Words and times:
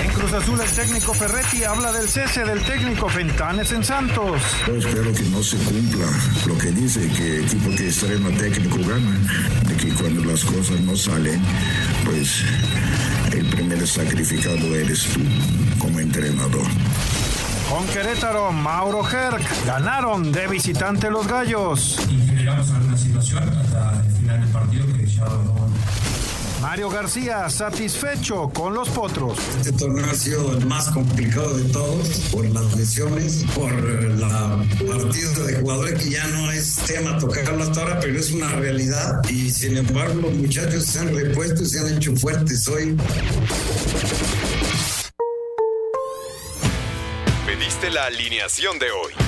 En 0.00 0.10
Cruz 0.10 0.32
Azul 0.32 0.60
el 0.60 0.70
técnico 0.70 1.12
Ferretti 1.14 1.64
habla 1.64 1.92
del 1.92 2.08
cese 2.08 2.44
del 2.44 2.62
técnico 2.62 3.08
Fentanes 3.08 3.72
en 3.72 3.82
Santos. 3.82 4.40
Yo 4.66 4.76
espero 4.76 5.12
que 5.12 5.22
no 5.24 5.42
se 5.42 5.56
cumpla 5.58 6.06
lo 6.46 6.56
que 6.58 6.70
dice, 6.70 7.08
que 7.08 7.40
equipo 7.44 7.70
que 7.76 7.88
estrena 7.88 8.30
técnico 8.38 8.78
gana, 8.88 9.18
de 9.66 9.76
que 9.76 9.88
cuando 9.94 10.24
las 10.24 10.44
cosas 10.44 10.80
no 10.80 10.96
salen, 10.96 11.42
pues 12.04 12.44
el 13.32 13.46
primer 13.46 13.86
sacrificado 13.86 14.74
eres 14.74 15.04
tú 15.04 15.20
como 15.78 15.98
entrenador. 16.00 16.66
Con 17.68 17.86
Querétaro, 17.88 18.50
Mauro 18.50 19.06
Herc 19.06 19.66
ganaron 19.66 20.32
de 20.32 20.46
visitante 20.46 21.10
los 21.10 21.26
Gallos. 21.26 21.98
Y 22.08 22.26
generamos 22.26 22.70
alguna 22.70 22.96
situación 22.96 23.42
hasta 23.48 24.00
el 24.00 24.12
final 24.12 24.40
del 24.40 24.48
partido 24.50 24.86
que 24.86 25.06
ya 25.06 25.24
no 25.24 25.68
Mario 26.60 26.90
García 26.90 27.48
satisfecho 27.48 28.50
con 28.52 28.74
los 28.74 28.88
potros. 28.88 29.38
Este 29.58 29.72
torneo 29.72 30.04
ha 30.10 30.14
sido 30.14 30.56
el 30.56 30.66
más 30.66 30.88
complicado 30.90 31.56
de 31.56 31.64
todos 31.72 32.08
por 32.32 32.44
las 32.46 32.76
lesiones, 32.76 33.44
por 33.54 33.72
la 33.72 34.64
partida 34.86 35.46
de 35.46 35.60
jugadores 35.60 36.02
que 36.02 36.10
ya 36.10 36.26
no 36.26 36.50
es 36.50 36.76
tema 36.86 37.16
tocarlo 37.18 37.62
hasta 37.62 37.80
ahora, 37.80 38.00
pero 38.00 38.18
es 38.18 38.32
una 38.32 38.48
realidad. 38.56 39.22
Y 39.28 39.50
sin 39.50 39.76
embargo, 39.76 40.22
los 40.22 40.32
muchachos 40.34 40.84
se 40.84 40.98
han 40.98 41.14
repuesto 41.14 41.62
y 41.62 41.66
se 41.66 41.78
han 41.78 41.96
hecho 41.96 42.16
fuertes 42.16 42.66
hoy. 42.66 42.96
Pediste 47.46 47.90
la 47.90 48.06
alineación 48.06 48.78
de 48.78 48.90
hoy. 48.90 49.27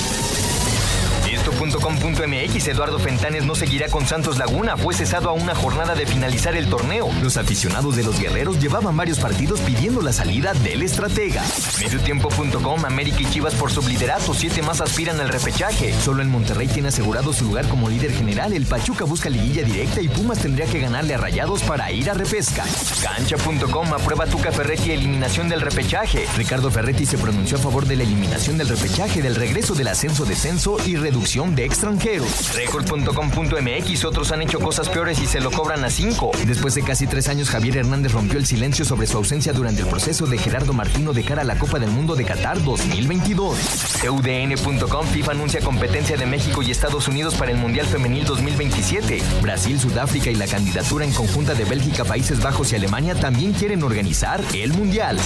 Esto.com.mx 1.41 2.67
Eduardo 2.67 2.99
Fentanes 2.99 3.45
no 3.45 3.55
seguirá 3.55 3.87
con 3.87 4.05
Santos 4.05 4.37
Laguna, 4.37 4.77
fue 4.77 4.93
cesado 4.93 5.29
a 5.29 5.33
una 5.33 5.55
jornada 5.55 5.95
de 5.95 6.05
finalizar 6.05 6.55
el 6.55 6.69
torneo. 6.69 7.09
Los 7.23 7.35
aficionados 7.35 7.95
de 7.95 8.03
los 8.03 8.19
guerreros 8.19 8.59
llevaban 8.59 8.95
varios 8.95 9.17
partidos 9.17 9.59
pidiendo 9.61 10.03
la 10.03 10.13
salida 10.13 10.53
del 10.53 10.83
estratega. 10.83 11.41
Mediotiempo.com 11.79 12.85
América 12.85 13.17
y 13.21 13.25
Chivas 13.25 13.55
por 13.55 13.71
subliderato, 13.71 14.35
siete 14.35 14.61
más 14.61 14.81
aspiran 14.81 15.19
al 15.19 15.29
repechaje. 15.29 15.95
Solo 15.99 16.21
en 16.21 16.29
Monterrey 16.29 16.67
tiene 16.67 16.89
asegurado 16.89 17.33
su 17.33 17.45
lugar 17.45 17.67
como 17.67 17.89
líder 17.89 18.11
general. 18.11 18.53
El 18.53 18.67
Pachuca 18.67 19.05
busca 19.05 19.27
liguilla 19.27 19.63
directa 19.63 19.99
y 19.99 20.09
Pumas 20.09 20.37
tendría 20.37 20.67
que 20.67 20.79
ganarle 20.79 21.15
a 21.15 21.17
Rayados 21.17 21.63
para 21.63 21.91
ir 21.91 22.07
a 22.11 22.13
repesca. 22.13 22.65
Cancha.com 23.01 23.91
aprueba 23.95 24.27
Tuca 24.27 24.51
Ferretti 24.51 24.91
eliminación 24.91 25.49
del 25.49 25.61
repechaje. 25.61 26.27
Ricardo 26.37 26.69
Ferretti 26.69 27.07
se 27.07 27.17
pronunció 27.17 27.57
a 27.57 27.61
favor 27.61 27.87
de 27.87 27.95
la 27.95 28.03
eliminación 28.03 28.59
del 28.59 28.67
repechaje, 28.69 29.23
del 29.23 29.33
regreso 29.33 29.73
del 29.73 29.87
ascenso-descenso 29.87 30.77
y 30.85 30.97
reducción 30.97 31.30
de 31.31 31.63
extranjeros. 31.63 32.53
Record.com.mx 32.55 34.03
otros 34.03 34.33
han 34.33 34.41
hecho 34.41 34.59
cosas 34.59 34.89
peores 34.89 35.17
y 35.21 35.27
se 35.27 35.39
lo 35.39 35.49
cobran 35.49 35.85
a 35.85 35.89
5. 35.89 36.31
Después 36.45 36.75
de 36.75 36.83
casi 36.83 37.07
tres 37.07 37.29
años, 37.29 37.49
Javier 37.49 37.77
Hernández 37.77 38.11
rompió 38.11 38.37
el 38.37 38.45
silencio 38.45 38.83
sobre 38.83 39.07
su 39.07 39.15
ausencia 39.15 39.53
durante 39.53 39.81
el 39.81 39.87
proceso 39.87 40.25
de 40.25 40.37
Gerardo 40.37 40.73
Martino 40.73 41.13
de 41.13 41.23
cara 41.23 41.43
a 41.43 41.45
la 41.45 41.57
Copa 41.57 41.79
del 41.79 41.89
Mundo 41.89 42.15
de 42.17 42.25
Qatar 42.25 42.61
2022. 42.61 43.57
UDN.com 44.09 45.07
FIFA 45.07 45.31
anuncia 45.31 45.61
competencia 45.61 46.17
de 46.17 46.25
México 46.25 46.61
y 46.63 46.71
Estados 46.71 47.07
Unidos 47.07 47.35
para 47.35 47.51
el 47.51 47.57
Mundial 47.57 47.85
Femenil 47.85 48.25
2027. 48.25 49.23
Brasil, 49.41 49.79
Sudáfrica 49.79 50.31
y 50.31 50.35
la 50.35 50.47
candidatura 50.47 51.05
en 51.05 51.13
conjunta 51.13 51.53
de 51.53 51.63
Bélgica, 51.63 52.03
Países 52.03 52.41
Bajos 52.41 52.73
y 52.73 52.75
Alemania 52.75 53.15
también 53.15 53.53
quieren 53.53 53.83
organizar 53.83 54.43
el 54.53 54.73
Mundial. 54.73 55.17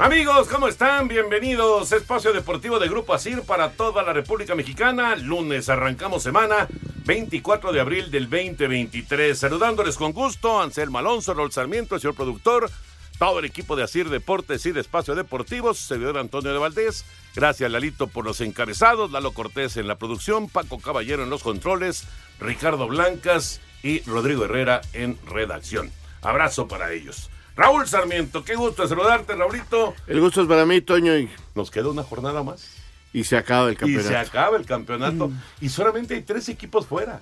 Amigos, 0.00 0.46
¿cómo 0.46 0.68
están? 0.68 1.08
Bienvenidos. 1.08 1.90
Espacio 1.90 2.32
Deportivo 2.32 2.78
de 2.78 2.86
Grupo 2.86 3.14
Asir 3.14 3.42
para 3.42 3.72
toda 3.72 4.04
la 4.04 4.12
República 4.12 4.54
Mexicana. 4.54 5.16
Lunes 5.16 5.68
arrancamos 5.68 6.22
semana 6.22 6.68
24 7.04 7.72
de 7.72 7.80
abril 7.80 8.08
del 8.08 8.30
2023. 8.30 9.36
Saludándoles 9.36 9.96
con 9.96 10.12
gusto, 10.12 10.62
Anselmo 10.62 10.98
Alonso, 10.98 11.34
Rol 11.34 11.50
Sarmiento, 11.50 11.98
señor 11.98 12.14
productor, 12.14 12.70
todo 13.18 13.40
el 13.40 13.44
equipo 13.44 13.74
de 13.74 13.82
Asir 13.82 14.08
Deportes 14.08 14.64
y 14.66 14.70
de 14.70 14.82
Espacio 14.82 15.16
Deportivo, 15.16 15.74
servidor 15.74 16.18
Antonio 16.18 16.52
de 16.52 16.58
Valdés. 16.60 17.04
Gracias, 17.34 17.68
Lalito, 17.68 18.06
por 18.06 18.24
los 18.24 18.40
encabezados, 18.40 19.10
Lalo 19.10 19.32
Cortés 19.32 19.76
en 19.78 19.88
la 19.88 19.96
producción, 19.96 20.48
Paco 20.48 20.78
Caballero 20.78 21.24
en 21.24 21.30
los 21.30 21.42
controles, 21.42 22.04
Ricardo 22.38 22.86
Blancas 22.86 23.60
y 23.82 24.02
Rodrigo 24.02 24.44
Herrera 24.44 24.80
en 24.92 25.18
redacción. 25.26 25.90
Abrazo 26.22 26.68
para 26.68 26.92
ellos. 26.92 27.30
Raúl 27.58 27.88
Sarmiento, 27.88 28.44
qué 28.44 28.54
gusto 28.54 28.86
saludarte, 28.86 29.34
Raulito. 29.34 29.92
El 30.06 30.20
gusto 30.20 30.42
es 30.42 30.46
para 30.46 30.64
mí, 30.64 30.80
Toño. 30.80 31.18
Y... 31.18 31.28
Nos 31.56 31.72
queda 31.72 31.88
una 31.88 32.04
jornada 32.04 32.44
más. 32.44 32.70
Y 33.12 33.24
se 33.24 33.36
acaba 33.36 33.68
el 33.68 33.76
campeonato. 33.76 34.08
Y 34.08 34.12
se 34.12 34.16
acaba 34.16 34.56
el 34.56 34.64
campeonato. 34.64 35.26
Mm. 35.26 35.40
Y 35.62 35.68
solamente 35.68 36.14
hay 36.14 36.22
tres 36.22 36.48
equipos 36.48 36.86
fuera. 36.86 37.20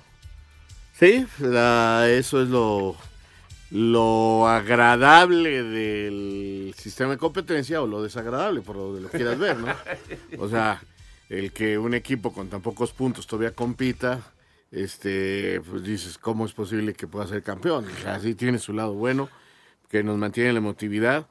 Sí, 0.93 1.25
eso 1.39 2.41
es 2.43 2.49
lo, 2.49 2.95
lo 3.71 4.47
agradable 4.47 5.63
del 5.63 6.75
sistema 6.77 7.11
de 7.11 7.17
competencia 7.17 7.81
o 7.81 7.87
lo 7.87 8.03
desagradable, 8.03 8.61
por 8.61 8.75
lo 8.75 8.93
que 8.93 9.01
lo 9.01 9.09
quieras 9.09 9.39
ver, 9.39 9.57
¿no? 9.57 9.73
O 10.37 10.47
sea, 10.47 10.83
el 11.29 11.51
que 11.51 11.79
un 11.79 11.95
equipo 11.95 12.31
con 12.31 12.47
tan 12.47 12.61
pocos 12.61 12.91
puntos 12.93 13.25
todavía 13.25 13.55
compita, 13.55 14.21
este, 14.71 15.61
pues 15.67 15.83
dices, 15.83 16.19
¿cómo 16.19 16.45
es 16.45 16.53
posible 16.53 16.93
que 16.93 17.07
pueda 17.07 17.25
ser 17.25 17.41
campeón? 17.41 17.87
O 17.87 18.01
sea, 18.03 18.19
sí 18.19 18.35
tiene 18.35 18.59
su 18.59 18.73
lado 18.73 18.93
bueno 18.93 19.29
que 19.89 20.03
nos 20.03 20.17
mantiene 20.17 20.53
la 20.53 20.59
emotividad. 20.59 21.27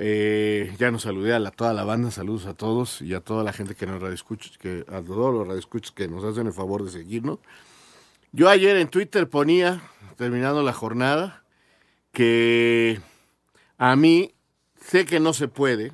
Eh, 0.00 0.74
ya 0.78 0.90
nos 0.90 1.02
saludé 1.02 1.34
a 1.34 1.50
toda 1.50 1.72
la 1.72 1.84
banda, 1.84 2.10
saludos 2.10 2.46
a 2.46 2.54
todos 2.54 3.02
y 3.02 3.14
a 3.14 3.20
toda 3.20 3.42
la 3.42 3.52
gente 3.52 3.74
que 3.74 3.86
nos 3.86 4.00
radioescucha, 4.00 4.50
que 4.60 4.84
a 4.88 5.02
todos 5.02 5.46
los 5.46 5.92
que 5.92 6.06
nos 6.08 6.24
hacen 6.24 6.46
el 6.46 6.52
favor 6.52 6.84
de 6.84 6.90
seguirnos. 6.90 7.38
Yo 8.30 8.48
ayer 8.48 8.76
en 8.76 8.88
Twitter 8.88 9.28
ponía, 9.28 9.80
terminando 10.16 10.62
la 10.62 10.72
jornada, 10.72 11.42
que 12.12 13.00
a 13.76 13.96
mí 13.96 14.34
sé 14.80 15.04
que 15.04 15.18
no 15.18 15.32
se 15.32 15.48
puede, 15.48 15.92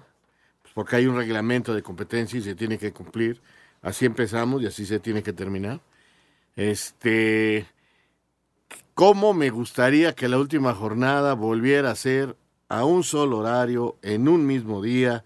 porque 0.74 0.96
hay 0.96 1.06
un 1.06 1.16
reglamento 1.16 1.74
de 1.74 1.82
competencia 1.82 2.38
y 2.38 2.42
se 2.42 2.54
tiene 2.54 2.76
que 2.78 2.92
cumplir. 2.92 3.40
Así 3.80 4.04
empezamos 4.04 4.62
y 4.62 4.66
así 4.66 4.84
se 4.84 4.98
tiene 4.98 5.22
que 5.22 5.32
terminar. 5.32 5.80
Este, 6.56 7.66
cómo 8.94 9.34
me 9.34 9.50
gustaría 9.50 10.14
que 10.14 10.28
la 10.28 10.38
última 10.38 10.74
jornada 10.74 11.34
volviera 11.34 11.90
a 11.90 11.96
ser 11.96 12.36
a 12.68 12.84
un 12.84 13.04
solo 13.04 13.38
horario, 13.38 13.98
en 14.02 14.28
un 14.28 14.46
mismo 14.46 14.82
día, 14.82 15.24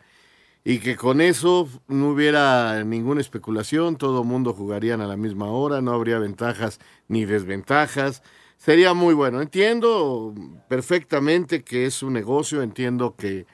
y 0.65 0.81
que 0.81 0.97
con 0.97 1.21
eso 1.21 1.69
no 1.87 2.11
hubiera 2.11 2.83
ninguna 2.85 3.21
especulación, 3.21 3.97
todo 3.97 4.25
mundo 4.25 4.53
jugarían 4.53 5.01
a 5.01 5.07
la 5.07 5.17
misma 5.17 5.47
hora, 5.47 5.81
no 5.81 5.93
habría 5.93 6.19
ventajas 6.19 6.79
ni 7.07 7.25
desventajas. 7.25 8.23
Sería 8.59 8.93
muy 8.93 9.15
bueno. 9.15 9.41
Entiendo 9.41 10.35
perfectamente 10.69 11.63
que 11.63 11.87
es 11.87 12.03
un 12.03 12.13
negocio, 12.13 12.61
entiendo 12.61 13.15
que, 13.17 13.47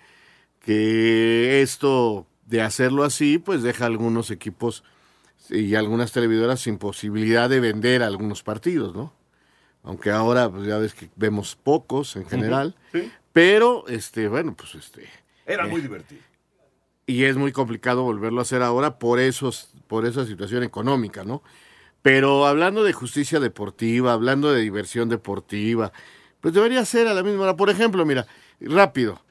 que 0.60 1.62
esto 1.62 2.26
de 2.46 2.62
hacerlo 2.62 3.04
así, 3.04 3.38
pues 3.38 3.62
deja 3.62 3.84
a 3.84 3.88
algunos 3.88 4.30
equipos 4.30 4.82
y 5.50 5.74
algunas 5.74 6.10
televisoras 6.10 6.60
sin 6.60 6.78
posibilidad 6.78 7.50
de 7.50 7.60
vender 7.60 8.02
algunos 8.02 8.42
partidos, 8.42 8.94
¿no? 8.94 9.12
Aunque 9.84 10.10
ahora 10.10 10.50
pues 10.50 10.66
ya 10.66 10.78
ves 10.78 10.94
que 10.94 11.08
vemos 11.14 11.56
pocos 11.56 12.16
en 12.16 12.26
general, 12.26 12.74
pero 13.32 13.86
este 13.88 14.28
bueno, 14.28 14.54
pues 14.56 14.74
este 14.74 15.08
era 15.46 15.66
muy 15.66 15.80
eh, 15.80 15.82
divertido. 15.82 16.22
Y 17.06 17.24
es 17.24 17.36
muy 17.36 17.52
complicado 17.52 18.02
volverlo 18.02 18.40
a 18.40 18.42
hacer 18.42 18.62
ahora 18.62 18.98
por 18.98 19.20
esos 19.20 19.70
por 19.86 20.06
esa 20.06 20.26
situación 20.26 20.62
económica, 20.62 21.22
¿no? 21.22 21.42
Pero 22.00 22.46
hablando 22.46 22.82
de 22.82 22.92
justicia 22.92 23.40
deportiva, 23.40 24.12
hablando 24.12 24.52
de 24.52 24.60
diversión 24.60 25.08
deportiva, 25.08 25.92
pues 26.40 26.52
debería 26.52 26.84
ser 26.84 27.06
a 27.06 27.14
la 27.14 27.22
misma 27.22 27.44
hora. 27.44 27.56
Por 27.56 27.70
ejemplo, 27.70 28.04
mira, 28.04 28.26
rápido. 28.60 29.22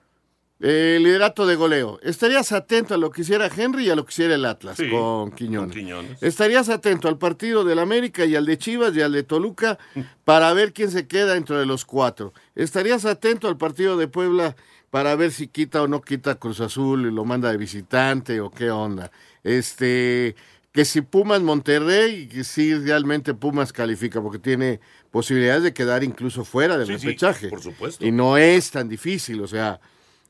Eh, 0.65 0.98
liderato 1.01 1.45
de 1.45 1.56
goleo. 1.56 2.00
¿Estarías 2.04 2.54
atento 2.54 2.94
a 2.94 2.98
lo 2.98 3.12
que 3.12 3.21
hiciera 3.24 3.50
Henry 3.54 3.88
y 3.88 3.89
a 3.89 3.95
lo 3.95 4.06
que 4.06 4.12
hiciera 4.12 4.36
el 4.36 4.45
Atlas 4.45 4.77
Sí, 4.77 4.89
con 4.89 5.31
Quiñones? 5.31 5.71
con 5.71 5.77
Quiñones. 5.77 6.24
¿Estarías 6.24 6.69
atento 6.69 7.10
al 7.10 7.18
partido 7.18 7.65
del 7.65 7.80
América 7.80 8.24
y 8.24 8.38
al 8.38 8.45
de 8.45 8.57
Chivas 8.57 8.95
y 8.95 9.01
al 9.01 9.12
de 9.12 9.24
Toluca 9.24 9.77
para 10.24 10.54
ver 10.54 10.71
quién 10.71 10.89
se 10.89 11.06
queda 11.06 11.33
dentro 11.33 11.60
de 11.60 11.65
los 11.65 11.83
cuatro? 11.83 12.33
¿Estarías 12.56 13.04
atento 13.04 13.50
al 13.50 13.57
partido 13.57 13.98
de 13.98 14.07
Puebla 14.07 14.56
para 14.89 15.15
ver 15.18 15.33
si 15.33 15.48
quita 15.50 15.81
o 15.83 15.88
no 15.89 16.00
quita 16.01 16.36
Cruz 16.36 16.62
Azul 16.62 17.07
y 17.07 17.12
lo 17.12 17.25
manda 17.25 17.51
de 17.51 17.57
visitante 17.57 18.39
o 18.39 18.50
qué 18.50 18.71
onda? 18.71 19.12
Este, 19.44 20.33
que 20.71 20.86
si 20.86 21.01
Pumas 21.01 21.42
Monterrey, 21.42 22.27
que 22.30 22.45
si 22.45 22.74
realmente 22.74 23.33
Pumas 23.33 23.74
califica 23.74 24.21
porque 24.21 24.39
tiene 24.39 24.80
posibilidades 25.12 25.63
de 25.63 25.74
quedar 25.74 26.06
incluso 26.06 26.45
fuera 26.45 26.77
del 26.77 26.88
Sí, 26.88 27.00
sí, 27.00 27.06
repechaje. 27.07 27.50
por 27.50 27.62
supuesto. 27.62 28.06
Y 28.06 28.12
no 28.13 28.38
es 28.38 28.71
tan 28.71 28.88
difícil, 28.88 29.42
o 29.42 29.48
sea, 29.48 29.81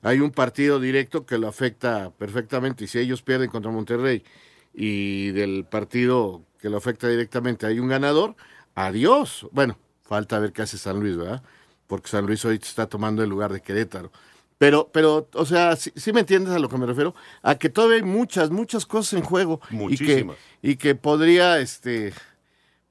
hay 0.03 0.19
un 0.19 0.31
partido 0.31 0.79
directo 0.79 1.25
que 1.25 1.37
lo 1.37 1.47
afecta 1.47 2.11
perfectamente 2.11 2.83
y 2.83 2.87
si 2.87 2.99
ellos 2.99 3.21
pierden 3.21 3.49
contra 3.49 3.71
Monterrey 3.71 4.23
y 4.73 5.31
del 5.31 5.65
partido 5.65 6.43
que 6.59 6.69
lo 6.69 6.77
afecta 6.77 7.07
directamente 7.07 7.65
hay 7.65 7.79
un 7.79 7.87
ganador, 7.87 8.35
adiós. 8.75 9.47
Bueno, 9.51 9.77
falta 10.03 10.39
ver 10.39 10.51
qué 10.53 10.61
hace 10.61 10.77
San 10.77 10.99
Luis, 10.99 11.17
¿verdad? 11.17 11.41
Porque 11.87 12.09
San 12.09 12.25
Luis 12.25 12.43
hoy 12.45 12.59
está 12.61 12.87
tomando 12.87 13.23
el 13.23 13.29
lugar 13.29 13.51
de 13.53 13.61
Querétaro. 13.61 14.11
Pero, 14.57 14.89
pero, 14.93 15.27
o 15.33 15.45
sea, 15.45 15.75
sí, 15.75 15.91
sí 15.95 16.13
me 16.13 16.21
entiendes 16.21 16.53
a 16.53 16.59
lo 16.59 16.69
que 16.69 16.77
me 16.77 16.85
refiero, 16.85 17.13
a 17.41 17.55
que 17.55 17.69
todavía 17.69 17.97
hay 17.97 18.03
muchas, 18.03 18.49
muchas 18.49 18.85
cosas 18.85 19.13
en 19.13 19.23
juego 19.23 19.59
y 19.69 19.69
que, 19.69 19.75
Muchísimas. 19.75 20.37
y 20.61 20.75
que 20.77 20.95
podría, 20.95 21.59
este, 21.59 22.13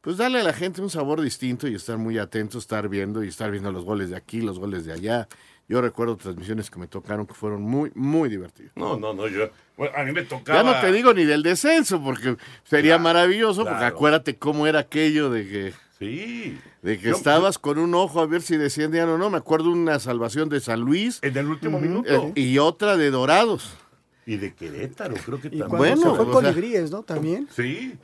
pues 0.03 0.17
darle 0.19 0.41
a 0.41 0.45
la 0.45 0.53
gente 0.53 0.83
un 0.83 0.91
sabor 0.91 1.21
distinto 1.23 1.69
y 1.69 1.75
estar 1.75 1.97
muy 1.97 2.19
atento, 2.19 2.59
estar 2.59 2.89
viendo 2.89 3.25
y 3.25 3.29
estar 3.29 3.51
viendo 3.51 3.73
los 3.73 3.85
goles 3.85 4.11
de 4.11 4.17
aquí, 4.17 4.41
los 4.41 4.59
goles 4.59 4.85
de 4.85 4.93
allá. 4.93 5.29
Yo 5.69 5.81
recuerdo 5.81 6.17
transmisiones 6.17 6.71
que 6.71 6.79
me 6.79 6.87
tocaron 6.87 7.27
que 7.27 7.35
fueron 7.35 7.63
muy, 7.63 7.91
muy 7.95 8.29
divertidas. 8.29 8.73
No, 8.77 8.99
no, 8.99 9.15
no, 9.15 9.27
yo. 9.29 9.49
bueno, 9.77 9.97
a 9.97 10.05
mí 10.05 10.13
me 10.13 10.23
tocaba. 10.23 10.63
Ya 10.63 10.65
no 10.71 10.81
te 10.81 10.93
digo 10.93 11.15
ni 11.15 11.25
del 11.25 11.43
descenso, 11.43 12.03
porque 12.03 12.37
sería 12.65 12.93
Claro, 12.95 13.05
maravilloso, 13.05 13.65
porque 13.65 13.85
acuérdate 13.85 14.37
cómo 14.37 14.67
era 14.67 14.81
aquello 14.81 15.31
de 15.31 15.49
que, 15.49 15.75
Sí. 15.99 16.59
de 16.83 16.99
que 16.99 17.11
Yo- 17.11 17.17
estabas 17.17 17.59
con 17.59 17.79
un 17.79 17.95
ojo 17.95 18.21
a 18.21 18.27
ver 18.27 18.43
si 18.43 18.57
descendían 18.57 19.09
o 19.09 19.17
no. 19.19 19.31
Me 19.31 19.39
acuerdo 19.39 19.71
una 19.71 19.99
salvación 19.99 20.49
de 20.49 20.61
San 20.61 20.81
Luis 20.81 21.21
En 21.23 21.37
el 21.39 21.47
último 21.47 21.79
eh, 21.79 21.81
minuto. 21.81 22.33
y 22.35 22.59
otra 22.59 22.97
de 22.97 23.11
Dorados. 23.11 23.77
Y 24.27 24.37
de 24.37 24.55
Querétaro, 24.55 25.15
creo 25.15 25.41
que 25.41 25.49
Y 25.49 25.59
también. 25.59 25.69
Bueno, 25.79 25.97
se 25.97 26.03
fue 26.11 26.19
o 26.21 26.25
sea- 26.25 26.33
Colibríes, 26.33 26.91
¿no? 26.91 27.03
También. 27.03 27.49
Sí. 27.57 27.95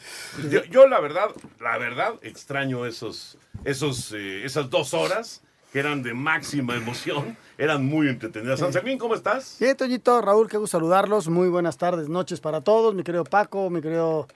Yo, 0.51 0.65
yo, 0.65 0.87
la 0.89 1.01
verdad, 1.01 1.29
la 1.61 1.77
verdad, 1.79 2.15
extraño 2.23 2.87
esos, 2.87 3.37
esos, 3.65 4.13
eh, 4.17 4.45
esas 4.45 4.69
dos 4.71 4.95
horas 4.95 5.43
que 5.73 5.79
eran 5.81 6.03
de 6.03 6.15
máxima 6.15 6.75
emoción. 6.77 7.37
Eran 7.59 7.85
muy 7.85 8.09
entretenidas. 8.09 8.61
San 8.61 8.73
Servín, 8.73 8.99
¿cómo 8.99 9.15
estás? 9.15 9.57
Bien, 9.61 9.77
Toñito, 9.77 10.21
Raúl, 10.23 10.49
qué 10.49 10.57
gusto 10.57 10.79
saludarlos. 10.79 11.29
Muy 11.29 11.49
buenas 11.49 11.77
tardes, 11.77 12.09
noches 12.09 12.41
para 12.41 12.61
todos. 12.61 12.95
Mi 12.95 13.03
querido 13.03 13.25
Paco, 13.25 13.69
mi 13.69 13.81
querido 13.83 14.27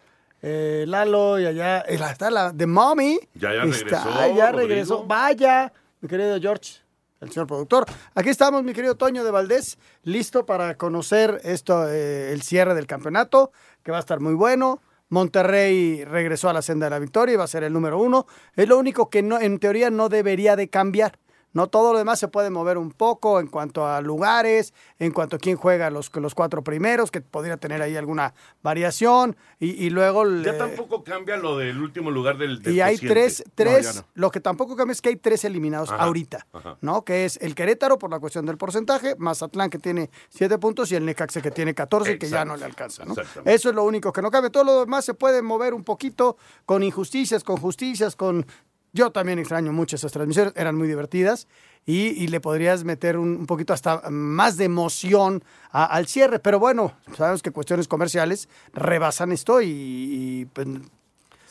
eh, 0.43 0.85
Lalo, 0.89 1.39
y 1.39 1.47
allá 1.47 1.81
eh, 1.83 1.95
está 1.95 2.31
la 2.31 2.51
de 2.53 2.67
Mommy. 2.67 3.19
Ya, 3.35 3.55
ya 3.55 3.63
Está, 3.63 4.03
regresó, 4.05 4.37
ya 4.37 4.53
Rodrigo. 4.53 4.69
regresó. 4.69 5.05
Vaya, 5.05 5.73
mi 6.01 6.09
querido 6.09 6.39
George, 6.41 6.81
el 7.21 7.31
señor 7.31 7.47
productor. 7.47 7.87
Aquí 8.15 8.29
estamos, 8.29 8.65
mi 8.65 8.73
querido 8.73 8.97
Toño 8.97 9.23
de 9.23 9.31
Valdés, 9.31 9.79
listo 10.03 10.45
para 10.45 10.77
conocer 10.77 11.41
esto, 11.45 11.89
eh, 11.89 12.33
el 12.33 12.43
cierre 12.43 12.75
del 12.75 12.89
campeonato, 12.89 13.53
que 13.85 13.93
va 13.93 13.99
a 13.99 14.01
estar 14.01 14.19
muy 14.19 14.35
bueno. 14.35 14.83
Monterrey 15.13 16.07
regresó 16.07 16.49
a 16.49 16.55
la 16.55 16.63
senda 16.63 16.87
de 16.87 16.91
la 16.91 16.99
victoria 16.99 17.35
y 17.35 17.37
va 17.37 17.45
a 17.45 17.47
ser 17.47 17.65
el 17.65 17.73
número 17.75 17.99
uno. 17.99 18.27
Es 18.57 18.67
lo 18.67 18.79
único 18.79 19.11
que 19.11 19.23
no, 19.23 19.39
en 19.39 19.59
teoría 19.59 19.91
no 19.91 20.09
debería 20.09 20.57
de 20.57 20.69
cambiar. 20.69 21.19
No 21.53 21.67
todo 21.69 21.93
lo 21.93 21.99
demás 21.99 22.19
se 22.19 22.29
puede 22.29 22.51
mover 22.51 22.79
un 22.79 22.91
poco 22.91 23.41
en 23.41 23.47
cuanto 23.47 23.87
a 23.87 24.01
lugares, 24.01 24.73
en 24.99 25.13
cuanto 25.13 25.37
a 25.37 25.39
quién 25.39 25.57
juega 25.57 25.91
los, 25.91 26.15
los 26.17 26.35
cuatro 26.35 26.63
primeros, 26.63 27.11
que 27.11 27.21
podría 27.21 27.57
tener 27.57 27.83
ahí 27.83 27.97
alguna 27.97 28.35
variación. 28.63 29.37
Y, 29.59 29.71
y 29.85 29.91
luego... 29.91 30.25
Ya 30.43 30.57
tampoco 30.57 31.05
cambia 31.05 31.37
lo 31.37 31.59
del 31.59 31.79
último 31.83 32.11
lugar 32.11 32.39
del. 32.39 32.63
del 32.63 32.75
y 32.75 32.81
hay 32.81 32.95
cociente. 32.95 33.15
tres, 33.15 33.45
tres 33.55 33.95
No, 33.97 34.01
no. 34.01 34.07
lo 34.15 34.31
que 34.31 34.41
tampoco 34.41 34.77
cambia 34.77 34.93
es 34.93 35.03
que 35.03 35.11
hay 35.11 35.17
tres 35.17 35.45
eliminados 35.45 35.91
Ajá, 35.91 36.05
ahorita, 36.05 36.47
ajá. 36.53 36.79
¿no? 36.81 37.05
Que 37.05 37.25
es 37.25 37.37
el 37.43 37.55
Querétaro 37.55 37.99
por 37.99 38.11
la 38.11 38.19
cuestión 38.19 38.47
del 38.47 38.57
porcentaje, 38.57 39.15
Mazatlán 39.19 39.71
que 39.71 39.79
tiene 39.79 40.11
siete 40.29 40.59
puntos 40.59 40.91
y 40.93 40.97
el 40.97 41.05
Necaxa 41.05 41.41
que 41.43 41.51
tiene 41.51 41.75
14 41.75 42.19
que 42.19 42.27
ya 42.29 42.43
Exacto, 42.43 42.53
no 42.53 42.57
le 42.57 42.65
alcanza, 42.65 43.05
¿no? 43.05 43.15
Eso 43.45 43.69
es 43.69 43.75
lo 43.75 43.85
único 43.85 44.13
que 44.13 44.23
no 44.23 44.31
cambia. 44.31 44.51
Todo 44.51 44.65
lo 44.65 44.81
demás 44.81 45.05
se 45.05 45.15
puede 45.15 45.43
mover 45.43 45.75
un 45.75 45.85
poquito 45.85 46.37
con 46.67 46.83
injusticias, 46.83 47.45
con 47.45 47.57
justicias, 47.59 48.17
con... 48.17 48.47
Yo 48.93 49.11
también 49.11 49.39
extraño 49.39 49.73
mucho 49.73 49.97
esas 49.97 50.13
transmisiones, 50.13 50.53
eran 50.57 50.77
muy 50.77 50.87
divertidas 50.87 51.49
y, 51.87 52.09
y 52.23 52.29
le 52.29 52.41
podrías 52.41 52.85
meter 52.85 53.17
un, 53.17 53.31
un 53.37 53.47
poquito 53.47 53.73
hasta 53.73 54.03
más 54.11 54.57
de 54.59 54.65
emoción 54.67 55.43
a- 55.71 55.87
al 55.87 56.07
cierre, 56.07 56.39
pero 56.39 56.59
bueno, 56.59 56.93
sabemos 57.17 57.43
que 57.43 57.51
cuestiones 57.51 57.89
comerciales 57.89 58.49
rebasan 58.75 59.33
esto 59.33 59.63
y, 59.63 59.71
y, 59.71 60.45
pues, 60.53 60.67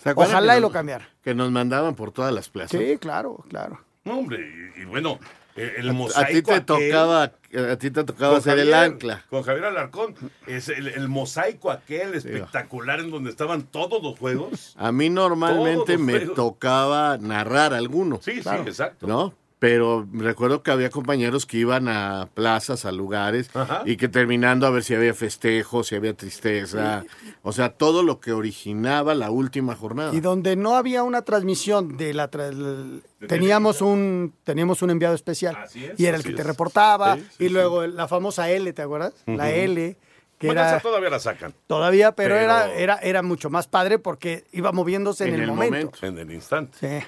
¿Se 0.04 0.10
acuerdan 0.10 0.36
Ojalá 0.36 0.58
y 0.58 0.62
lo 0.62 0.72
cambiara. 0.72 1.10
Que 1.24 1.34
nos 1.36 1.52
mandaban 1.52 1.96
por 1.96 2.12
todas 2.12 2.34
las 2.34 2.50
plazas. 2.50 2.80
Sí, 2.80 2.98
claro, 3.00 3.44
claro. 3.50 3.82
No, 4.04 4.18
hombre, 4.20 4.72
y, 4.78 4.82
y 4.82 4.86
bueno, 4.86 5.20
eh, 5.56 5.74
el 5.78 5.90
A 5.90 5.94
mosaico. 5.94 6.32
ti 6.32 6.42
te 6.42 6.52
aquel- 6.54 6.66
tocaba, 6.66 7.24
a 7.24 7.76
ti 7.78 7.92
te 7.92 8.04
tocaba 8.04 8.38
hacer 8.38 8.60
el 8.60 8.74
ancla. 8.74 9.24
Con 9.30 9.44
Javier 9.44 9.66
Alarcón. 9.66 10.16
Es 10.48 10.70
el, 10.70 10.88
el 10.88 11.08
mosaico 11.10 11.72
aquel 11.72 12.14
espectacular 12.16 13.00
en 13.00 13.12
donde 13.12 13.30
estaban 13.30 13.64
todos 13.64 14.02
los 14.02 14.18
juegos. 14.18 14.74
A 14.78 14.92
mí 14.92 15.10
normalmente 15.10 15.98
me 15.98 16.14
juegos. 16.18 16.36
tocaba 16.36 17.18
narrar 17.18 17.74
alguno. 17.74 18.20
Sí, 18.24 18.42
Claro. 18.42 18.64
sí, 18.64 18.70
exacto. 18.70 19.08
¿no? 19.08 19.34
Pero 19.62 20.08
recuerdo 20.12 20.64
que 20.64 20.72
había 20.72 20.90
compañeros 20.90 21.46
que 21.46 21.58
iban 21.58 21.88
a 21.88 22.30
plazas, 22.34 22.84
a 22.84 22.92
lugares, 22.92 23.52
Ajá. 23.54 23.84
y 23.86 23.96
que 23.96 24.08
terminando 24.10 24.66
a 24.66 24.72
ver 24.72 24.84
si 24.84 24.96
había 24.96 25.14
festejos, 25.14 25.86
si 25.86 25.94
había 25.94 26.16
tristeza, 26.16 27.06
o 27.44 27.52
sea, 27.52 27.70
todo 27.70 28.02
lo 28.02 28.20
que 28.20 28.32
originaba 28.32 29.14
la 29.14 29.30
última 29.30 29.76
jornada. 29.76 30.16
Y 30.16 30.20
donde 30.20 30.56
no 30.56 30.76
había 30.78 31.04
una 31.04 31.22
transmisión 31.22 31.96
de 31.96 32.12
la 32.16 32.32
tra- 32.32 33.02
teníamos 33.28 33.84
un 33.84 34.34
teníamos 34.44 34.82
un 34.82 34.90
enviado 34.90 35.14
especial 35.14 35.56
Así 35.56 35.86
es, 35.86 36.00
y 36.00 36.08
era 36.08 36.18
el 36.18 36.24
que 36.24 36.34
te 36.34 36.42
reportaba 36.42 37.18
Sí, 37.18 37.28
sí, 37.38 37.46
y 37.46 37.50
luego 37.50 37.86
la 37.86 38.08
famosa 38.08 38.50
L, 38.50 38.74
¿te 38.74 38.82
acuerdas? 38.82 39.14
La 39.28 39.52
L 39.52 39.96
que 40.40 40.48
Bueno, 40.48 40.62
esa 40.62 40.72
era 40.72 40.80
todavía 40.80 41.12
la 41.12 41.20
sacan. 41.20 41.54
todavía, 41.68 42.14
pero, 42.16 42.34
pero- 42.34 42.46
era 42.46 42.74
era 42.74 42.96
era 42.98 43.22
mucho 43.22 43.52
más 43.52 43.68
padre 43.68 44.00
porque 44.00 44.44
iba 44.54 44.72
moviéndose 44.72 45.26
en, 45.26 45.30
En 45.30 45.36
el, 45.36 45.42
el 45.42 45.48
momento. 45.50 45.76
momento. 45.76 46.06
En 46.08 46.18
el 46.18 46.32
instante. 46.34 46.78
Sí, 46.80 47.06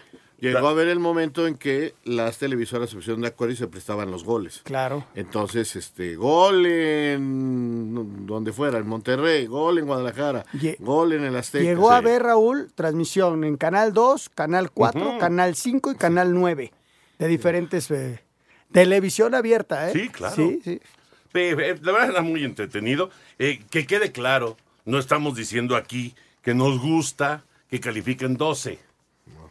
Llegó 0.52 0.68
a 0.68 0.72
haber 0.72 0.88
el 0.90 1.00
momento 1.00 1.48
en 1.48 1.56
que 1.56 1.94
las 2.04 2.38
televisoras 2.38 2.90
se 2.90 2.96
pusieron 2.98 3.22
de 3.22 3.30
acuerdo 3.30 3.54
y 3.54 3.58
se 3.58 3.68
prestaban 3.68 4.12
los 4.12 4.24
goles. 4.24 4.62
claro. 4.64 5.06
Entonces, 5.16 5.76
este, 5.76 6.16
gol 6.16 6.66
en 6.66 8.26
donde 8.26 8.52
fuera, 8.52 8.78
en 8.80 8.88
Monterrey, 8.88 9.46
gol 9.48 9.78
en 9.80 9.86
Guadalajara, 9.86 10.46
Lle- 10.54 10.76
gol 10.80 11.14
en 11.14 11.24
el 11.24 11.36
Azteca. 11.36 11.64
Llegó 11.64 11.92
a 11.92 12.02
ver 12.02 12.24
Raúl 12.24 12.72
transmisión 12.76 13.44
en 13.44 13.58
Canal 13.58 13.94
2, 13.94 14.30
Canal 14.30 14.72
4, 14.72 15.18
Canal 15.20 15.56
5 15.56 15.92
y 15.92 15.96
Canal 15.96 16.34
9 16.34 16.72
de 17.20 17.28
diferentes 17.28 17.90
eh, 17.92 18.20
televisión 18.72 19.36
abierta, 19.36 19.90
¿eh? 19.90 19.94
Sí, 19.94 20.10
claro. 20.10 20.36
Sí, 20.36 20.60
sí. 20.64 20.80
Sí, 21.34 21.40
eh, 21.40 21.80
la 21.82 21.92
verdad 21.92 22.10
era 22.12 22.22
muy 22.22 22.44
entretenido. 22.44 23.10
Eh, 23.40 23.62
que 23.70 23.86
quede 23.88 24.12
claro, 24.12 24.58
no 24.86 25.00
estamos 25.00 25.36
diciendo 25.36 25.76
aquí 25.76 26.16
que 26.42 26.54
nos 26.54 26.80
gusta 26.80 27.44
que 27.70 27.80
califiquen 27.80 28.36
12. 28.38 28.80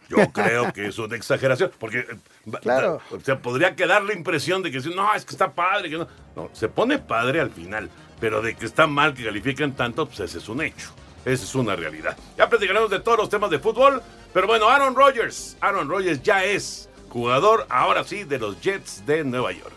Yo 0.08 0.30
creo 0.32 0.72
que 0.72 0.86
es 0.86 0.98
una 0.98 1.16
exageración, 1.16 1.70
porque 1.78 2.00
eh, 2.00 2.52
Claro. 2.60 3.00
o 3.10 3.20
sea, 3.20 3.38
podría 3.38 3.74
quedar 3.74 4.02
la 4.02 4.12
impresión 4.12 4.62
de 4.62 4.70
que 4.70 4.78
no, 4.80 5.14
es 5.14 5.24
que 5.24 5.32
está 5.32 5.52
padre, 5.52 5.88
que 5.90 5.98
no. 5.98 6.08
No, 6.36 6.50
se 6.52 6.68
pone 6.68 6.98
padre 6.98 7.40
al 7.40 7.50
final, 7.50 7.88
pero 8.20 8.42
de 8.42 8.54
que 8.54 8.66
está 8.66 8.86
mal 8.86 9.14
que 9.14 9.24
califiquen 9.24 9.72
tanto, 9.72 10.06
pues 10.06 10.20
ese 10.20 10.38
es 10.38 10.48
un 10.48 10.62
hecho. 10.62 10.90
Esa 11.24 11.44
es 11.44 11.54
una 11.54 11.76
realidad. 11.76 12.16
Ya 12.36 12.48
platicaremos 12.48 12.90
de 12.90 12.98
todos 13.00 13.18
los 13.18 13.28
temas 13.28 13.50
de 13.50 13.58
fútbol, 13.58 14.02
pero 14.34 14.46
bueno, 14.46 14.68
Aaron 14.68 14.94
Rodgers, 14.94 15.56
Aaron 15.60 15.88
Rodgers 15.88 16.22
ya 16.22 16.44
es 16.44 16.88
jugador, 17.08 17.66
ahora 17.68 18.02
sí, 18.04 18.24
de 18.24 18.38
los 18.38 18.60
Jets 18.60 19.06
de 19.06 19.22
Nueva 19.22 19.52
York. 19.52 19.72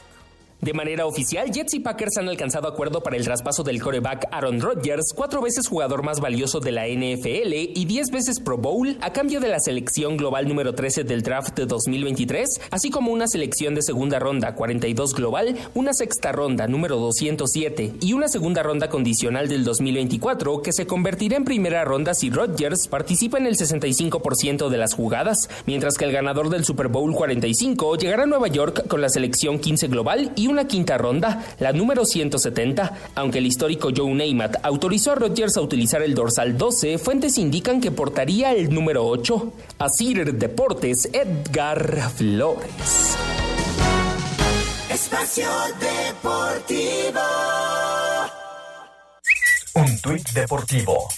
De 0.62 0.74
manera 0.74 1.05
oficial, 1.05 1.51
Jets 1.51 1.75
y 1.75 1.79
Packers 1.79 2.17
han 2.17 2.29
alcanzado 2.29 2.67
acuerdo 2.67 3.03
para 3.03 3.17
el 3.17 3.24
traspaso 3.24 3.62
del 3.62 3.81
coreback 3.81 4.27
Aaron 4.31 4.62
Rodgers, 4.62 5.13
cuatro 5.13 5.41
veces 5.41 5.67
jugador 5.67 6.01
más 6.01 6.19
valioso 6.19 6.59
de 6.59 6.71
la 6.71 6.88
NFL 6.88 7.53
y 7.53 7.85
diez 7.85 8.09
veces 8.09 8.39
Pro 8.39 8.57
Bowl, 8.57 8.97
a 9.01 9.13
cambio 9.13 9.39
de 9.39 9.50
la 9.50 9.59
selección 9.59 10.17
global 10.17 10.47
número 10.47 10.74
13 10.74 11.03
del 11.03 11.21
draft 11.21 11.55
de 11.55 11.65
2023, 11.65 12.62
así 12.71 12.89
como 12.89 13.12
una 13.12 13.27
selección 13.27 13.75
de 13.75 13.83
segunda 13.83 14.17
ronda 14.17 14.55
42 14.55 15.13
global, 15.13 15.55
una 15.75 15.93
sexta 15.93 16.31
ronda 16.31 16.67
número 16.67 16.97
207 16.97 17.95
y 18.01 18.13
una 18.13 18.27
segunda 18.27 18.63
ronda 18.63 18.89
condicional 18.89 19.47
del 19.47 19.65
2024 19.65 20.62
que 20.62 20.74
se 20.74 20.88
convertirá 20.88 21.38
en 21.38 21.45
primera 21.45 21.83
ronda 21.83 22.13
si 22.13 22.31
Rodgers 22.31 22.88
participa 22.88 23.38
en 23.38 23.45
el 23.45 23.55
65% 23.55 24.69
de 24.69 24.77
las 24.77 24.93
jugadas, 24.93 25.50
mientras 25.67 25.95
que 25.95 26.05
el 26.05 26.12
ganador 26.12 26.50
del 26.50 26.65
Super 26.65 26.88
Bowl 26.88 27.13
45 27.13 27.97
llegará 27.97 28.24
a 28.24 28.27
Nueva 28.27 28.47
York 28.47 28.88
con 28.88 29.01
la 29.01 29.09
selección 29.09 29.59
15 29.59 29.89
global 29.89 30.31
y 30.35 30.44
una 30.47 30.67
quinta 30.67 30.97
ronda, 30.97 31.43
la 31.59 31.73
número 31.73 32.05
170. 32.05 32.97
Aunque 33.15 33.39
el 33.39 33.45
histórico 33.45 33.89
Joe 33.95 34.13
Namath 34.13 34.57
autorizó 34.63 35.11
a 35.11 35.15
Rodgers 35.15 35.57
a 35.57 35.61
utilizar 35.61 36.01
el 36.01 36.15
dorsal 36.15 36.57
12, 36.57 36.97
fuentes 36.97 37.37
indican 37.37 37.81
que 37.81 37.91
portaría 37.91 38.53
el 38.53 38.73
número 38.73 39.05
8. 39.05 39.53
Así 39.79 40.15
Deportes, 40.15 41.09
Edgar 41.11 42.09
Flores. 42.11 43.17
Espacio 44.89 45.25
Espacio 45.25 45.49
Deportivo. 45.79 47.19
Un 49.73 49.99
tuit 49.99 50.29
deportivo. 50.31 51.09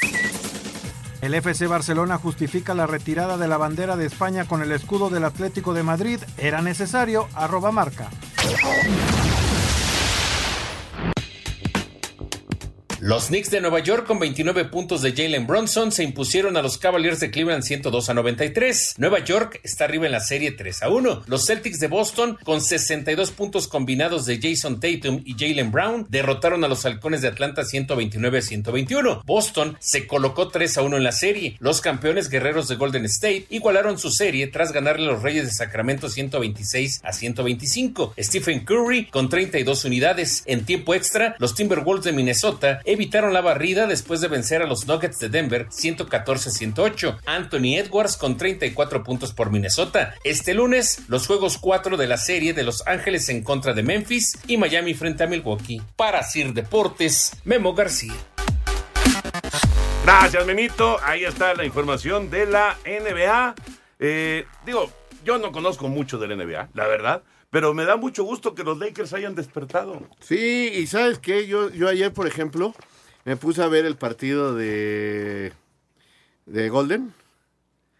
El 1.21 1.33
FC 1.33 1.65
Barcelona 1.67 2.17
justifica 2.17 2.75
la 2.75 2.85
retirada 2.85 3.37
de 3.37 3.47
la 3.47 3.57
bandera 3.57 3.95
de 3.95 4.05
España 4.05 4.45
con 4.45 4.61
el 4.61 4.71
escudo 4.71 5.09
del 5.09 5.25
Atlético 5.25 5.73
de 5.73 5.83
Madrid. 5.83 6.19
Era 6.37 6.61
necesario, 6.61 7.27
arroba 7.33 7.71
marca. 7.71 8.09
Los 13.07 13.27
Knicks 13.27 13.49
de 13.51 13.61
Nueva 13.61 13.79
York 13.79 14.05
con 14.05 14.19
29 14.19 14.65
puntos 14.65 15.01
de 15.01 15.13
Jalen 15.13 15.47
Bronson 15.47 15.93
se 15.93 16.03
impusieron 16.03 16.57
a 16.57 16.61
los 16.61 16.77
Cavaliers 16.77 17.21
de 17.21 17.31
Cleveland 17.31 17.63
102 17.63 18.09
a 18.09 18.13
93. 18.13 18.95
Nueva 18.97 19.23
York 19.23 19.61
está 19.63 19.85
arriba 19.85 20.07
en 20.07 20.11
la 20.11 20.19
serie 20.19 20.51
3 20.51 20.83
a 20.83 20.89
1. 20.89 21.23
Los 21.25 21.45
Celtics 21.45 21.79
de 21.79 21.87
Boston 21.87 22.37
con 22.43 22.59
62 22.59 23.31
puntos 23.31 23.69
combinados 23.69 24.25
de 24.25 24.41
Jason 24.41 24.81
Tatum 24.81 25.21
y 25.23 25.35
Jalen 25.39 25.71
Brown 25.71 26.05
derrotaron 26.09 26.65
a 26.65 26.67
los 26.67 26.85
Halcones 26.85 27.21
de 27.21 27.29
Atlanta 27.29 27.63
129 27.63 28.39
a 28.39 28.41
121. 28.41 29.21
Boston 29.25 29.77
se 29.79 30.05
colocó 30.05 30.49
3 30.49 30.77
a 30.77 30.81
1 30.81 30.97
en 30.97 31.03
la 31.05 31.13
serie. 31.13 31.55
Los 31.59 31.79
campeones 31.79 32.27
guerreros 32.27 32.67
de 32.67 32.75
Golden 32.75 33.05
State 33.05 33.45
igualaron 33.51 33.97
su 33.97 34.11
serie 34.11 34.47
tras 34.47 34.73
ganarle 34.73 35.07
a 35.07 35.13
los 35.13 35.23
Reyes 35.23 35.45
de 35.45 35.53
Sacramento 35.53 36.09
126 36.09 36.99
a 37.05 37.13
125. 37.13 38.15
Stephen 38.19 38.65
Curry 38.65 39.05
con 39.05 39.29
32 39.29 39.85
unidades. 39.85 40.43
En 40.45 40.65
tiempo 40.65 40.93
extra, 40.93 41.37
los 41.39 41.55
Timberwolves 41.55 42.03
de 42.03 42.11
Minnesota 42.11 42.81
evitaron 42.97 43.31
la 43.31 43.41
barrida 43.41 43.85
después 43.85 44.21
de 44.21 44.27
vencer 44.27 44.63
a 44.63 44.65
los 44.65 44.87
Nuggets 44.87 45.19
de 45.19 45.29
Denver 45.29 45.67
114-108. 45.67 47.19
Anthony 47.27 47.77
Edwards 47.77 48.17
con 48.17 48.37
34 48.37 49.03
puntos 49.03 49.33
por 49.33 49.51
Minnesota. 49.51 50.15
Este 50.23 50.55
lunes, 50.55 51.03
los 51.07 51.27
juegos 51.27 51.59
4 51.59 51.95
de 51.95 52.07
la 52.07 52.17
serie 52.17 52.55
de 52.55 52.63
Los 52.63 52.87
Ángeles 52.87 53.29
en 53.29 53.43
contra 53.43 53.73
de 53.73 53.83
Memphis 53.83 54.39
y 54.47 54.57
Miami 54.57 54.95
frente 54.95 55.23
a 55.23 55.27
Milwaukee. 55.27 55.79
Para 55.95 56.23
Sir 56.23 56.53
Deportes, 56.53 57.33
Memo 57.45 57.75
García. 57.75 58.15
Gracias, 60.03 60.45
Memito. 60.47 60.97
Ahí 61.03 61.23
está 61.23 61.53
la 61.53 61.65
información 61.65 62.31
de 62.31 62.47
la 62.47 62.77
NBA. 62.83 63.53
Eh, 63.99 64.45
digo, 64.65 64.89
yo 65.23 65.37
no 65.37 65.51
conozco 65.51 65.87
mucho 65.87 66.17
de 66.17 66.29
la 66.29 66.35
NBA, 66.35 66.69
la 66.73 66.87
verdad. 66.87 67.21
Pero 67.49 67.73
me 67.73 67.85
da 67.85 67.95
mucho 67.95 68.23
gusto 68.23 68.53
que 68.53 68.63
los 68.63 68.77
Lakers 68.77 69.13
hayan 69.13 69.35
despertado. 69.35 70.01
Sí, 70.19 70.69
y 70.73 70.87
¿sabes 70.87 71.19
qué? 71.19 71.47
Yo, 71.47 71.69
yo 71.69 71.87
ayer, 71.87 72.11
por 72.13 72.27
ejemplo, 72.27 72.73
me 73.23 73.37
puse 73.37 73.63
a 73.63 73.67
ver 73.67 73.85
el 73.85 73.95
partido 73.95 74.53
de, 74.53 75.53
de 76.45 76.69
Golden. 76.69 77.13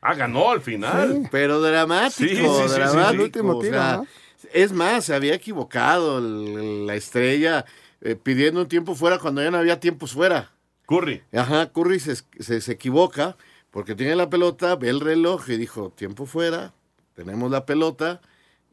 Ah, 0.01 0.13
ganó 0.15 0.51
al 0.51 0.61
final. 0.61 1.27
Pero 1.31 1.61
dramático, 1.61 2.17
Sí, 2.17 2.27
sí, 2.35 2.35
sí, 2.35 2.43
sí, 2.63 2.67
sí. 2.69 2.73
dramático. 2.75 3.09
El 3.13 3.19
último 3.21 3.51
o 3.55 3.59
tiro, 3.59 3.73
sea, 3.73 3.97
¿no? 3.97 4.07
Es 4.53 4.71
más, 4.71 5.05
se 5.05 5.15
había 5.15 5.33
equivocado 5.33 6.19
el- 6.19 6.85
la 6.85 6.95
estrella 6.95 7.65
eh, 8.01 8.15
pidiendo 8.15 8.61
un 8.61 8.67
tiempo 8.67 8.93
fuera 8.95 9.17
cuando 9.17 9.41
ya 9.41 9.49
no 9.49 9.57
había 9.57 9.79
tiempos 9.79 10.13
fuera. 10.13 10.51
Curry. 10.85 11.23
Ajá, 11.33 11.71
Curry 11.73 11.99
se, 11.99 12.15
se, 12.39 12.61
se 12.61 12.71
equivoca 12.71 13.35
porque 13.71 13.95
tiene 13.95 14.15
la 14.15 14.29
pelota, 14.29 14.75
ve 14.75 14.89
el 14.89 14.99
reloj 14.99 15.49
y 15.49 15.57
dijo, 15.57 15.89
tiempo 15.95 16.25
fuera, 16.27 16.73
tenemos 17.15 17.49
la 17.49 17.65
pelota 17.65 18.21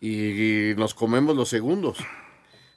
y, 0.09 0.71
y 0.71 0.75
nos 0.77 0.95
comemos 0.95 1.37
los 1.37 1.49
segundos. 1.49 1.99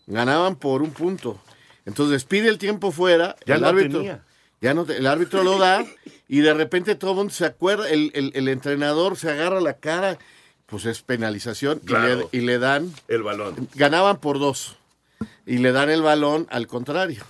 Ganaban 0.06 0.56
por 0.56 0.82
un 0.82 0.92
punto. 0.92 1.42
Entonces 1.86 2.24
pide 2.24 2.48
el 2.50 2.58
tiempo 2.58 2.92
fuera, 2.92 3.36
Ya 3.46 3.56
el 3.56 3.64
árbitro, 3.66 4.00
tenía. 4.00 4.24
ya 4.62 4.74
no 4.74 4.86
te- 4.86 4.98
el 4.98 5.08
árbitro 5.08 5.44
lo 5.44 5.58
da 5.58 5.86
y 6.28 6.40
de 6.40 6.54
repente 6.54 6.96
todo 6.96 7.12
el 7.12 7.18
mundo 7.18 7.34
se 7.34 7.46
acuerda, 7.46 7.90
el, 7.90 8.12
el- 8.14 8.32
el 8.36 8.48
entrenador 8.48 9.18
se 9.18 9.30
agarra 9.32 9.60
la 9.62 9.74
cara, 9.78 10.18
pues 10.66 10.86
es 10.86 11.02
penalización 11.02 11.82
y 11.86 11.92
le- 11.92 12.28
y 12.32 12.40
le 12.42 12.60
dan 12.60 12.94
El 13.08 13.24
balón. 13.24 13.68
ganaban 13.76 14.18
por 14.20 14.40
dos 14.40 14.78
y 15.46 15.58
le 15.60 15.72
dan 15.72 15.90
el 15.90 16.02
balón 16.02 16.46
al 16.50 16.68
contrario. 16.68 17.24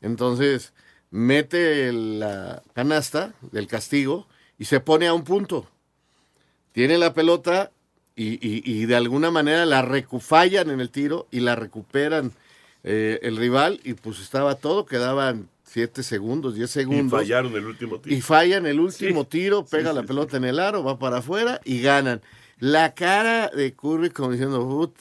Entonces 0.00 0.72
mete 1.10 1.92
la 1.92 2.62
canasta 2.74 3.34
del 3.52 3.66
castigo 3.66 4.26
y 4.58 4.64
se 4.64 4.80
pone 4.80 5.06
a 5.06 5.14
un 5.14 5.24
punto. 5.24 5.68
Tiene 6.72 6.96
la 6.98 7.12
pelota 7.12 7.70
y, 8.16 8.34
y- 8.46 8.62
y 8.64 8.86
de 8.86 8.96
alguna 8.96 9.30
manera 9.30 9.64
la 9.66 9.82
recu 9.82 10.20
fallan 10.20 10.70
en 10.70 10.80
el 10.80 10.90
tiro 10.90 11.26
y 11.30 11.40
la 11.40 11.56
recuperan 11.56 12.32
eh, 12.84 13.20
el 13.22 13.36
rival 13.36 13.80
y 13.84 13.94
pues 13.94 14.18
estaba 14.20 14.56
todo, 14.56 14.84
quedaban 14.86 15.48
siete 15.64 16.02
segundos, 16.02 16.54
diez 16.54 16.70
Y 16.70 16.72
segundos. 16.80 17.18
fallaron 17.20 17.54
el 17.54 17.64
último 17.64 18.00
tiro. 18.00 18.14
Y 18.16 18.20
fallan 18.20 18.66
el 18.66 18.80
último 18.80 19.22
Sí. 19.22 19.28
tiro, 19.30 19.64
pega 19.64 19.90
Sí, 19.90 19.94
la 19.96 20.00
sí, 20.02 20.06
pelota 20.08 20.36
en 20.36 20.44
el 20.44 20.58
aro, 20.58 20.82
va 20.84 20.98
para 20.98 21.18
afuera 21.18 21.60
y 21.64 21.80
ganan. 21.80 22.20
La 22.58 22.94
cara 22.94 23.48
de 23.48 23.72
Curry 23.72 24.10
como 24.10 24.32
diciendo, 24.32 24.60
"Ut". 24.64 24.94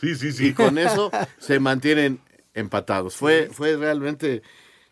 Sí, 0.00 0.14
sí, 0.14 0.32
sí. 0.32 0.48
Y 0.48 0.52
con 0.52 0.76
eso 0.78 1.10
se 1.38 1.58
mantienen 1.60 2.18
empatados. 2.54 3.16
Fue, 3.16 3.48
fue 3.52 3.76
realmente, 3.76 4.42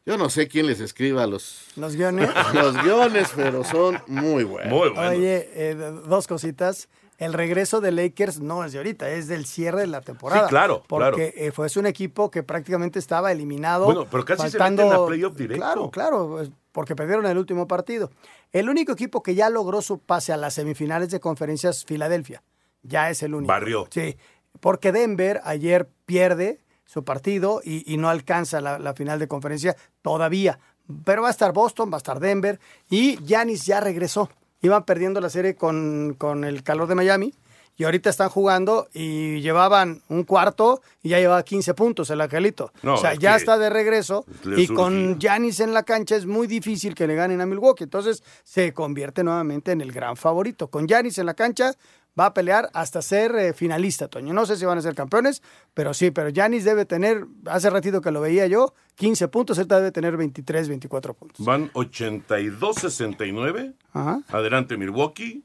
yo 0.07 0.17
no 0.17 0.31
sé 0.31 0.49
quién 0.49 0.67
les 0.67 0.81
escriba 0.81 1.27
los, 1.27 1.65
Los 1.77 1.97
guiones. 1.97 2.31
los 2.55 2.83
guiones, 2.83 3.29
pero 3.37 3.65
son 3.65 4.01
muy 4.07 4.45
buenos. 4.45 4.73
Oye, 4.97 5.49
eh, 5.55 5.75
dos 5.75 6.27
cositas. 6.27 6.89
El 7.19 7.33
regreso 7.33 7.81
de 7.81 7.91
Lakers 7.91 8.39
no 8.39 8.65
es 8.65 8.71
de 8.71 8.79
ahorita, 8.79 9.11
es 9.11 9.27
del 9.27 9.45
cierre 9.45 9.81
de 9.81 9.87
la 9.89 10.01
temporada. 10.01 10.43
Sí, 10.43 10.49
claro, 10.49 10.85
Porque 10.87 11.35
eh, 11.37 11.51
fue 11.51 11.67
es 11.67 11.77
un 11.77 11.87
equipo 11.87 12.31
que 12.31 12.45
prácticamente 12.45 13.01
estaba 13.01 13.33
eliminado. 13.33 13.87
Bueno, 13.87 14.07
pero 14.09 14.25
casi 14.25 14.49
se 14.49 14.59
meten 14.59 14.93
a 14.93 15.05
playoff 15.05 15.37
directo. 15.37 15.65
Claro, 15.65 15.91
claro, 15.91 16.29
pues, 16.29 16.51
porque 16.71 16.95
perdieron 16.95 17.27
el 17.27 17.37
último 17.37 17.67
partido. 17.67 18.13
El 18.53 18.71
único 18.71 18.93
equipo 18.93 19.21
que 19.25 19.35
ya 19.35 19.51
logró 19.51 19.83
su 19.83 19.99
pase 19.99 20.33
a 20.33 20.37
las 20.37 20.55
semifinales 20.55 21.11
de 21.11 21.19
conferencias, 21.19 21.85
Filadelfia. 21.85 22.45
Ya 22.83 23.11
es 23.11 23.25
el 23.25 23.35
único. 23.35 23.49
Barrió. 23.49 23.89
Sí, 23.91 24.17
porque 24.61 24.93
Denver 24.93 25.41
ayer 25.43 25.89
pierde 26.07 26.61
su 26.85 27.05
partido 27.05 27.61
y, 27.65 27.93
y 27.93 27.97
no 27.97 28.09
alcanza 28.09 28.61
la, 28.61 28.79
la 28.79 28.95
final 28.95 29.19
de 29.19 29.27
conferencia 29.27 29.77
todavía. 30.03 30.61
Pero 31.05 31.23
va 31.23 31.29
a 31.29 31.33
estar 31.33 31.53
Boston, 31.53 31.91
va 31.91 31.97
a 31.97 31.99
estar 31.99 32.21
Denver 32.21 32.61
y 32.89 33.17
Giannis 33.25 33.67
ya 33.67 33.81
regresó. 33.81 34.31
Iban 34.61 34.85
perdiendo 34.85 35.21
la 35.21 35.31
serie 35.31 35.55
con, 35.55 36.15
con 36.19 36.45
el 36.45 36.63
calor 36.63 36.89
de 36.89 36.95
Miami 36.95 37.35
y 37.79 37.85
ahorita 37.85 38.11
están 38.11 38.29
jugando 38.29 38.89
y 38.93 39.41
llevaban 39.41 40.03
un 40.09 40.25
cuarto 40.25 40.83
y 41.01 41.11
ya 41.11 41.19
llevaba 41.19 41.45
15 41.45 41.75
puntos 41.75 42.11
el 42.11 42.21
Angelito. 42.21 42.73
No, 42.83 42.95
o 42.95 42.97
sea, 42.97 43.13
es 43.13 43.21
ya 43.21 43.37
está 43.37 43.57
de 43.57 43.71
regreso 43.71 44.27
y 44.57 44.67
con 44.67 45.21
Giannis 45.21 45.61
en 45.61 45.73
la 45.73 45.85
cancha 45.85 46.17
es 46.17 46.27
muy 46.27 46.49
difícil 46.49 46.97
que 46.97 47.07
le 47.07 47.15
ganen 47.15 47.41
a 47.41 47.47
Milwaukee. 47.47 47.85
Entonces 47.85 48.25
se 48.43 48.75
convierte 48.75 49.23
nuevamente 49.23 49.71
en 49.71 49.81
el 49.81 49.93
gran 49.93 50.17
favorito. 50.17 50.69
Con 50.69 50.89
Giannis 50.89 51.19
en 51.19 51.27
la 51.27 51.35
cancha 51.35 51.73
va 52.19 52.27
a 52.27 52.35
pelear 52.35 52.71
hasta 52.73 53.03
ser 53.03 53.35
eh, 53.37 53.53
finalista, 53.53 54.09
Toño. 54.09 54.33
No 54.35 54.47
sé 54.47 54.57
si 54.57 54.65
van 54.65 54.79
a 54.79 54.83
ser 54.83 54.95
campeones, 54.95 55.43
pero 55.75 55.95
sí, 55.95 56.11
pero 56.11 56.31
Giannis 56.31 56.65
debe 56.65 56.85
tener, 56.85 57.27
hace 57.47 57.71
ratito 57.71 58.01
que 58.01 58.11
lo 58.11 58.21
veía 58.21 58.47
yo, 58.47 58.75
15 58.97 59.29
puntos, 59.29 59.59
él 59.59 59.69
debe 59.69 59.93
tener 59.93 60.17
23, 60.17 60.69
24 60.69 61.15
puntos. 61.15 61.47
Van 61.47 61.71
82-69. 61.73 63.75
Ajá. 63.93 64.23
Adelante 64.29 64.77
Milwaukee. 64.77 65.45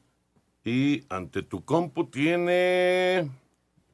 Y 0.64 1.04
ante 1.10 1.42
tu 1.42 1.62
compu 1.62 2.06
tiene 2.06 3.28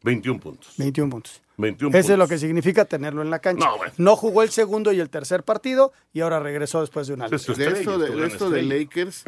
21 0.04 0.40
puntos. 0.40 0.74
21 0.76 1.10
puntos. 1.10 1.42
21 1.56 1.98
Eso 1.98 2.12
es 2.12 2.18
lo 2.18 2.28
que 2.28 2.38
significa 2.38 2.84
tenerlo 2.84 3.22
en 3.22 3.30
la 3.30 3.40
cancha. 3.40 3.66
No, 3.66 3.76
bueno. 3.76 3.92
No 3.98 4.16
jugó 4.16 4.42
el 4.42 4.50
segundo 4.50 4.92
y 4.92 5.00
el 5.00 5.10
tercer 5.10 5.42
partido 5.42 5.92
y 6.12 6.20
ahora 6.20 6.40
regresó 6.40 6.80
después 6.80 7.06
de 7.06 7.14
una 7.14 7.28
lesión. 7.28 7.56
de 7.56 7.68
esto, 7.68 7.98
de, 7.98 8.26
esto 8.26 8.50
de. 8.50 8.62
Lakers, 8.62 9.24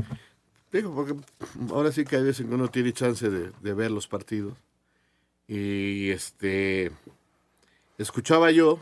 digo, 0.72 0.94
porque 0.94 1.14
ahora 1.70 1.92
sí 1.92 2.04
que 2.04 2.16
hay 2.16 2.24
veces 2.24 2.46
que 2.46 2.54
uno 2.54 2.68
tiene 2.68 2.92
chance 2.92 3.28
de, 3.28 3.52
de 3.60 3.74
ver 3.74 3.90
los 3.90 4.08
partidos. 4.08 4.54
Y 5.46 6.10
este 6.10 6.90
escuchaba 7.98 8.50
yo 8.50 8.78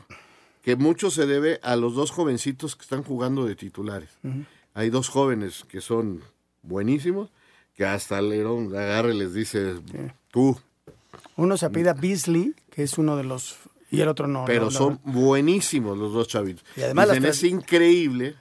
que 0.62 0.76
mucho 0.76 1.10
se 1.10 1.26
debe 1.26 1.58
a 1.62 1.76
los 1.76 1.94
dos 1.94 2.10
jovencitos 2.10 2.76
que 2.76 2.82
están 2.82 3.02
jugando 3.02 3.44
de 3.44 3.54
titulares. 3.54 4.10
Ujú. 4.22 4.44
Hay 4.74 4.90
dos 4.90 5.08
jóvenes 5.08 5.64
que 5.68 5.80
son 5.80 6.22
buenísimos, 6.62 7.30
que 7.74 7.86
hasta 7.86 8.20
Lerón 8.20 8.74
agarre 8.76 9.14
y 9.14 9.18
les 9.18 9.32
dice, 9.34 9.76
tú, 10.30 10.58
Uno 11.36 11.56
se 11.56 11.66
apellida 11.66 11.94
Beasley, 11.94 12.54
que 12.70 12.82
es 12.82 12.98
uno 12.98 13.16
de 13.16 13.24
los... 13.24 13.56
Y 13.90 14.00
el 14.00 14.08
otro 14.08 14.28
no. 14.28 14.44
pero 14.44 14.66
no, 14.66 14.70
no. 14.70 14.70
son 14.70 15.00
buenísimos 15.02 15.98
los 15.98 16.12
dos 16.12 16.28
chavitos. 16.28 16.64
Y 16.76 16.82
además 16.82 17.08
Dicen, 17.08 17.22
las 17.24 17.36
es 17.38 17.44
increíble 17.44 18.36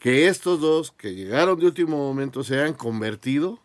que 0.00 0.28
estos 0.28 0.60
dos 0.60 0.90
que 0.90 1.14
llegaron 1.14 1.60
de 1.60 1.66
último 1.66 1.98
momento 1.98 2.42
se 2.42 2.58
hayan 2.58 2.72
convertido 2.72 3.60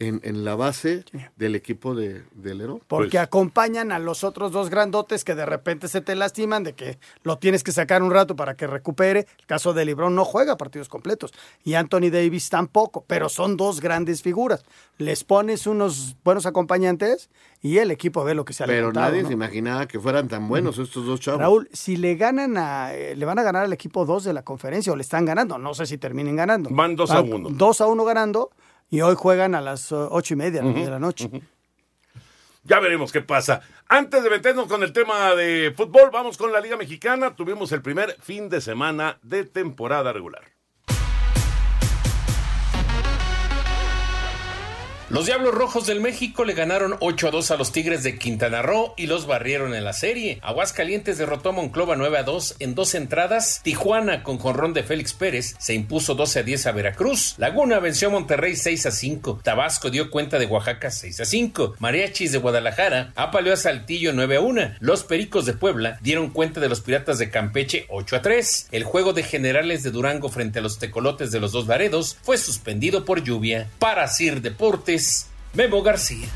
en, 0.00 0.20
en 0.24 0.44
la 0.44 0.56
base 0.56 1.04
del 1.36 1.54
equipo 1.54 1.94
de, 1.94 2.24
de 2.32 2.54
Lerón. 2.54 2.80
Porque 2.88 3.10
Pues 3.10 3.22
acompañan 3.22 3.92
a 3.92 3.98
los 3.98 4.24
otros 4.24 4.50
dos 4.50 4.68
grandotes 4.68 5.22
que 5.24 5.34
de 5.34 5.46
repente 5.46 5.88
se 5.88 6.00
te 6.00 6.14
lastiman, 6.16 6.64
de 6.64 6.72
que 6.72 6.98
lo 7.22 7.38
tienes 7.38 7.62
que 7.62 7.70
sacar 7.70 8.02
un 8.02 8.10
rato 8.10 8.34
para 8.34 8.56
que 8.56 8.66
recupere. 8.66 9.26
El 9.38 9.46
caso 9.46 9.72
de 9.72 9.84
Lebron 9.84 10.14
no 10.14 10.24
juega 10.24 10.56
partidos 10.56 10.88
completos 10.88 11.32
y 11.62 11.74
Anthony 11.74 12.10
Davis 12.10 12.50
tampoco, 12.50 13.04
pero 13.06 13.28
son 13.28 13.56
dos 13.56 13.80
grandes 13.80 14.22
figuras. 14.22 14.64
Les 14.98 15.22
pones 15.22 15.66
unos 15.66 16.16
buenos 16.24 16.46
acompañantes 16.46 17.30
y 17.62 17.78
el 17.78 17.90
equipo 17.90 18.24
ve 18.24 18.34
lo 18.34 18.44
que 18.44 18.52
se 18.52 18.64
ha 18.64 18.66
Pero 18.66 18.92
nadie 18.92 19.22
¿no? 19.22 19.28
se 19.28 19.34
imaginaba 19.34 19.86
que 19.86 20.00
fueran 20.00 20.28
tan 20.28 20.48
buenos 20.48 20.78
estos 20.78 21.06
dos 21.06 21.20
chavos. 21.20 21.40
Raúl, 21.40 21.68
si 21.72 21.96
le 21.96 22.16
ganan 22.16 22.56
a, 22.56 22.92
eh, 22.94 23.14
le 23.14 23.24
van 23.24 23.38
a 23.38 23.42
ganar 23.42 23.64
al 23.64 23.72
equipo 23.72 24.04
2 24.04 24.24
de 24.24 24.32
la 24.32 24.42
conferencia 24.42 24.92
o 24.92 24.96
le 24.96 25.02
están 25.02 25.24
ganando, 25.24 25.56
no 25.56 25.72
sé 25.72 25.86
si 25.86 25.98
terminen 25.98 26.34
ganando. 26.34 26.70
Van 26.72 26.96
dos 26.96 27.12
a 27.12 27.20
uno. 27.20 27.48
2 27.50 27.80
a 27.80 27.86
1 27.86 28.04
ganando 28.04 28.50
y 28.94 29.00
hoy 29.00 29.16
juegan 29.16 29.56
a 29.56 29.60
las 29.60 29.90
eh, 29.90 29.96
ocho 29.96 30.34
y 30.34 30.36
media 30.36 30.62
de 30.62 30.88
la 30.88 31.00
noche. 31.00 31.28
Ya 32.62 32.78
veremos 32.78 33.10
qué 33.10 33.22
pasa. 33.22 33.60
Antes 33.88 34.22
de 34.22 34.30
meternos 34.30 34.68
con 34.68 34.84
el 34.84 34.92
tema 34.92 35.34
de 35.34 35.74
fútbol, 35.76 36.10
vamos 36.12 36.38
con 36.38 36.52
la 36.52 36.60
Liga 36.60 36.76
Mexicana. 36.76 37.34
Tuvimos 37.34 37.72
el 37.72 37.82
primer 37.82 38.16
fin 38.20 38.48
de 38.48 38.60
semana 38.60 39.18
de 39.22 39.46
temporada 39.46 40.12
regular. 40.12 40.53
Los 45.14 45.26
Diablos 45.26 45.54
Rojos 45.54 45.86
del 45.86 46.00
México 46.00 46.44
le 46.44 46.54
ganaron 46.54 46.96
8 46.98 47.28
a 47.28 47.30
2 47.30 47.52
a 47.52 47.56
los 47.56 47.70
Tigres 47.70 48.02
de 48.02 48.18
Quintana 48.18 48.62
Roo 48.62 48.94
y 48.96 49.06
los 49.06 49.28
barrieron 49.28 49.72
en 49.72 49.84
la 49.84 49.92
serie. 49.92 50.40
Aguascalientes 50.42 51.18
derrotó 51.18 51.50
a 51.50 51.52
Monclova 51.52 51.94
9 51.94 52.18
a 52.18 52.24
2 52.24 52.56
en 52.58 52.74
dos 52.74 52.96
entradas. 52.96 53.60
Tijuana 53.62 54.24
con 54.24 54.38
jonrón 54.38 54.72
de 54.72 54.82
Félix 54.82 55.12
Pérez 55.12 55.54
se 55.60 55.72
impuso 55.72 56.16
12 56.16 56.40
a 56.40 56.42
10 56.42 56.66
a 56.66 56.72
Veracruz. 56.72 57.36
Laguna 57.38 57.78
venció 57.78 58.08
a 58.08 58.10
Monterrey 58.10 58.56
6 58.56 58.86
a 58.86 58.90
5. 58.90 59.38
Tabasco 59.44 59.88
dio 59.88 60.10
cuenta 60.10 60.40
de 60.40 60.46
Oaxaca 60.46 60.90
6 60.90 61.20
a 61.20 61.24
5. 61.24 61.76
Mariachis 61.78 62.32
de 62.32 62.38
Guadalajara 62.38 63.12
apaleó 63.14 63.54
a 63.54 63.56
Saltillo 63.56 64.12
9 64.12 64.38
a 64.38 64.40
1. 64.40 64.62
Los 64.80 65.04
Pericos 65.04 65.46
de 65.46 65.52
Puebla 65.52 65.96
dieron 66.02 66.30
cuenta 66.30 66.58
de 66.58 66.68
los 66.68 66.80
Piratas 66.80 67.18
de 67.18 67.30
Campeche 67.30 67.86
8 67.88 68.16
a 68.16 68.22
3. 68.22 68.66
El 68.72 68.82
juego 68.82 69.12
de 69.12 69.22
generales 69.22 69.84
de 69.84 69.92
Durango 69.92 70.28
frente 70.28 70.58
a 70.58 70.62
los 70.62 70.80
Tecolotes 70.80 71.30
de 71.30 71.38
los 71.38 71.52
dos 71.52 71.68
Laredos 71.68 72.16
fue 72.20 72.36
suspendido 72.36 73.04
por 73.04 73.22
lluvia. 73.22 73.70
Para 73.78 74.08
Sir 74.08 74.42
Deportes, 74.42 75.03
Memo 75.54 75.82
García. 75.82 76.28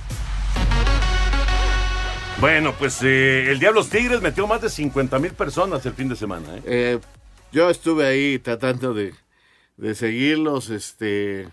Bueno, 2.40 2.72
pues 2.78 3.02
eh, 3.02 3.50
el 3.50 3.58
Diablos 3.58 3.90
Tigres 3.90 4.20
metió 4.22 4.46
más 4.46 4.62
de 4.62 4.70
50 4.70 5.18
mil 5.18 5.32
personas 5.32 5.84
el 5.86 5.94
fin 5.94 6.08
de 6.08 6.14
semana. 6.14 6.56
¿eh? 6.58 6.62
Eh, 6.66 6.98
yo 7.50 7.68
estuve 7.68 8.06
ahí 8.06 8.38
tratando 8.38 8.94
de, 8.94 9.12
de 9.76 9.94
seguirlos, 9.96 10.70
este, 10.70 11.48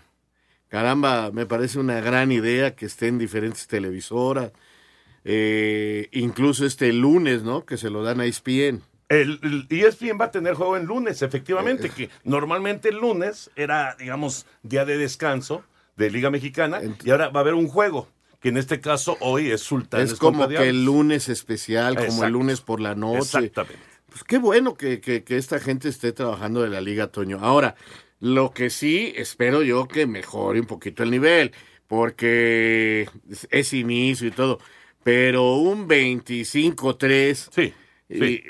caramba, 0.68 1.32
me 1.32 1.44
parece 1.44 1.80
una 1.80 2.00
gran 2.00 2.30
idea 2.30 2.76
que 2.76 2.86
estén 2.86 3.18
diferentes 3.18 3.66
televisoras, 3.66 4.52
eh, 5.24 6.08
incluso 6.12 6.64
este 6.64 6.92
lunes, 6.92 7.42
¿no? 7.42 7.64
Que 7.64 7.76
se 7.76 7.90
lo 7.90 8.04
dan 8.04 8.20
a 8.20 8.26
ESPN. 8.26 8.80
El, 9.08 9.40
el 9.42 9.66
ESPN 9.68 10.20
va 10.20 10.26
a 10.26 10.30
tener 10.30 10.54
juego 10.54 10.76
en 10.76 10.86
lunes, 10.86 11.22
efectivamente, 11.22 11.90
que 11.90 12.10
normalmente 12.22 12.90
el 12.90 12.96
lunes 12.96 13.50
era, 13.56 13.96
digamos, 13.98 14.46
día 14.62 14.84
de 14.84 14.98
descanso 14.98 15.64
de 15.96 16.10
Liga 16.10 16.30
Mexicana 16.30 16.80
y 17.04 17.10
ahora 17.10 17.28
va 17.30 17.40
a 17.40 17.42
haber 17.42 17.54
un 17.54 17.68
juego, 17.68 18.08
que 18.40 18.50
en 18.50 18.56
este 18.58 18.80
caso 18.80 19.16
hoy 19.20 19.50
es 19.50 19.62
Sultanes 19.62 20.12
Es 20.12 20.18
como 20.18 20.46
que 20.48 20.68
el 20.68 20.84
lunes 20.84 21.28
especial, 21.28 21.96
como 21.96 22.24
el 22.24 22.32
lunes 22.32 22.60
por 22.60 22.80
la 22.80 22.94
noche. 22.94 23.18
Exactamente. 23.18 23.78
Pues 24.08 24.22
qué 24.24 24.38
bueno 24.38 24.74
que, 24.74 25.00
que- 25.00 25.24
que 25.24 25.36
esta 25.36 25.58
gente 25.58 25.88
esté 25.88 26.12
trabajando 26.12 26.62
de 26.62 26.68
la 26.68 26.80
Liga 26.80 27.08
Toño. 27.08 27.38
Ahora, 27.40 27.74
lo 28.20 28.52
que 28.52 28.70
sí 28.70 29.12
espero 29.16 29.62
yo 29.62 29.88
que 29.88 30.06
mejore 30.06 30.60
un 30.60 30.66
poquito 30.66 31.02
el 31.02 31.10
nivel, 31.10 31.52
porque 31.86 33.08
es, 33.30 33.46
es 33.50 33.72
inicio 33.72 34.28
y 34.28 34.30
todo, 34.30 34.58
pero 35.02 35.54
un 35.56 35.86
25-3 35.88 37.48
Sí, 37.52 37.74
y- 38.08 38.18
sí. 38.18 38.42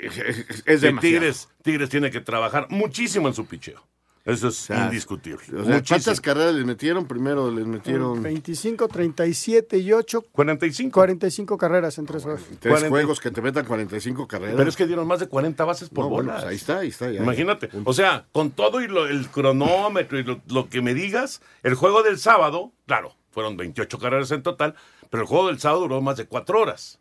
es 0.65 0.81
demasiado. 0.81 0.99
Tigres, 1.01 1.49
Tigres 1.63 1.89
tiene 1.89 2.11
que 2.11 2.21
trabajar 2.21 2.67
muchísimo 2.69 3.27
en 3.27 3.33
su 3.33 3.45
picheo. 3.45 3.85
Eso 4.27 4.49
es 4.49 4.55
sea, 4.57 4.85
indiscutible. 4.85 5.61
O 5.61 5.63
sea. 5.65 5.81
¿Cuántas 5.87 6.19
carreras 6.21 6.53
les 6.53 6.65
metieron? 6.65 7.07
Primero 7.07 7.49
les 7.49 7.65
metieron 7.65 8.21
25, 8.21 8.87
37 8.87 9.77
y 9.77 9.93
8, 9.93 10.21
45. 10.31 10.93
45 10.93 11.57
carreras 11.57 11.97
en 11.97 12.05
tres 12.05 12.23
juegos. 12.23 12.41
tres 12.59 12.59
40. 12.73 12.89
juegos 12.89 13.19
que 13.21 13.31
te 13.31 13.41
metan 13.41 13.65
45 13.65 14.27
carreras. 14.27 14.55
Pero 14.57 14.69
es 14.69 14.75
que 14.75 14.85
dieron 14.85 15.07
más 15.07 15.19
de 15.21 15.27
40 15.27 15.63
bases 15.65 15.89
por 15.89 16.03
No, 16.05 16.09
bueno, 16.09 16.29
bola. 16.31 16.41
pues 16.41 16.49
ahí 16.51 16.55
está, 16.57 16.79
ahí 16.79 16.89
está. 16.89 17.09
ya, 17.09 17.23
Imagínate. 17.23 17.69
ya. 17.71 17.79
O 17.85 17.93
sea, 17.93 18.25
con 18.33 18.51
todo 18.51 18.81
y 18.81 18.87
lo- 18.87 19.07
el 19.07 19.29
cronómetro 19.29 20.19
y 20.19 20.23
lo, 20.23 20.41
lo 20.49 20.67
que 20.69 20.81
me 20.81 20.93
digas, 20.93 21.41
el 21.63 21.75
juego 21.75 22.03
del 22.03 22.19
sábado, 22.19 22.73
claro, 22.85 23.15
fueron 23.31 23.55
28 23.55 23.97
carreras 23.97 24.31
en 24.31 24.43
total, 24.43 24.75
pero 25.09 25.23
el 25.23 25.27
juego 25.29 25.47
del 25.47 25.59
sábado 25.59 25.81
duró 25.81 26.01
más 26.01 26.17
de 26.17 26.25
4 26.25 26.59
horas. 26.59 26.99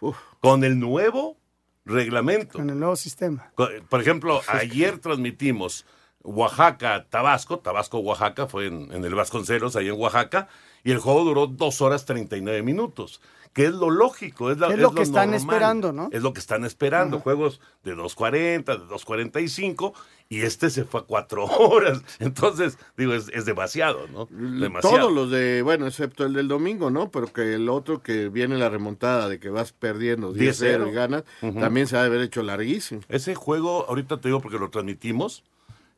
Uf. 0.00 0.16
Con 0.38 0.62
el 0.62 0.78
nuevo 0.78 1.36
reglamento. 1.84 2.58
Con 2.58 2.70
el 2.70 2.78
nuevo 2.78 2.94
sistema. 2.96 3.50
Por 3.56 4.00
ejemplo, 4.00 4.40
ayer 4.46 4.98
transmitimos 4.98 5.84
Oaxaca, 6.28 7.06
Tabasco, 7.08 7.58
Tabasco, 7.58 7.98
Oaxaca, 7.98 8.46
fue 8.46 8.66
en, 8.66 8.92
en 8.92 9.04
el 9.04 9.14
Vasconcelos, 9.14 9.76
ahí 9.76 9.88
en 9.88 9.98
Oaxaca, 9.98 10.48
y 10.84 10.90
el 10.92 10.98
juego 10.98 11.24
duró 11.24 11.46
2 11.46 11.80
horas 11.80 12.04
39 12.04 12.62
minutos, 12.62 13.20
que 13.52 13.64
es 13.64 13.72
lo 13.72 13.90
lógico, 13.90 14.50
es, 14.50 14.58
la- 14.58 14.68
Es 14.68 14.78
lo 14.78 14.92
que 14.92 15.02
están 15.02 15.30
normal, 15.30 15.40
esperando, 15.40 15.92
¿no? 15.92 16.08
Es 16.12 16.22
lo 16.22 16.32
que 16.32 16.40
están 16.40 16.64
esperando, 16.64 17.16
Ajá. 17.16 17.24
juegos 17.24 17.60
de 17.82 17.96
2.40, 17.96 18.64
de 18.64 18.94
2.45, 18.94 19.92
y 20.28 20.42
este 20.42 20.68
se 20.68 20.84
fue 20.84 21.00
a 21.00 21.04
4 21.04 21.44
horas, 21.58 22.02
entonces, 22.18 22.78
digo, 22.96 23.14
es, 23.14 23.28
es 23.32 23.46
demasiado, 23.46 24.06
¿no? 24.08 24.26
Demasiado. 24.30 24.98
Todos 24.98 25.12
los 25.12 25.30
de, 25.30 25.62
bueno, 25.62 25.86
excepto 25.86 26.24
el 26.26 26.34
del 26.34 26.46
domingo, 26.46 26.90
¿no? 26.90 27.10
Pero 27.10 27.32
que 27.32 27.54
el 27.54 27.68
otro 27.70 28.02
que 28.02 28.28
viene 28.28 28.58
la 28.58 28.68
remontada 28.68 29.28
de 29.28 29.40
que 29.40 29.48
vas 29.48 29.72
perdiendo 29.72 30.34
10-0 30.34 30.36
y 30.36 30.90
10-0. 30.90 30.92
ganas, 30.92 31.24
también 31.40 31.86
se 31.86 31.96
ha 31.96 32.00
de 32.02 32.06
haber 32.08 32.20
hecho 32.20 32.42
larguísimo. 32.42 33.00
Ese 33.08 33.34
juego, 33.34 33.86
ahorita 33.88 34.20
te 34.20 34.28
digo 34.28 34.40
porque 34.42 34.58
lo 34.58 34.68
transmitimos, 34.70 35.42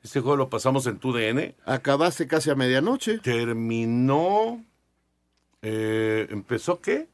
ese 0.02 0.20
juego 0.20 0.36
lo 0.36 0.48
pasamos 0.50 0.86
en 0.86 0.98
tu 0.98 1.12
DN, 1.12 1.54
Acabaste 1.66 2.26
casi 2.26 2.50
a 2.50 2.54
medianoche. 2.54 3.18
terminó, 3.18 4.64
eh, 5.62 6.26
¿empezó 6.30 6.80
qué? 6.80 7.08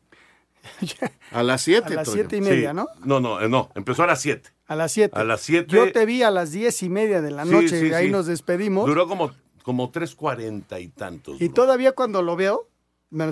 A 1.32 1.42
las 1.42 1.62
7. 1.62 1.92
A 1.92 1.96
las 1.96 2.10
siete 2.10 2.36
y 2.36 2.40
media, 2.40 2.70
Sí. 2.70 2.76
¿no? 2.76 2.86
No, 3.04 3.20
no, 3.20 3.40
eh, 3.40 3.48
no, 3.48 3.70
empezó 3.74 4.02
a 4.02 4.06
las 4.06 4.20
7. 4.20 4.50
A 4.66 4.74
las 4.74 4.90
7. 4.92 5.16
A 5.16 5.22
las 5.24 5.40
7. 5.42 5.66
Yo 5.68 5.92
te 5.92 6.04
vi 6.06 6.22
a 6.22 6.30
las 6.30 6.50
10 6.50 6.82
y 6.82 6.88
media 6.88 7.20
de 7.22 7.30
la 7.30 7.44
Sí, 7.44 7.50
noche, 7.50 7.68
sí, 7.80 7.92
ahí 7.94 8.06
sí. 8.06 8.10
nos 8.12 8.26
despedimos. 8.26 8.86
Duró 8.86 9.06
como, 9.06 9.30
como 9.62 9.92
3.40 9.92 10.80
y 10.82 10.88
tantos. 10.88 11.40
Y 11.40 11.44
duró. 11.48 11.54
todavía 11.54 11.92
cuando 11.92 12.20
lo 12.22 12.34
veo, 12.34 12.68
me, 13.10 13.26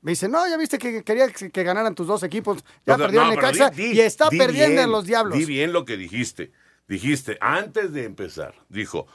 me 0.00 0.12
dice, 0.12 0.28
no, 0.30 0.48
ya 0.48 0.56
viste 0.56 0.78
que 0.78 1.02
quería 1.04 1.28
que, 1.28 1.50
que 1.50 1.62
ganaran 1.62 1.94
tus 1.94 2.06
dos 2.06 2.22
equipos. 2.22 2.64
Ya 2.86 2.94
O 2.94 2.96
sea, 2.96 3.06
perdió 3.06 3.24
no, 3.24 3.30
Necaxa 3.30 3.68
di- 3.70 3.88
di- 3.88 3.92
y 3.98 4.00
está 4.00 4.30
di 4.30 4.38
perdiendo 4.38 4.72
bien, 4.76 4.84
en 4.84 4.90
los 4.90 5.04
Diablos. 5.04 5.36
Di 5.38 5.44
bien 5.44 5.72
lo 5.74 5.84
que 5.84 5.98
dijiste. 5.98 6.52
Dijiste, 6.88 7.36
antes 7.40 7.92
de 7.92 8.04
empezar, 8.04 8.54
dijo, 8.68 9.06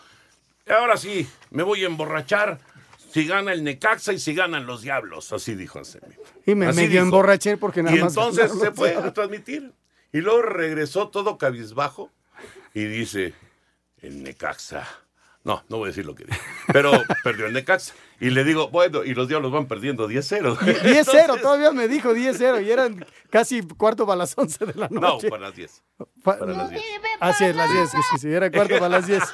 ahora 0.68 0.98
sí, 0.98 1.28
me 1.50 1.64
voy 1.64 1.84
a 1.84 1.88
emborrachar 1.88 2.60
si 3.12 3.26
gana 3.26 3.52
el 3.54 3.64
Necaxa 3.64 4.14
y 4.14 4.20
si 4.20 4.34
ganan 4.34 4.66
los 4.66 4.82
Diablos. 4.82 5.32
Así 5.34 5.56
dijo 5.56 5.80
Anselmi. 5.80 6.16
Y 6.46 6.56
me 6.56 6.68
Así 6.68 6.82
medio 6.82 7.02
emborraché 7.02 7.58
porque 7.58 7.84
nada 7.84 7.96
Y 7.96 8.02
más 8.02 8.14
entonces 8.14 8.50
ganaron 8.50 8.60
se 8.62 8.72
fue 8.72 8.96
a 8.96 9.14
transmitir. 9.14 9.74
Y 10.14 10.20
luego 10.20 10.42
regresó 10.42 11.10
todo 11.10 11.38
cabizbajo 11.38 12.12
y 12.74 12.86
dice, 12.86 13.34
el 14.02 14.24
Necaxa. 14.24 14.88
No, 15.44 15.64
no 15.70 15.78
voy 15.78 15.88
a 15.88 15.90
decir 15.90 16.06
lo 16.06 16.16
que 16.16 16.26
dijo. 16.26 16.40
Pero 16.72 16.92
perdió 17.24 17.48
el 17.48 17.54
Necaxa. 17.54 17.94
Y 18.22 18.30
le 18.30 18.44
digo, 18.46 18.70
bueno, 18.70 19.04
y 19.04 19.14
los 19.14 19.28
Diablos 19.28 19.52
van 19.52 19.68
perdiendo 19.68 20.08
10-0. 20.08 20.56
10-0, 20.58 21.42
todavía 21.42 21.72
me 21.72 21.88
dijo 21.90 22.14
10-0 22.14 22.64
y 22.66 22.72
eran 22.72 23.04
casi 23.30 23.62
cuarto 23.64 24.06
para 24.06 24.18
las 24.20 24.38
11 24.38 24.66
de 24.68 24.74
la 24.76 24.88
No, 24.90 25.02
noche. 25.02 25.30
para 25.30 25.42
las 25.48 25.56
10. 25.56 25.84
Pa- 26.24 26.38
Para 26.40 26.54
las 26.54 26.70
10. 26.70 26.82
Así 27.20 27.46
es, 27.46 27.56
las 27.56 27.72
10, 27.72 27.90
sí, 27.90 27.98
sí, 28.12 28.18
sí, 28.20 28.28
era 28.30 28.50
cuarto 28.52 28.76
para 28.80 28.90
las 28.90 29.08
10. 29.08 29.22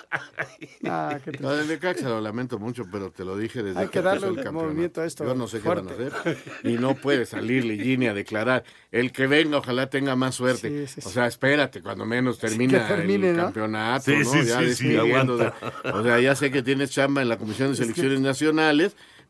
Ah, 0.89 1.19
qué 1.23 1.32
Necaxa 1.32 2.08
lo 2.10 2.21
lamento 2.21 2.60
mucho, 2.60 2.84
pero 2.91 3.12
te 3.12 3.23
lo 3.26 3.38
dije 3.38 3.62
desde 3.62 3.80
Hay 3.80 3.88
que 3.89 4.02
darle 4.02 4.28
empezó 4.28 4.34
un 4.34 4.38
el 4.39 4.43
campeonato. 4.43 4.67
movimiento 4.69 5.02
a 5.02 5.06
esto 5.06 5.26
Yo 5.26 5.36
no 5.36 5.47
sé 5.47 5.60
fuerte. 5.60 5.93
qué 5.95 6.04
van 6.04 6.13
a 6.13 6.19
hacer. 6.19 6.38
Y 6.63 6.73
no 6.78 6.95
puede 6.95 7.26
salir 7.26 7.65
Ligini 7.65 8.08
a 8.08 8.13
declarar. 8.13 8.63
El 8.91 9.12
que 9.12 9.28
venga, 9.28 9.58
ojalá 9.58 9.89
tenga 9.89 10.15
más 10.15 10.36
suerte. 10.36 10.69
Sí, 10.88 10.93
sí, 10.95 11.02
sí. 11.02 11.08
O 11.08 11.12
sea, 11.12 11.28
espérate, 11.28 11.82
cuando 11.82 12.06
menos 12.06 12.39
termina 12.39 12.88
que 12.88 12.95
termine, 12.95 13.30
el 13.32 13.38
¿no? 13.38 13.43
campeonato, 13.43 14.06
Sí, 14.06 14.17
¿no? 14.17 14.32
sí, 14.32 14.45
ya 14.45 14.62
sí. 14.73 14.97
O 15.93 16.04
sea, 16.04 16.19
ya 16.19 16.36
sé 16.36 16.52
que 16.52 16.63
tienes 16.63 16.91
chamba 16.91 17.21
en 17.21 17.30
la 17.30 17.38
Comisión 17.38 17.71
de 17.71 17.76
Selecciones 17.78 18.19
Nacionales, 18.21 18.77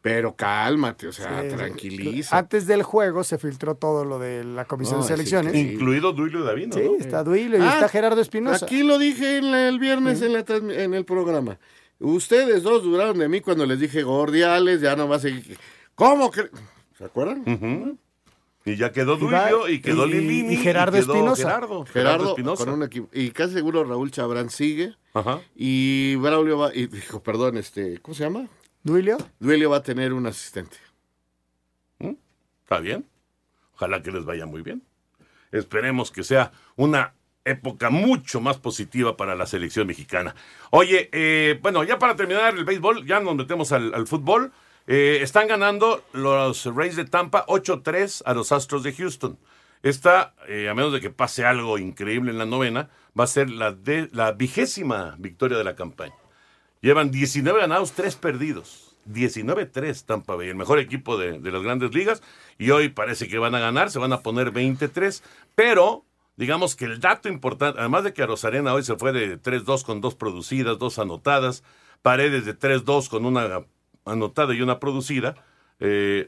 pero 0.01 0.35
cálmate, 0.35 1.07
o 1.07 1.11
sea, 1.11 1.41
Sí, 1.41 1.49
tranquiliza. 1.55 2.37
Antes 2.37 2.65
del 2.67 2.83
juego 2.83 3.23
se 3.23 3.37
filtró 3.37 3.75
todo 3.75 4.05
lo 4.05 4.19
de 4.19 4.43
la 4.43 4.65
comisión 4.65 4.97
No, 4.99 5.03
de 5.03 5.09
selecciones. 5.09 5.53
sí. 5.53 5.59
Incluido 5.73 6.13
Duilio 6.13 6.43
Davino. 6.43 6.73
Sí, 6.75 6.81
¿no? 6.83 6.95
está 6.97 7.23
Duilio 7.23 7.57
y 7.57 7.61
Ah, 7.61 7.73
está 7.73 7.89
Gerardo 7.89 8.21
Espinosa. 8.21 8.65
Aquí 8.65 8.83
lo 8.83 8.97
dije 8.99 9.37
en 9.37 9.51
la- 9.51 9.67
el 9.67 9.79
viernes 9.79 10.21
en, 10.21 10.33
la 10.33 10.45
transmi- 10.45 10.77
en 10.77 10.93
el 10.93 11.03
programa. 11.03 11.57
Ustedes 11.99 12.61
dos 12.63 12.83
duraron 12.83 13.17
de 13.17 13.27
mí 13.27 13.41
cuando 13.41 13.65
les 13.65 13.79
dije 13.79 14.03
gordiales, 14.03 14.81
ya 14.81 14.95
no 14.95 15.09
va 15.09 15.15
a 15.15 15.19
seguir. 15.19 15.57
¿Cómo 15.95 16.29
que? 16.31 16.49
¿Se 16.97 17.03
acuerdan? 17.03 17.97
Y 18.65 18.75
ya 18.75 18.91
quedó 18.91 19.15
Duilio 19.17 19.67
y 19.69 19.81
quedó 19.81 20.05
Lilini. 20.05 20.53
y 20.53 20.57
Gerardo 20.57 20.97
Espinosa. 20.97 21.41
Gerardo, 21.43 21.67
Gerardo 21.67 21.85
Gerardo 21.85 22.29
Espinosa. 22.31 22.65
con 22.65 22.73
un 22.73 22.83
equipo. 22.83 23.07
Y 23.13 23.31
casi 23.31 23.53
seguro 23.53 23.83
Raúl 23.83 24.11
Chabrán 24.11 24.49
sigue. 24.49 24.93
Ajá. 25.13 25.39
Y 25.55 26.15
Braulio 26.17 26.57
va. 26.59 26.75
Y 26.75 26.87
dijo, 26.87 27.23
perdón, 27.23 27.57
este. 27.57 27.99
¿Cómo 28.01 28.13
se 28.13 28.23
llama? 28.25 28.47
Duilio. 28.87 29.17
Duelio 29.39 29.69
va 29.69 29.77
a 29.77 29.83
tener 29.83 30.13
un 30.13 30.25
asistente. 30.27 30.77
Está 31.99 32.79
bien. 32.79 33.05
Ojalá 33.75 34.01
que 34.01 34.13
les 34.13 34.23
vaya 34.23 34.45
muy 34.45 34.61
bien. 34.61 34.81
Esperemos 35.51 36.09
que 36.09 36.23
sea 36.23 36.53
una 36.77 37.13
época 37.43 37.89
mucho 37.89 38.39
más 38.39 38.57
positiva 38.57 39.17
para 39.17 39.35
la 39.35 39.45
selección 39.45 39.87
mexicana. 39.87 40.35
Oye, 40.71 41.09
eh, 41.11 41.59
bueno, 41.61 41.83
ya 41.83 41.99
para 41.99 42.15
terminar 42.15 42.57
el 42.57 42.63
béisbol, 42.63 43.05
ya 43.05 43.19
nos 43.19 43.35
metemos 43.35 43.73
al, 43.73 43.93
al 43.93 44.07
fútbol. 44.07 44.53
Eh, 44.87 45.19
están 45.21 45.47
ganando 45.47 46.05
los 46.13 46.63
Rays 46.73 46.95
de 46.95 47.03
Tampa 47.03 47.45
8-3 47.47 48.21
a 48.25 48.33
los 48.33 48.53
Astros 48.53 48.83
de 48.83 48.93
Houston. 48.93 49.37
Esta, 49.83 50.33
eh, 50.47 50.69
a 50.69 50.73
menos 50.73 50.93
de 50.93 51.01
que 51.01 51.09
pase 51.09 51.45
algo 51.45 51.77
increíble 51.77 52.31
en 52.31 52.37
la 52.37 52.45
novena, 52.45 52.89
va 53.19 53.25
a 53.25 53.27
ser 53.27 53.49
la, 53.49 53.73
de, 53.73 54.07
la 54.13 54.31
vigésima 54.31 55.15
victoria 55.19 55.57
de 55.57 55.65
la 55.65 55.75
campaña. 55.75 56.15
Llevan 56.81 57.11
19 57.11 57.59
ganados, 57.59 57.93
3 57.93 58.15
perdidos. 58.15 58.95
19-3 59.11 60.05
Tampa 60.05 60.35
Bay, 60.35 60.49
el 60.49 60.55
mejor 60.55 60.79
equipo 60.79 61.17
de, 61.17 61.39
de 61.39 61.51
las 61.51 61.63
grandes 61.63 61.93
ligas. 61.93 62.21
Y 62.57 62.71
hoy 62.71 62.89
parece 62.89 63.27
que 63.27 63.37
van 63.37 63.55
a 63.55 63.59
ganar, 63.59 63.89
se 63.89 63.99
van 63.99 64.13
a 64.13 64.21
poner 64.21 64.51
23. 64.51 65.23
Pero 65.55 66.05
digamos 66.35 66.75
que 66.75 66.85
el 66.85 66.99
dato 66.99 67.29
importante, 67.29 67.79
además 67.79 68.03
de 68.03 68.13
que 68.13 68.23
a 68.23 68.27
Rosarena 68.27 68.73
hoy 68.73 68.83
se 68.83 68.95
fue 68.95 69.11
de 69.11 69.41
3-2 69.41 69.83
con 69.83 70.01
dos 70.01 70.15
producidas, 70.15 70.77
dos 70.77 70.99
anotadas, 70.99 71.63
Paredes 72.01 72.45
de 72.45 72.57
3-2 72.57 73.09
con 73.09 73.25
una 73.25 73.63
anotada 74.05 74.53
y 74.53 74.61
una 74.61 74.79
producida, 74.79 75.35
eh, 75.79 76.27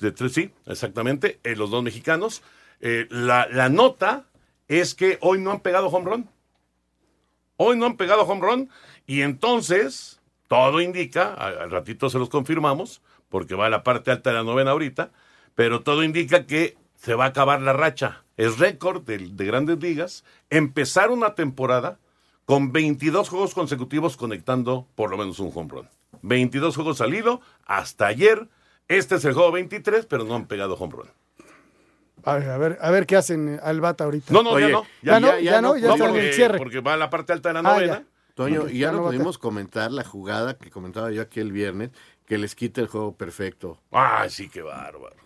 de 0.00 0.28
sí, 0.28 0.52
exactamente, 0.66 1.40
eh, 1.42 1.56
los 1.56 1.70
dos 1.70 1.82
mexicanos. 1.82 2.42
Eh, 2.80 3.06
la, 3.10 3.48
la 3.50 3.68
nota 3.68 4.26
es 4.68 4.94
que 4.94 5.18
hoy 5.22 5.40
no 5.40 5.50
han 5.50 5.60
pegado 5.60 5.88
home 5.88 6.10
run. 6.10 6.30
Hoy 7.56 7.76
no 7.76 7.86
han 7.86 7.96
pegado 7.96 8.22
home 8.22 8.40
run 8.40 8.70
y 9.08 9.22
entonces 9.22 10.20
todo 10.46 10.80
indica, 10.80 11.34
al 11.34 11.58
al 11.58 11.70
ratito 11.72 12.08
se 12.10 12.18
los 12.20 12.28
confirmamos, 12.28 13.02
porque 13.28 13.56
va 13.56 13.66
a 13.66 13.70
la 13.70 13.82
parte 13.82 14.12
alta 14.12 14.30
de 14.30 14.36
la 14.36 14.44
novena 14.44 14.70
ahorita, 14.70 15.10
pero 15.56 15.80
todo 15.82 16.04
indica 16.04 16.46
que 16.46 16.76
se 16.96 17.14
va 17.14 17.24
a 17.24 17.28
acabar 17.28 17.60
la 17.60 17.72
racha. 17.72 18.22
Es 18.36 18.58
récord 18.58 19.02
de, 19.02 19.18
de 19.18 19.44
grandes 19.44 19.80
ligas 19.80 20.24
empezar 20.50 21.10
una 21.10 21.34
temporada 21.34 21.98
con 22.44 22.70
22 22.72 23.28
juegos 23.28 23.52
consecutivos 23.54 24.16
conectando 24.16 24.86
por 24.94 25.10
lo 25.10 25.18
menos 25.18 25.38
un 25.40 25.50
home 25.54 25.68
run. 25.70 25.88
22 26.22 26.74
juegos 26.76 26.98
salido 26.98 27.40
hasta 27.66 28.06
ayer. 28.06 28.48
Este 28.88 29.16
es 29.16 29.24
el 29.26 29.34
juego 29.34 29.52
23, 29.52 30.06
pero 30.06 30.24
no 30.24 30.34
han 30.36 30.46
pegado 30.46 30.74
home 30.76 30.94
run. 30.96 31.08
A 32.24 32.34
ver, 32.36 32.48
a 32.50 32.58
ver, 32.58 32.78
a 32.80 32.90
ver 32.90 33.06
qué 33.06 33.16
hacen 33.16 33.48
eh, 33.56 33.60
al 33.62 33.80
bata 33.80 34.04
ahorita. 34.04 34.32
No, 34.32 34.42
no, 34.42 34.58
ya 34.58 34.68
no. 34.68 34.86
ya 35.02 35.20
no, 35.20 35.38
ya 35.38 35.60
no, 35.60 35.76
ya 35.76 35.90
está 35.92 36.04
en 36.06 36.10
porque, 36.10 36.28
el 36.28 36.34
cierre. 36.34 36.58
porque 36.58 36.80
va 36.80 36.94
a 36.94 36.96
la 36.96 37.10
parte 37.10 37.32
alta 37.32 37.50
de 37.50 37.52
la 37.54 37.60
Ah, 37.60 37.74
novena. 37.74 37.92
ya. 37.94 38.04
Toño, 38.38 38.68
y 38.68 38.78
ya 38.78 38.92
no 38.92 39.02
pudimos 39.02 39.36
comentar 39.36 39.90
la 39.90 40.04
jugada 40.04 40.56
que 40.56 40.70
comentaba 40.70 41.10
yo 41.10 41.22
aquí 41.22 41.40
el 41.40 41.50
viernes, 41.50 41.90
que 42.24 42.38
les 42.38 42.54
quita 42.54 42.80
el 42.80 42.86
juego 42.86 43.16
perfecto. 43.16 43.80
Ay, 43.90 44.30
sí, 44.30 44.48
qué 44.48 44.62
bárbaro. 44.62 45.16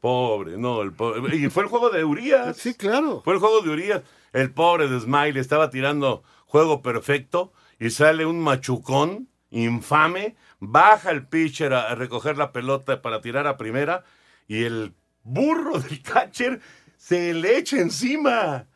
Pobre, 0.00 0.58
no, 0.58 0.82
el 0.82 0.92
pobre. 0.92 1.36
Y 1.36 1.50
fue 1.50 1.62
el 1.62 1.68
juego 1.68 1.88
de 1.90 2.02
Urias. 2.02 2.56
Sí, 2.56 2.74
claro. 2.74 3.22
Fue 3.22 3.34
el 3.34 3.38
juego 3.38 3.60
de 3.60 3.70
Urias. 3.70 4.02
El 4.32 4.52
pobre 4.52 4.88
de 4.88 4.98
Smiley 4.98 5.38
estaba 5.38 5.70
tirando 5.70 6.24
juego 6.46 6.82
perfecto 6.82 7.52
y 7.78 7.90
sale 7.90 8.26
un 8.26 8.40
machucón 8.40 9.28
infame, 9.50 10.34
baja 10.58 11.12
el 11.12 11.28
pitcher 11.28 11.72
a, 11.72 11.92
a 11.92 11.94
recoger 11.94 12.36
la 12.36 12.50
pelota 12.50 13.02
para 13.02 13.20
tirar 13.20 13.46
a 13.46 13.56
primera 13.56 14.02
y 14.48 14.64
el 14.64 14.96
burro 15.22 15.78
del 15.78 16.02
catcher 16.02 16.60
se 16.96 17.34
le 17.34 17.56
echa 17.56 17.78
encima. 17.78 18.66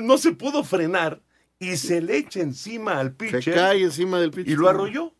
No 0.00 0.16
se 0.16 0.30
pudo 0.30 0.62
frenar 0.62 1.23
y 1.72 1.76
se 1.76 2.00
le 2.00 2.16
echa 2.18 2.40
encima 2.40 2.98
al 2.98 3.08
Se 3.08 3.14
pitcher 3.14 3.54
cae 3.54 3.82
encima 3.82 4.18
del 4.20 4.30
pitcher. 4.30 4.52
y 4.52 4.56
lo 4.56 4.68
arrolló. 4.68 5.12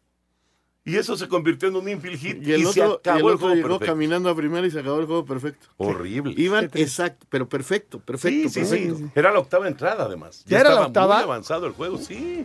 Y 0.86 0.96
eso 0.96 1.16
se 1.16 1.28
convirtió 1.28 1.68
en 1.70 1.76
un 1.76 1.88
infield 1.88 2.18
hit 2.18 2.46
Y 2.46 2.52
el 2.52 2.66
se 2.66 2.82
otro, 2.82 3.00
y 3.02 3.08
acabó 3.08 3.18
el 3.18 3.24
el 3.24 3.26
otro 3.26 3.38
juego 3.38 3.54
llegó 3.54 3.68
perfecto. 3.68 3.92
caminando 3.92 4.28
a 4.28 4.36
primera 4.36 4.66
y 4.66 4.70
se 4.70 4.80
acabó 4.80 5.00
el 5.00 5.06
juego 5.06 5.24
perfecto. 5.24 5.66
Horrible. 5.78 6.34
Iban 6.36 6.70
exacto, 6.74 7.26
pero 7.30 7.48
perfecto, 7.48 8.00
perfecto, 8.00 8.50
Sí, 8.50 8.64
sí, 8.64 8.66
sí. 8.66 8.86
perfecto. 8.88 9.12
Era 9.18 9.32
la 9.32 9.38
octava 9.38 9.66
entrada, 9.66 10.04
además. 10.04 10.44
¿Ya 10.46 10.60
era 10.60 10.68
la 10.68 10.74
estaba 10.74 10.86
octava? 10.88 11.14
muy 11.14 11.22
avanzado 11.24 11.66
el 11.66 11.72
juego, 11.72 11.96
sí. 11.96 12.44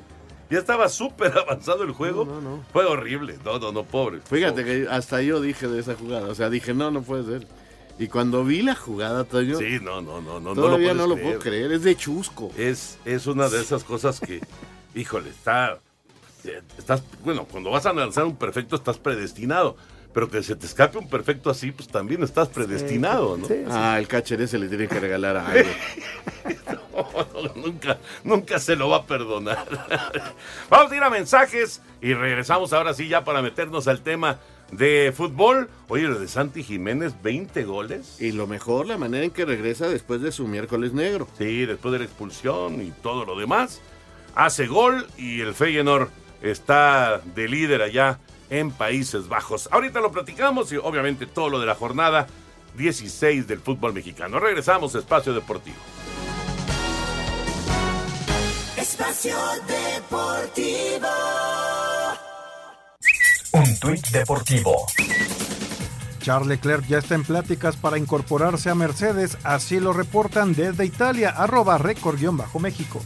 Ya 0.50 0.58
estaba 0.60 0.88
súper 0.88 1.32
avanzado 1.38 1.84
el 1.84 1.92
juego. 1.92 2.24
No, 2.24 2.40
no, 2.40 2.58
no. 2.58 2.64
Fue 2.72 2.86
horrible. 2.86 3.38
No, 3.44 3.60
no, 3.60 3.74
no, 3.74 3.84
pobre. 3.84 4.22
Fíjate 4.22 4.64
que 4.64 4.88
hasta 4.90 5.22
yo 5.22 5.42
dije 5.42 5.68
de 5.68 5.80
esa 5.82 5.96
jugada, 5.96 6.30
o 6.30 6.34
sea, 6.36 6.50
dije, 6.50 6.74
no, 6.74 6.92
no 6.92 7.02
puede 7.02 7.26
ser. 7.26 7.48
Y 8.00 8.08
cuando 8.08 8.46
vi 8.46 8.62
la 8.62 8.76
jugada, 8.76 9.26
Toño, 9.26 9.58
Sí, 9.58 9.80
no, 9.82 10.02
no, 10.02 10.22
no, 10.22 10.40
no. 10.40 10.54
todavía 10.54 10.94
no 10.94 11.02
no 11.02 11.08
lo, 11.08 11.08
lo, 11.10 11.16
puedes 11.16 11.38
puedo 11.38 11.40
creer, 11.42 11.74
es 11.74 11.84
de 11.84 11.96
chusco. 11.98 12.50
Es, 12.58 12.98
es 13.04 13.28
una 13.28 13.50
de 13.50 13.60
esas 13.60 13.84
cosas 13.84 14.22
que, 14.22 14.42
híjole, 14.96 15.30
está. 15.30 15.80
Estás, 16.78 17.04
bueno, 17.26 17.46
cuando 17.46 17.70
vas 17.70 17.86
a 17.86 17.92
lanzar 17.92 18.24
un 18.24 18.38
perfecto 18.38 18.78
estás 18.78 18.98
predestinado. 18.98 19.76
Pero 20.14 20.28
que 20.28 20.42
se 20.42 20.56
te 20.56 20.66
escape 20.66 20.98
un 20.98 21.08
perfecto 21.08 21.52
así, 21.52 21.72
pues 21.72 21.88
también 21.88 22.24
estás 22.24 22.48
predestinado, 22.50 23.38
¿no? 23.38 23.46
Sí, 23.46 23.54
sí. 23.54 23.66
Ah, 23.70 24.00
el 24.00 24.08
catcher 24.08 24.42
ese 24.42 24.58
le 24.58 24.68
tiene 24.68 24.88
que 24.88 25.00
regalar 25.00 25.38
algo. 25.38 25.70
No, 26.96 27.44
no, 27.44 27.54
nunca, 27.56 28.00
nunca 28.24 28.58
se 28.58 28.76
lo 28.76 28.90
va 28.90 28.98
a 28.98 29.06
perdonar. 29.06 29.68
Vamos 30.70 30.92
a 30.92 30.96
ir 30.96 31.04
a 31.04 31.12
mensajes 31.12 31.82
y 32.02 32.16
regresamos 32.16 32.74
ahora 32.74 32.96
sí 32.96 33.08
ya 33.08 33.24
para 33.24 33.44
meternos 33.44 33.88
al 33.88 34.02
tema 34.02 34.40
de 34.72 35.14
fútbol. 35.16 35.70
Oye, 35.88 36.04
lo 36.04 36.20
de 36.20 36.28
Santi 36.28 36.64
Jiménez, 36.64 37.14
20 37.22 37.64
goles. 37.64 38.22
Y 38.22 38.32
lo 38.32 38.48
mejor, 38.48 38.88
la 38.88 38.98
manera 38.98 39.26
en 39.26 39.32
que 39.32 39.46
regresa 39.46 39.88
después 39.88 40.22
de 40.22 40.32
su 40.32 40.48
miércoles 40.48 40.94
negro. 40.94 41.28
Sí, 41.38 41.66
después 41.66 41.92
de 41.92 42.00
la 42.00 42.06
expulsión 42.06 42.82
y 42.82 42.92
todo 42.92 43.26
lo 43.26 43.38
demás. 43.38 43.82
Hace 44.36 44.68
gol 44.68 45.08
y 45.18 45.42
el 45.42 45.54
Feyenoord 45.54 46.10
está 46.42 47.22
de 47.36 47.48
líder 47.48 47.82
allá 47.82 48.20
en 48.50 48.72
Países 48.72 49.28
Bajos. 49.28 49.70
Ahorita 49.72 50.00
lo 50.02 50.12
platicamos 50.12 50.72
y 50.72 50.78
obviamente 50.78 51.26
todo 51.26 51.50
lo 51.50 51.60
de 51.60 51.66
la 51.66 51.76
jornada 51.76 52.28
16 52.76 53.48
del 53.48 53.60
fútbol 53.60 53.94
mexicano. 53.94 54.40
Regresamos 54.40 54.96
a 54.96 55.00
Espacio 55.00 55.34
Deportivo. 55.34 55.78
Espacio 58.78 59.36
Deportivo. 59.68 61.08
Un 63.52 63.80
tuit 63.80 64.08
deportivo. 64.12 64.86
Charles 66.22 66.48
Leclerc 66.48 66.86
ya 66.88 67.00
está 67.00 67.16
en 67.16 67.24
pláticas 67.24 67.76
para 67.78 67.98
incorporarse 67.98 68.70
a 68.70 68.76
Mercedes, 68.76 69.38
así 69.44 69.80
lo 69.80 69.92
reportan 69.92 70.54
desde 70.54 70.86
Italia, 70.86 71.30
arroba 71.30 71.78
récord-méxico. 71.80 73.02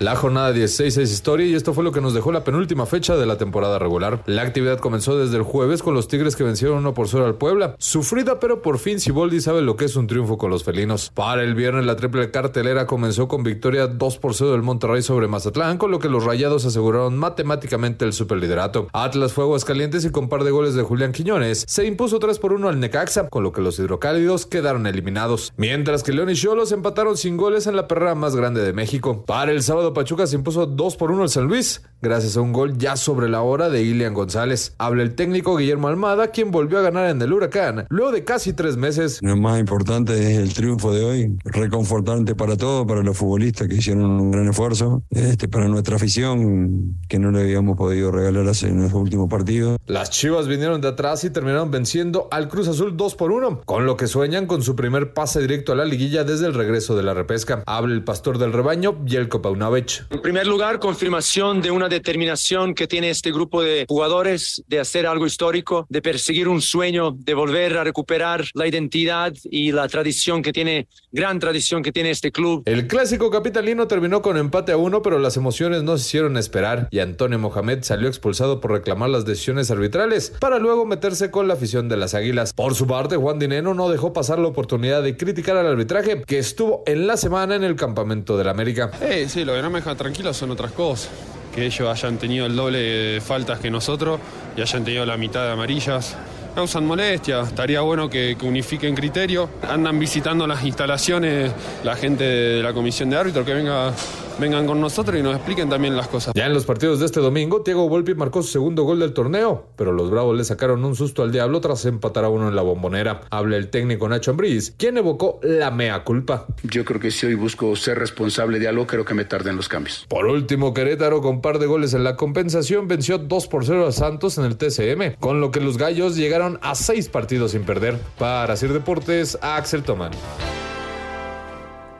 La 0.00 0.14
jornada 0.14 0.52
16 0.52 0.96
es 0.96 1.10
historia 1.10 1.44
y 1.44 1.56
esto 1.56 1.74
fue 1.74 1.82
lo 1.82 1.90
que 1.90 2.00
nos 2.00 2.14
dejó 2.14 2.30
la 2.30 2.44
penúltima 2.44 2.86
fecha 2.86 3.16
de 3.16 3.26
la 3.26 3.36
temporada 3.36 3.80
regular. 3.80 4.22
La 4.26 4.42
actividad 4.42 4.78
comenzó 4.78 5.18
desde 5.18 5.36
el 5.36 5.42
jueves 5.42 5.82
con 5.82 5.92
los 5.92 6.06
Tigres 6.06 6.36
que 6.36 6.44
vencieron 6.44 6.78
1 6.78 6.94
por 6.94 7.08
0 7.08 7.26
al 7.26 7.34
Puebla. 7.34 7.74
Sufrida, 7.78 8.38
pero 8.38 8.62
por 8.62 8.78
fin 8.78 9.00
Siboldi 9.00 9.40
sabe 9.40 9.60
lo 9.60 9.74
que 9.74 9.86
es 9.86 9.96
un 9.96 10.06
triunfo 10.06 10.38
con 10.38 10.50
los 10.50 10.62
felinos. 10.62 11.10
Para 11.14 11.42
el 11.42 11.56
viernes 11.56 11.84
la 11.84 11.96
triple 11.96 12.30
cartelera 12.30 12.86
comenzó 12.86 13.26
con 13.26 13.42
victoria 13.42 13.88
2 13.88 14.18
por 14.18 14.34
0 14.34 14.52
del 14.52 14.62
Monterrey 14.62 15.02
sobre 15.02 15.26
Mazatlán, 15.26 15.78
con 15.78 15.90
lo 15.90 15.98
que 15.98 16.08
los 16.08 16.24
Rayados 16.24 16.64
aseguraron 16.64 17.18
matemáticamente 17.18 18.04
el 18.04 18.12
superliderato. 18.12 18.86
Atlas 18.92 19.32
fue 19.32 19.42
Aguascalientes 19.42 20.04
y 20.04 20.10
con 20.10 20.28
par 20.28 20.44
de 20.44 20.52
goles 20.52 20.74
de 20.74 20.84
Julián 20.84 21.10
Quiñones 21.10 21.64
se 21.66 21.84
impuso 21.84 22.20
3 22.20 22.38
por 22.38 22.52
1 22.52 22.68
al 22.68 22.78
Necaxa, 22.78 23.28
con 23.30 23.42
lo 23.42 23.50
que 23.50 23.62
los 23.62 23.80
hidrocálidos 23.80 24.46
quedaron 24.46 24.86
eliminados. 24.86 25.52
Mientras 25.56 26.04
que 26.04 26.12
León 26.12 26.30
y 26.30 26.34
Cholos 26.34 26.70
empataron 26.70 27.16
sin 27.16 27.36
goles 27.36 27.66
en 27.66 27.74
la 27.74 27.88
perrera 27.88 28.14
más 28.14 28.36
grande 28.36 28.62
de 28.62 28.72
México. 28.72 29.24
Para 29.26 29.50
el 29.50 29.64
sábado 29.64 29.87
Pachuca 29.92 30.26
se 30.26 30.36
impuso 30.36 30.66
2 30.66 30.96
por 30.96 31.10
1 31.10 31.22
al 31.22 31.28
San 31.28 31.44
Luis, 31.44 31.82
gracias 32.00 32.36
a 32.36 32.40
un 32.40 32.52
gol 32.52 32.78
ya 32.78 32.96
sobre 32.96 33.28
la 33.28 33.42
hora 33.42 33.68
de 33.68 33.82
Ilian 33.82 34.14
González. 34.14 34.74
Habla 34.78 35.02
el 35.02 35.14
técnico 35.14 35.56
Guillermo 35.56 35.88
Almada, 35.88 36.28
quien 36.28 36.50
volvió 36.50 36.78
a 36.78 36.82
ganar 36.82 37.10
en 37.10 37.20
el 37.20 37.32
Huracán 37.32 37.86
luego 37.88 38.12
de 38.12 38.24
casi 38.24 38.52
tres 38.52 38.76
meses. 38.76 39.18
Lo 39.22 39.36
más 39.36 39.58
importante 39.58 40.12
es 40.32 40.38
el 40.38 40.54
triunfo 40.54 40.92
de 40.92 41.04
hoy, 41.04 41.36
reconfortante 41.44 42.34
para 42.34 42.56
todos, 42.56 42.86
para 42.86 43.02
los 43.02 43.16
futbolistas 43.16 43.68
que 43.68 43.76
hicieron 43.76 44.04
un 44.04 44.30
gran 44.30 44.48
esfuerzo, 44.48 45.02
este, 45.10 45.48
para 45.48 45.68
nuestra 45.68 45.96
afición 45.96 46.98
que 47.08 47.18
no 47.18 47.30
le 47.30 47.40
habíamos 47.40 47.76
podido 47.76 48.10
regalar 48.10 48.48
hace 48.48 48.68
en 48.68 48.82
los 48.82 48.92
últimos 48.92 49.28
partidos. 49.28 49.78
Las 49.86 50.10
Chivas 50.10 50.48
vinieron 50.48 50.80
de 50.80 50.88
atrás 50.88 51.24
y 51.24 51.30
terminaron 51.30 51.70
venciendo 51.70 52.28
al 52.30 52.48
Cruz 52.48 52.68
Azul 52.68 52.96
2 52.96 53.14
por 53.14 53.32
1, 53.32 53.62
con 53.64 53.86
lo 53.86 53.96
que 53.96 54.06
sueñan 54.06 54.46
con 54.46 54.62
su 54.62 54.76
primer 54.76 55.12
pase 55.12 55.40
directo 55.40 55.72
a 55.72 55.76
la 55.76 55.84
liguilla 55.84 56.24
desde 56.24 56.46
el 56.46 56.54
regreso 56.54 56.96
de 56.96 57.02
la 57.02 57.14
repesca. 57.14 57.62
Habla 57.66 57.94
el 57.94 58.04
pastor 58.04 58.38
del 58.38 58.52
rebaño, 58.52 58.98
Jelko 59.06 59.42
Paunovic. 59.78 60.06
En 60.10 60.20
primer 60.22 60.46
lugar, 60.46 60.78
confirmación 60.78 61.60
de 61.60 61.70
una 61.70 61.88
determinación 61.88 62.74
que 62.74 62.86
tiene 62.86 63.10
este 63.10 63.32
grupo 63.32 63.62
de 63.62 63.86
jugadores 63.88 64.62
de 64.66 64.80
hacer 64.80 65.06
algo 65.06 65.26
histórico, 65.26 65.86
de 65.88 66.02
perseguir 66.02 66.48
un 66.48 66.60
sueño, 66.60 67.12
de 67.12 67.34
volver 67.34 67.76
a 67.78 67.84
recuperar 67.84 68.44
la 68.54 68.66
identidad 68.66 69.32
y 69.44 69.72
la 69.72 69.88
tradición 69.88 70.42
que 70.42 70.52
tiene, 70.52 70.88
gran 71.12 71.38
tradición 71.38 71.82
que 71.82 71.92
tiene 71.92 72.10
este 72.10 72.32
club. 72.32 72.62
El 72.66 72.86
clásico 72.86 73.30
capitalino 73.30 73.86
terminó 73.86 74.22
con 74.22 74.36
empate 74.36 74.72
a 74.72 74.76
uno, 74.76 75.02
pero 75.02 75.18
las 75.18 75.36
emociones 75.36 75.82
no 75.82 75.96
se 75.98 76.06
hicieron 76.06 76.36
esperar 76.36 76.88
y 76.90 77.00
Antonio 77.00 77.38
Mohamed 77.38 77.82
salió 77.82 78.08
expulsado 78.08 78.60
por 78.60 78.72
reclamar 78.72 79.10
las 79.10 79.24
decisiones 79.24 79.70
arbitrales 79.70 80.32
para 80.40 80.58
luego 80.58 80.86
meterse 80.86 81.30
con 81.30 81.48
la 81.48 81.54
afición 81.54 81.88
de 81.88 81.96
las 81.96 82.14
Águilas. 82.14 82.52
Por 82.52 82.74
su 82.74 82.86
parte, 82.86 83.16
Juan 83.16 83.38
Dineno 83.38 83.74
no 83.74 83.88
dejó 83.88 84.12
pasar 84.12 84.38
la 84.38 84.48
oportunidad 84.48 85.02
de 85.02 85.16
criticar 85.16 85.56
al 85.56 85.66
arbitraje 85.66 86.22
que 86.22 86.38
estuvo 86.38 86.82
en 86.86 87.06
la 87.06 87.16
semana 87.16 87.54
en 87.54 87.64
el 87.64 87.76
campamento 87.76 88.36
del 88.36 88.48
América. 88.48 88.90
Eh, 89.00 89.26
sí, 89.28 89.44
lo 89.44 89.54
que 89.54 89.62
no 89.62 89.67
me 89.70 89.80
deja 89.80 89.94
tranquilo 89.94 90.32
son 90.34 90.50
otras 90.50 90.72
cosas. 90.72 91.10
Que 91.54 91.66
ellos 91.66 91.88
hayan 91.88 92.18
tenido 92.18 92.46
el 92.46 92.54
doble 92.54 92.78
de 92.78 93.20
faltas 93.20 93.58
que 93.58 93.70
nosotros 93.70 94.20
y 94.56 94.60
hayan 94.60 94.84
tenido 94.84 95.04
la 95.06 95.16
mitad 95.16 95.44
de 95.44 95.52
amarillas. 95.52 96.16
Causan 96.54 96.86
molestia, 96.86 97.42
estaría 97.42 97.80
bueno 97.80 98.08
que, 98.10 98.36
que 98.38 98.46
unifiquen 98.46 98.94
criterio. 98.94 99.48
Andan 99.68 99.98
visitando 99.98 100.46
las 100.46 100.64
instalaciones 100.64 101.52
la 101.84 101.96
gente 101.96 102.24
de 102.24 102.62
la 102.62 102.72
comisión 102.72 103.10
de 103.10 103.16
árbitros, 103.16 103.44
que 103.46 103.54
venga 103.54 103.92
vengan 104.38 104.66
con 104.66 104.80
nosotros 104.80 105.18
y 105.18 105.22
nos 105.22 105.36
expliquen 105.36 105.68
también 105.68 105.96
las 105.96 106.08
cosas. 106.08 106.34
Ya 106.34 106.46
en 106.46 106.54
los 106.54 106.64
partidos 106.64 107.00
de 107.00 107.06
este 107.06 107.20
domingo, 107.20 107.62
Thiago 107.62 107.88
Volpi 107.88 108.14
marcó 108.14 108.42
su 108.42 108.50
segundo 108.50 108.84
gol 108.84 109.00
del 109.00 109.12
torneo, 109.12 109.68
pero 109.76 109.92
los 109.92 110.10
Bravos 110.10 110.36
le 110.36 110.44
sacaron 110.44 110.84
un 110.84 110.94
susto 110.94 111.22
al 111.22 111.32
Diablo 111.32 111.60
tras 111.60 111.84
empatar 111.84 112.24
a 112.24 112.28
uno 112.28 112.48
en 112.48 112.56
la 112.56 112.62
bombonera. 112.62 113.22
Habla 113.30 113.56
el 113.56 113.68
técnico 113.70 114.08
Nacho 114.08 114.30
Ambriz, 114.30 114.74
quien 114.76 114.98
evocó 114.98 115.40
la 115.42 115.70
mea 115.70 116.04
culpa. 116.04 116.46
Yo 116.62 116.84
creo 116.84 117.00
que 117.00 117.10
si 117.10 117.26
hoy 117.26 117.34
busco 117.34 117.74
ser 117.76 117.98
responsable 117.98 118.58
de 118.58 118.68
algo, 118.68 118.86
creo 118.86 119.04
que 119.04 119.14
me 119.14 119.24
tarden 119.24 119.56
los 119.56 119.68
cambios. 119.68 120.06
Por 120.08 120.26
último, 120.26 120.74
Querétaro 120.74 121.20
con 121.20 121.40
par 121.40 121.58
de 121.58 121.66
goles 121.66 121.94
en 121.94 122.04
la 122.04 122.16
compensación 122.16 122.88
venció 122.88 123.18
2 123.18 123.46
por 123.48 123.64
0 123.64 123.86
a 123.86 123.92
Santos 123.92 124.38
en 124.38 124.44
el 124.44 124.56
TCM, 124.56 125.16
con 125.18 125.40
lo 125.40 125.50
que 125.50 125.60
los 125.60 125.78
gallos 125.78 126.16
llegaron 126.16 126.58
a 126.62 126.74
seis 126.74 127.08
partidos 127.08 127.52
sin 127.52 127.64
perder. 127.64 127.98
Para 128.18 128.56
Sir 128.56 128.72
Deportes, 128.72 129.38
Axel 129.42 129.82
Tomán. 129.82 130.12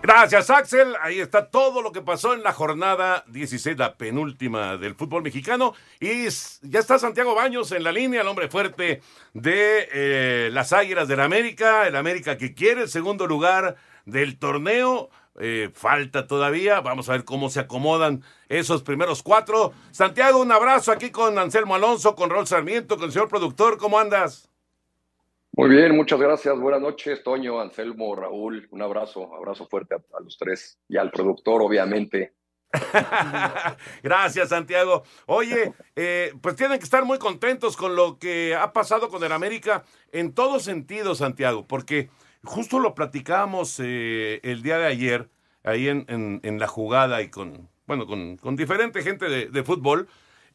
Gracias, 0.09 0.49
Axel. 0.49 0.97
Ahí 1.03 1.21
está 1.21 1.51
todo 1.51 1.83
lo 1.83 1.93
que 1.93 2.01
pasó 2.01 2.33
en 2.33 2.43
la 2.43 2.55
jornada 2.55 3.25
16, 3.27 3.77
la 3.77 3.99
penúltima 3.99 4.79
del 4.79 4.95
fútbol 4.95 5.23
mexicano. 5.23 5.75
Y 6.01 6.27
ya 6.63 6.79
está 6.79 6.99
Santiago 6.99 7.35
Baños 7.35 7.73
en 7.73 7.85
la 7.85 7.93
línea, 7.93 8.23
el 8.23 8.27
hombre 8.27 8.49
fuerte 8.49 9.03
de 9.35 9.87
eh, 9.93 10.49
las 10.51 10.73
Águilas 10.73 11.09
del 11.09 11.21
América, 11.21 11.87
el 11.87 11.95
América 11.95 12.39
que 12.39 12.55
quiere 12.55 12.85
el 12.85 12.89
segundo 12.89 13.27
lugar 13.27 13.77
del 14.07 14.39
torneo. 14.39 15.11
Eh, 15.41 15.69
falta 15.75 16.27
todavía, 16.27 16.81
vamos 16.81 17.11
a 17.11 17.13
ver 17.13 17.25
cómo 17.25 17.51
se 17.51 17.61
acomodan 17.61 18.25
esos 18.49 18.83
primeros 18.83 19.23
cuatro. 19.23 19.75
Santiago, 19.91 20.41
un 20.41 20.51
abrazo 20.51 20.91
aquí 20.91 21.11
con 21.11 21.39
Anselmo 21.39 21.75
Alonso, 21.75 22.15
con 22.15 22.31
Rol 22.31 22.47
Sarmiento, 22.47 22.97
con 22.97 23.05
el 23.05 23.13
señor 23.13 23.29
productor, 23.29 23.77
¿cómo 23.77 23.99
andas? 23.99 24.49
Muy 25.59 25.71
bien, 25.71 25.97
muchas 25.97 26.21
gracias. 26.21 26.57
Buenas 26.57 26.81
noches, 26.81 27.21
Toño, 27.25 27.61
Anselmo, 27.61 28.15
Raúl. 28.15 28.69
Un 28.71 28.81
abrazo, 28.81 29.35
abrazo 29.35 29.67
fuerte 29.67 29.97
a, 29.97 30.21
los 30.21 30.39
tres 30.39 30.79
y 30.89 30.97
al 30.97 31.11
productor, 31.11 31.63
obviamente. 31.63 32.33
Gracias, 34.05 34.51
Santiago. 34.51 35.03
Oye, 35.27 35.73
eh, 35.97 36.33
pues 36.41 36.55
tienen 36.55 36.79
que 36.79 36.85
estar 36.85 37.05
muy 37.05 37.19
contentos 37.19 37.77
con 37.77 37.97
lo 37.97 38.21
que 38.21 38.55
ha 38.55 38.73
pasado 38.73 39.09
con 39.09 39.25
el 39.25 39.33
América 39.33 39.83
en 40.13 40.33
todo 40.33 40.61
sentido, 40.61 41.17
Santiago, 41.17 41.67
porque 41.67 42.09
justo 42.45 42.79
lo 42.79 42.95
platicábamos 42.95 43.81
eh, 43.83 44.39
el 44.45 44.63
día 44.63 44.79
de 44.79 44.87
ayer, 44.87 45.29
ahí 45.65 45.89
en, 45.89 46.59
la 46.61 46.69
jugada 46.69 47.21
y 47.21 47.31
con, 47.31 47.69
bueno, 47.89 48.07
con, 48.07 48.55
diferente 48.55 49.03
gente 49.03 49.29
de 49.29 49.65
fútbol 49.65 50.09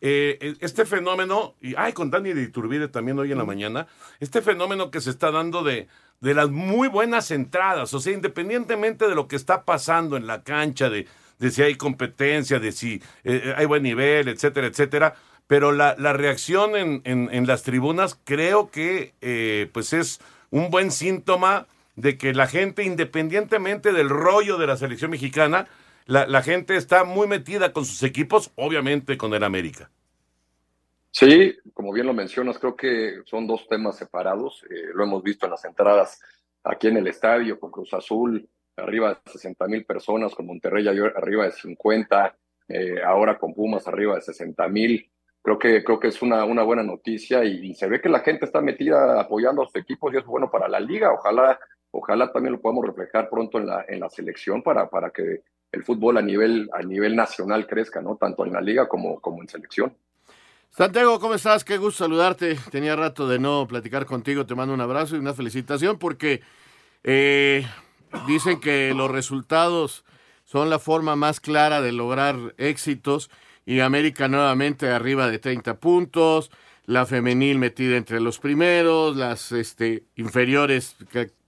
eh, 0.06 0.58
este 0.60 0.86
fenómeno, 0.86 1.56
y 1.62 1.76
ay, 1.78 1.94
con 1.94 2.12
Dani 2.12 2.34
de 2.34 2.44
Iturbide 2.44 2.89
también 2.89 3.18
hoy 3.20 3.32
en 3.32 3.38
la 3.38 3.46
mañana, 3.46 3.88
este 4.20 4.42
fenómeno 4.42 4.92
que 4.92 5.00
se 5.00 5.10
está 5.10 5.32
dando 5.32 5.63
de, 5.63 5.88
de 6.20 6.34
las 6.34 6.50
muy 6.50 6.89
buenas 6.89 7.32
entradas, 7.32 7.94
o 7.94 8.02
sea, 8.02 8.12
independientemente 8.12 9.08
de 9.08 9.16
lo 9.16 9.30
que 9.30 9.38
está 9.38 9.63
pasando 9.63 10.18
en 10.18 10.28
la 10.28 10.44
cancha, 10.44 10.89
de, 10.89 11.08
de 11.39 11.52
si 11.52 11.62
hay 11.62 11.76
competencia, 11.76 12.60
de 12.60 12.74
si 12.74 13.02
eh, 13.24 13.54
hay 13.56 13.66
buen 13.66 13.84
nivel, 13.84 14.28
etcétera, 14.28 14.68
etcétera, 14.68 15.16
pero 15.48 15.72
la, 15.72 15.96
la 15.98 16.12
reacción 16.12 16.76
en, 16.76 17.02
en, 17.06 17.48
las 17.48 17.63
tribunas 17.63 18.20
creo 18.26 18.72
que 18.72 19.13
eh, 19.22 19.70
pues 19.72 19.94
es 19.94 20.20
un 20.50 20.70
buen 20.70 20.92
síntoma 20.92 21.68
de 21.96 22.18
que 22.18 22.34
la 22.34 22.48
gente, 22.48 22.84
independientemente 22.84 23.94
del 23.94 24.10
rollo 24.10 24.58
de 24.58 24.68
la 24.68 24.76
selección 24.76 25.12
mexicana, 25.12 25.68
la, 26.06 26.42
gente 26.42 26.76
está 26.76 27.04
muy 27.04 27.28
metida 27.28 27.72
con 27.72 27.86
sus 27.86 28.04
equipos, 28.04 28.52
obviamente 28.56 29.18
con 29.18 29.34
el 29.34 29.44
América. 29.44 29.89
Sí, 31.12 31.56
como 31.74 31.94
bien 31.94 32.08
lo 32.08 32.13
mencionas, 32.13 32.58
creo 32.58 32.76
que 32.76 33.22
son 33.26 33.46
dos 33.46 33.68
temas 33.68 33.98
separados. 33.98 34.66
Eh, 34.70 34.89
lo 34.94 35.04
hemos 35.04 35.22
visto 35.22 35.46
en 35.46 35.52
las 35.52 35.63
entradas 35.63 36.20
aquí 36.63 36.88
en 36.88 36.98
el 36.98 37.08
estadio 37.08 37.60
con 37.60 37.72
Cruz 37.72 37.94
Azul, 37.94 38.48
arriba 38.78 39.10
de 39.24 39.32
60 39.32 39.68
mil 39.68 39.86
personas, 39.86 40.34
con 40.34 40.48
Monterrey 40.48 40.88
arriba 40.88 41.46
de 41.46 41.52
50, 41.52 42.36
eh, 42.70 43.02
ahora 43.06 43.38
con 43.38 43.54
Pumas 43.54 43.88
arriba 43.88 44.16
de 44.16 44.22
60 44.22 44.68
mil. 44.70 45.10
Creo 45.42 45.60
que, 45.60 45.84
creo 45.84 46.00
que 46.00 46.08
es 46.08 46.22
una, 46.22 46.46
una 46.46 46.63
buena 46.63 46.84
noticia 46.84 47.44
y, 47.44 47.76
se 47.76 47.88
ve 47.88 48.00
que 48.02 48.10
la 48.10 48.22
gente 48.22 48.46
está 48.46 48.62
metida 48.62 49.20
apoyando 49.20 49.62
a 49.62 49.66
sus 49.66 49.76
equipos 49.76 50.13
y 50.13 50.18
es 50.18 50.26
bueno 50.26 50.50
para 50.50 50.68
la 50.68 50.80
liga. 50.80 51.12
Ojalá, 51.12 51.60
ojalá 51.92 52.32
también 52.32 52.54
lo 52.54 52.62
podamos 52.62 52.86
reflejar 52.88 53.30
pronto 53.30 53.60
en 53.60 53.68
la, 53.68 53.86
en 53.88 54.00
la 54.00 54.10
selección 54.10 54.63
para, 54.63 54.89
para 54.89 55.10
que 55.10 55.42
el 55.74 55.84
fútbol 55.84 56.18
a 56.18 56.22
nivel, 56.22 56.70
a 56.72 56.82
nivel 56.84 57.16
nacional 57.16 57.68
crezca, 57.68 58.00
¿no? 58.02 58.16
Tanto 58.16 58.46
en 58.46 58.54
la 58.54 58.62
liga 58.62 58.88
como, 58.88 59.20
como 59.20 59.42
en 59.42 59.50
selección. 59.50 59.94
Santiago, 60.70 61.20
¿cómo 61.20 61.34
estás? 61.34 61.64
Qué 61.64 61.78
gusto 61.78 62.06
saludarte. 62.06 62.58
Tenía 62.72 62.96
rato 62.96 63.28
de 63.28 63.40
no 63.40 63.68
platicar 63.68 64.06
contigo. 64.06 64.46
Te 64.46 64.56
mando 64.56 64.74
un 64.74 64.82
abrazo 64.82 65.16
y 65.16 65.20
una 65.20 65.34
felicitación 65.34 65.98
porque 65.98 66.42
eh, 67.04 67.66
dicen 68.28 68.60
que 68.60 68.94
los 68.96 69.12
resultados 69.12 70.06
son 70.46 70.70
la 70.70 70.80
forma 70.80 71.16
más 71.16 71.40
clara 71.40 71.82
de 71.82 71.92
lograr 71.92 72.36
éxitos 72.58 73.30
y 73.66 73.80
América 73.80 74.28
nuevamente 74.28 74.90
arriba 74.90 75.28
de 75.28 75.40
30 75.40 75.80
puntos, 75.80 76.52
la 76.86 77.06
femenil 77.06 77.58
metida 77.60 77.98
entre 77.98 78.20
los 78.20 78.40
primeros, 78.40 79.16
las 79.16 79.52
este, 79.52 80.04
inferiores 80.16 80.98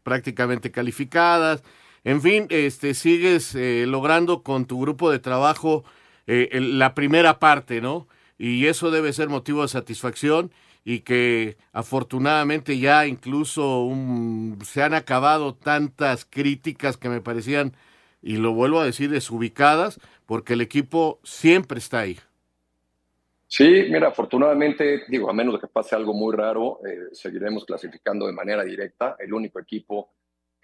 prácticamente 0.04 0.72
calificadas. 0.72 1.62
En 2.06 2.22
fin, 2.22 2.46
este, 2.52 2.94
sigues 2.94 3.56
eh, 3.56 3.86
logrando 3.88 4.44
con 4.44 4.66
tu 4.66 4.80
grupo 4.80 5.12
de 5.12 5.18
trabajo 5.18 5.84
eh, 6.28 6.50
la 6.62 6.94
primera 6.94 7.40
parte, 7.40 7.82
¿no? 7.82 8.08
Y 8.38 8.68
eso 8.68 8.92
debe 8.92 9.12
ser 9.12 9.28
motivo 9.28 9.64
de 9.64 9.70
satisfacción 9.70 10.52
y 10.84 11.00
que 11.00 11.58
afortunadamente 11.74 12.78
ya 12.78 13.08
incluso 13.08 13.90
se 14.64 14.84
han 14.84 14.94
acabado 14.94 15.56
tantas 15.56 16.26
críticas 16.26 16.96
que 16.96 17.10
me 17.10 17.22
parecían, 17.22 17.74
y 18.22 18.38
lo 18.38 18.54
vuelvo 18.54 18.80
a 18.80 18.86
decir, 18.86 19.10
desubicadas, 19.10 20.00
porque 20.28 20.54
el 20.54 20.62
equipo 20.62 21.20
siempre 21.24 21.80
está 21.80 22.02
ahí. 22.02 22.20
Sí, 23.48 23.86
mira, 23.90 24.10
afortunadamente, 24.10 25.04
digo, 25.08 25.28
a 25.28 25.34
menos 25.34 25.56
de 25.56 25.62
que 25.62 25.68
pase 25.68 25.96
algo 25.96 26.14
muy 26.14 26.36
raro, 26.36 26.80
eh, 26.86 27.10
seguiremos 27.14 27.66
clasificando 27.66 28.28
de 28.28 28.34
manera 28.34 28.64
directa. 28.64 29.16
El 29.20 29.34
único 29.34 29.60
equipo 29.60 30.12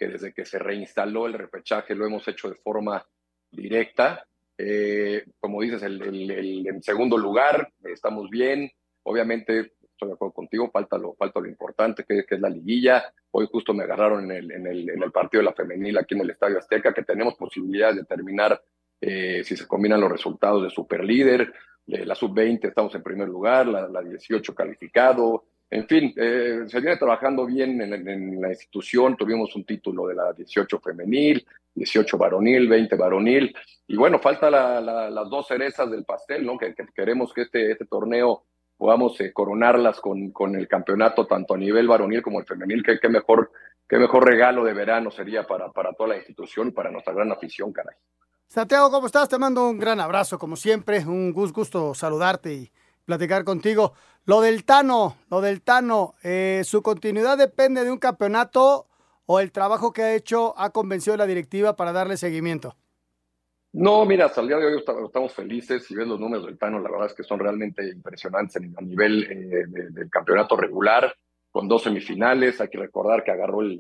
que 0.02 0.08
desde 0.08 0.34
que 0.34 0.46
se 0.46 0.58
reinstaló 0.58 1.28
el 1.28 1.34
repechaje 1.34 1.94
lo 1.94 2.08
hemos 2.08 2.28
hecho 2.28 2.50
de 2.50 2.56
forma 2.56 3.06
directa. 3.52 4.26
Eh, 4.58 5.26
como 5.40 5.62
dices, 5.62 5.84
el, 5.84 6.66
en 6.66 6.82
segundo 6.82 7.20
lugar 7.20 7.72
estamos 7.84 8.28
bien. 8.32 8.72
Obviamente, 9.04 9.74
estoy 9.80 10.08
de 10.08 10.14
acuerdo 10.16 10.34
contigo, 10.34 10.72
falta 10.72 10.98
lo, 10.98 11.14
falta 11.14 11.40
lo 11.40 11.48
importante, 11.48 12.04
que, 12.04 12.26
es 12.28 12.42
la 12.42 12.50
liguilla. 12.50 13.14
Hoy 13.30 13.48
justo 13.52 13.76
me 13.76 13.84
agarraron 13.84 14.32
en 14.32 14.66
el, 14.66 15.12
partido 15.12 15.42
de 15.42 15.50
la 15.50 15.54
femenil 15.54 16.00
aquí 16.00 16.16
en 16.16 16.22
el 16.22 16.32
Estadio 16.32 16.58
Azteca, 16.58 16.96
que 16.96 17.04
tenemos 17.04 17.36
posibilidades 17.36 17.98
de 17.98 18.06
terminar, 18.06 18.60
eh, 19.00 19.44
si 19.44 19.56
se 19.56 19.68
combinan 19.68 20.02
los 20.02 20.12
resultados 20.12 20.64
de 20.64 20.72
superlíder. 20.72 21.54
De 21.86 22.08
la 22.08 22.16
sub-20 22.16 22.70
estamos 22.70 22.96
en 22.96 23.04
primer 23.04 23.30
lugar, 23.30 23.68
la, 23.68 23.88
la 23.88 24.02
18 24.02 24.56
calificado, 24.56 25.46
en 25.72 25.88
fin, 25.88 26.14
eh, 26.18 26.66
se 26.68 26.82
viene 26.82 26.98
trabajando 26.98 27.46
bien 27.46 27.82
en, 27.82 28.42
la 28.42 28.50
institución. 28.50 29.16
Tuvimos 29.16 29.56
un 29.56 29.64
título 29.64 30.06
de 30.06 30.16
la 30.16 30.34
18 30.34 30.82
femenil, 30.82 31.48
18 31.74 32.18
varonil, 32.18 32.68
20 32.68 32.94
varonil. 32.98 33.56
Y 33.88 33.96
bueno, 33.96 34.20
falta 34.20 34.52
las 34.52 35.30
dos 35.30 35.48
cerezas 35.48 35.90
del 35.90 36.04
pastel, 36.04 36.46
¿no? 36.46 36.58
Que, 36.58 36.76
queremos 36.94 37.34
que 37.34 37.44
este, 37.44 37.72
este 37.72 37.86
torneo 37.86 38.44
podamos 38.76 39.18
eh, 39.22 39.32
coronarlas 39.32 40.02
con, 40.02 40.32
con, 40.32 40.58
el 40.58 40.68
campeonato, 40.68 41.26
tanto 41.26 41.54
a 41.54 41.58
nivel 41.58 41.88
varonil 41.88 42.22
como 42.22 42.42
el 42.42 42.46
femenil. 42.46 42.84
Qué, 42.84 43.08
mejor, 43.08 43.54
qué 43.88 43.98
mejor 43.98 44.26
regalo 44.26 44.66
de 44.66 44.74
verano 44.74 45.10
sería 45.10 45.48
para, 45.48 45.72
para 45.72 45.94
toda 45.94 46.10
la 46.10 46.18
institución 46.18 46.68
y 46.68 46.72
para 46.72 46.92
nuestra 46.92 47.14
gran 47.14 47.32
afición, 47.32 47.72
caray. 47.72 47.96
Santiago, 48.46 48.92
¿cómo 48.92 49.08
estás? 49.08 49.30
Te 49.30 49.40
mando 49.40 49.70
un 49.70 49.80
gran 49.80 50.02
abrazo, 50.02 50.38
como 50.38 50.58
siempre. 50.58 51.00
Un 51.06 51.32
gusto 51.32 51.94
saludarte 51.94 52.54
y 52.54 52.72
platicar 53.06 53.44
contigo. 53.44 53.94
Lo 54.26 54.42
del 54.42 54.66
Tano, 54.66 55.18
lo 55.30 55.42
del 55.42 55.62
Tano, 55.62 56.16
eh, 56.24 56.62
¿su 56.64 56.82
continuidad 56.82 57.38
depende 57.38 57.84
de 57.84 57.92
un 57.92 57.98
campeonato 57.98 58.88
o 59.26 59.40
el 59.40 59.52
trabajo 59.52 59.94
que 59.94 60.04
ha 60.04 60.16
hecho 60.16 60.54
ha 60.58 60.72
convencido 60.72 61.16
a 61.16 61.18
la 61.18 61.28
directiva 61.28 61.76
para 61.76 61.92
darle 61.92 62.18
seguimiento? 62.18 62.76
No, 63.74 64.06
mira, 64.06 64.26
hasta 64.26 64.42
el 64.42 64.48
día 64.48 64.58
de 64.58 64.66
hoy 64.66 64.84
estamos 65.06 65.34
felices. 65.34 65.86
Si 65.86 65.96
ves 65.96 66.06
los 66.06 66.20
números 66.20 66.46
del 66.46 66.58
Tano, 66.58 66.80
la 66.80 66.92
verdad 66.92 67.08
es 67.08 67.14
que 67.14 67.24
son 67.24 67.40
realmente 67.40 67.88
impresionantes 67.88 68.58
a 68.58 68.82
nivel 68.82 69.24
eh, 69.24 69.66
del 69.92 70.10
campeonato 70.10 70.58
regular, 70.58 71.16
con 71.52 71.70
dos 71.70 71.84
semifinales. 71.84 72.60
Hay 72.60 72.68
que 72.68 72.78
recordar 72.78 73.24
que 73.24 73.32
agarró 73.32 73.62
el, 73.62 73.80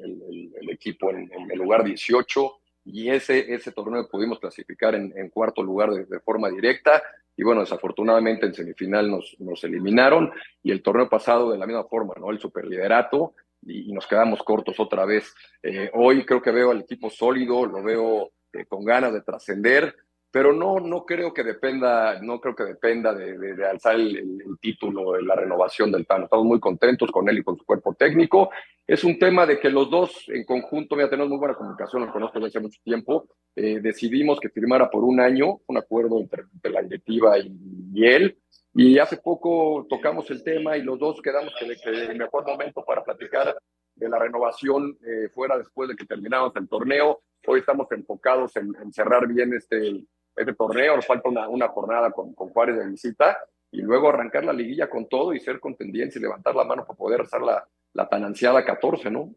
equipo 0.69 1.09
en, 1.11 1.29
el 1.51 1.59
lugar 1.59 1.83
18 1.83 2.60
y 2.83 3.09
ese, 3.09 3.53
ese 3.53 3.71
torneo 3.71 4.07
pudimos 4.07 4.39
clasificar 4.39 4.95
en, 4.95 5.29
cuarto 5.29 5.63
lugar 5.63 5.91
de, 5.91 6.19
forma 6.19 6.49
directa 6.49 7.01
y 7.37 7.43
bueno, 7.43 7.61
desafortunadamente 7.61 8.45
en 8.45 8.53
semifinal 8.53 9.09
nos, 9.09 9.35
nos 9.39 9.63
eliminaron 9.63 10.31
y 10.63 10.71
el 10.71 10.81
torneo 10.81 11.07
pasado 11.07 11.51
de 11.51 11.57
la 11.57 11.67
misma 11.67 11.83
forma, 11.85 12.13
¿no? 12.19 12.31
El 12.31 12.39
superliderato 12.39 13.35
y, 13.61 13.89
y 13.89 13.93
nos 13.93 14.07
quedamos 14.07 14.43
cortos 14.43 14.79
otra 14.79 15.05
vez. 15.05 15.33
Eh, 15.63 15.89
hoy 15.93 16.25
creo 16.25 16.41
que 16.41 16.51
veo 16.51 16.71
al 16.71 16.81
equipo 16.81 17.09
sólido, 17.09 17.65
lo 17.65 17.83
veo 17.83 18.31
eh, 18.53 18.65
con 18.65 18.83
ganas 18.83 19.13
de 19.13 19.21
trascender, 19.21 19.95
pero 20.31 20.53
no, 20.53 20.79
no 20.79 21.05
creo 21.05 21.33
que 21.33 21.43
dependa, 21.43 22.19
no 22.21 22.39
creo 22.39 22.55
que 22.55 22.63
dependa 22.63 23.13
de, 23.13 23.37
de, 23.37 23.65
alzar 23.65 23.95
el, 23.95 24.41
título, 24.61 25.13
de 25.13 25.23
la 25.23 25.35
renovación 25.35 25.91
del 25.91 26.07
Tano. 26.07 26.23
Estamos 26.23 26.45
muy 26.45 26.59
contentos 26.59 27.11
con 27.11 27.27
él 27.27 27.39
y 27.39 27.43
con 27.43 27.57
su 27.57 27.65
cuerpo 27.65 27.93
técnico. 27.93 28.49
es 28.87 29.03
un 29.03 29.19
tema 29.19 29.45
de 29.45 29.59
que 29.59 29.69
los 29.69 29.89
dos 29.89 30.25
en 30.29 30.45
conjunto, 30.45 30.97
ya 30.97 31.09
tenemos 31.09 31.29
muy 31.29 31.37
buena 31.37 31.55
comunicación, 31.55 32.05
lo 32.05 32.13
conozco 32.13 32.39
desde 32.39 32.47
hace 32.47 32.59
mucho 32.61 32.79
tiempo, 32.83 33.27
eh, 33.55 33.79
decidimos 33.81 34.39
que 34.39 34.49
firmara 34.49 34.89
por 34.89 35.03
un 35.03 35.19
año 35.19 35.59
un 35.67 35.77
acuerdo 35.77 36.19
entre, 36.19 36.43
la 36.71 36.81
directiva 36.81 37.37
y, 37.37 38.05
él, 38.05 38.37
y 38.73 38.99
hace 38.99 39.17
poco 39.17 39.85
tocamos 39.89 40.31
el 40.31 40.43
tema 40.43 40.77
y 40.77 40.81
los 40.81 40.97
dos 40.97 41.21
quedamos 41.21 41.53
que, 41.59 41.67
que 41.75 41.89
el 41.89 42.17
mejor 42.17 42.45
momento 42.47 42.85
para 42.85 43.03
platicar 43.03 43.53
de 43.95 44.09
la 44.09 44.17
renovación 44.17 44.97
eh, 45.05 45.29
fuera 45.33 45.57
después 45.57 45.89
de 45.89 45.95
que 45.95 46.05
terminamos 46.05 46.53
el 46.55 46.67
torneo. 46.67 47.21
Hoy 47.47 47.59
estamos 47.59 47.87
enfocados 47.91 48.55
en, 48.55 48.73
cerrar 48.91 49.27
bien 49.27 49.53
este, 49.53 50.03
este 50.35 50.53
torneo, 50.53 50.95
nos 50.95 51.05
falta 51.05 51.29
una, 51.29 51.47
una 51.47 51.67
jornada 51.67 52.11
con, 52.11 52.33
con 52.33 52.49
Juárez 52.49 52.77
de 52.77 52.87
visita 52.87 53.37
y 53.71 53.81
luego 53.81 54.09
arrancar 54.09 54.43
la 54.45 54.53
liguilla 54.53 54.89
con 54.89 55.07
todo 55.07 55.33
y 55.33 55.39
ser 55.39 55.59
contendientes 55.59 56.17
y 56.17 56.19
levantar 56.19 56.55
la 56.55 56.63
mano 56.63 56.85
para 56.85 56.97
poder 56.97 57.21
hacer 57.21 57.41
la, 57.41 57.67
la 57.93 58.07
tan 58.07 58.23
ansiada 58.23 58.65
14, 58.65 59.09
¿no? 59.09 59.33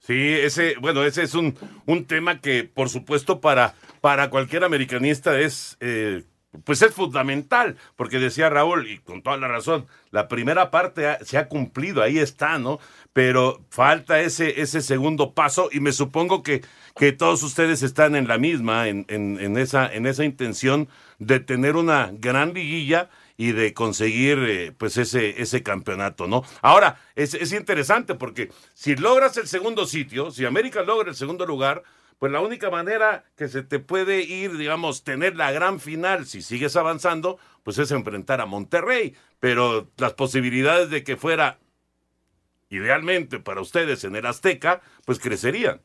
Sí, 0.00 0.34
ese, 0.34 0.74
bueno, 0.80 1.02
ese 1.02 1.22
es 1.22 1.34
un, 1.34 1.56
un 1.86 2.06
tema 2.06 2.40
que, 2.40 2.64
por 2.64 2.90
supuesto, 2.90 3.40
para, 3.40 3.74
para 4.02 4.28
cualquier 4.28 4.64
americanista 4.64 5.38
es, 5.40 5.78
eh, 5.80 6.24
pues 6.64 6.82
es 6.82 6.94
fundamental, 6.94 7.76
porque 7.96 8.18
decía 8.18 8.48
Raúl, 8.48 8.88
y 8.88 8.98
con 8.98 9.22
toda 9.22 9.36
la 9.36 9.48
razón, 9.48 9.86
la 10.10 10.28
primera 10.28 10.70
parte 10.70 11.18
se 11.24 11.38
ha 11.38 11.48
cumplido, 11.48 12.02
ahí 12.02 12.18
está, 12.18 12.58
¿no? 12.58 12.78
Pero 13.12 13.60
falta 13.70 14.20
ese, 14.20 14.60
ese 14.60 14.80
segundo 14.80 15.32
paso, 15.32 15.68
y 15.72 15.80
me 15.80 15.92
supongo 15.92 16.42
que, 16.42 16.62
que 16.96 17.12
todos 17.12 17.42
ustedes 17.42 17.82
están 17.82 18.14
en 18.14 18.28
la 18.28 18.38
misma, 18.38 18.88
en, 18.88 19.04
en, 19.08 19.38
en 19.40 19.56
esa, 19.56 19.92
en 19.92 20.06
esa 20.06 20.24
intención 20.24 20.88
de 21.18 21.40
tener 21.40 21.76
una 21.76 22.10
gran 22.12 22.54
liguilla 22.54 23.08
y 23.36 23.52
de 23.52 23.74
conseguir 23.74 24.38
eh, 24.48 24.72
pues 24.76 24.96
ese, 24.96 25.42
ese 25.42 25.62
campeonato, 25.62 26.26
¿no? 26.26 26.44
Ahora, 26.62 27.00
es, 27.16 27.34
es 27.34 27.52
interesante 27.52 28.14
porque 28.14 28.50
si 28.74 28.94
logras 28.94 29.36
el 29.36 29.48
segundo 29.48 29.86
sitio, 29.86 30.30
si 30.30 30.44
América 30.44 30.82
logra 30.82 31.10
el 31.10 31.16
segundo 31.16 31.44
lugar, 31.46 31.82
pues 32.18 32.32
la 32.32 32.40
única 32.40 32.70
manera 32.70 33.24
que 33.36 33.48
se 33.48 33.62
te 33.62 33.78
puede 33.78 34.22
ir, 34.22 34.56
digamos, 34.56 35.04
tener 35.04 35.36
la 35.36 35.52
gran 35.52 35.80
final, 35.80 36.26
si 36.26 36.42
sigues 36.42 36.76
avanzando, 36.76 37.38
pues 37.62 37.78
es 37.78 37.90
enfrentar 37.90 38.40
a 38.40 38.46
Monterrey. 38.46 39.14
Pero 39.40 39.90
las 39.98 40.14
posibilidades 40.14 40.90
de 40.90 41.04
que 41.04 41.16
fuera 41.16 41.58
idealmente 42.70 43.38
para 43.38 43.60
ustedes 43.60 44.04
en 44.04 44.16
el 44.16 44.26
Azteca, 44.26 44.80
pues 45.04 45.18
crecerían. 45.18 45.80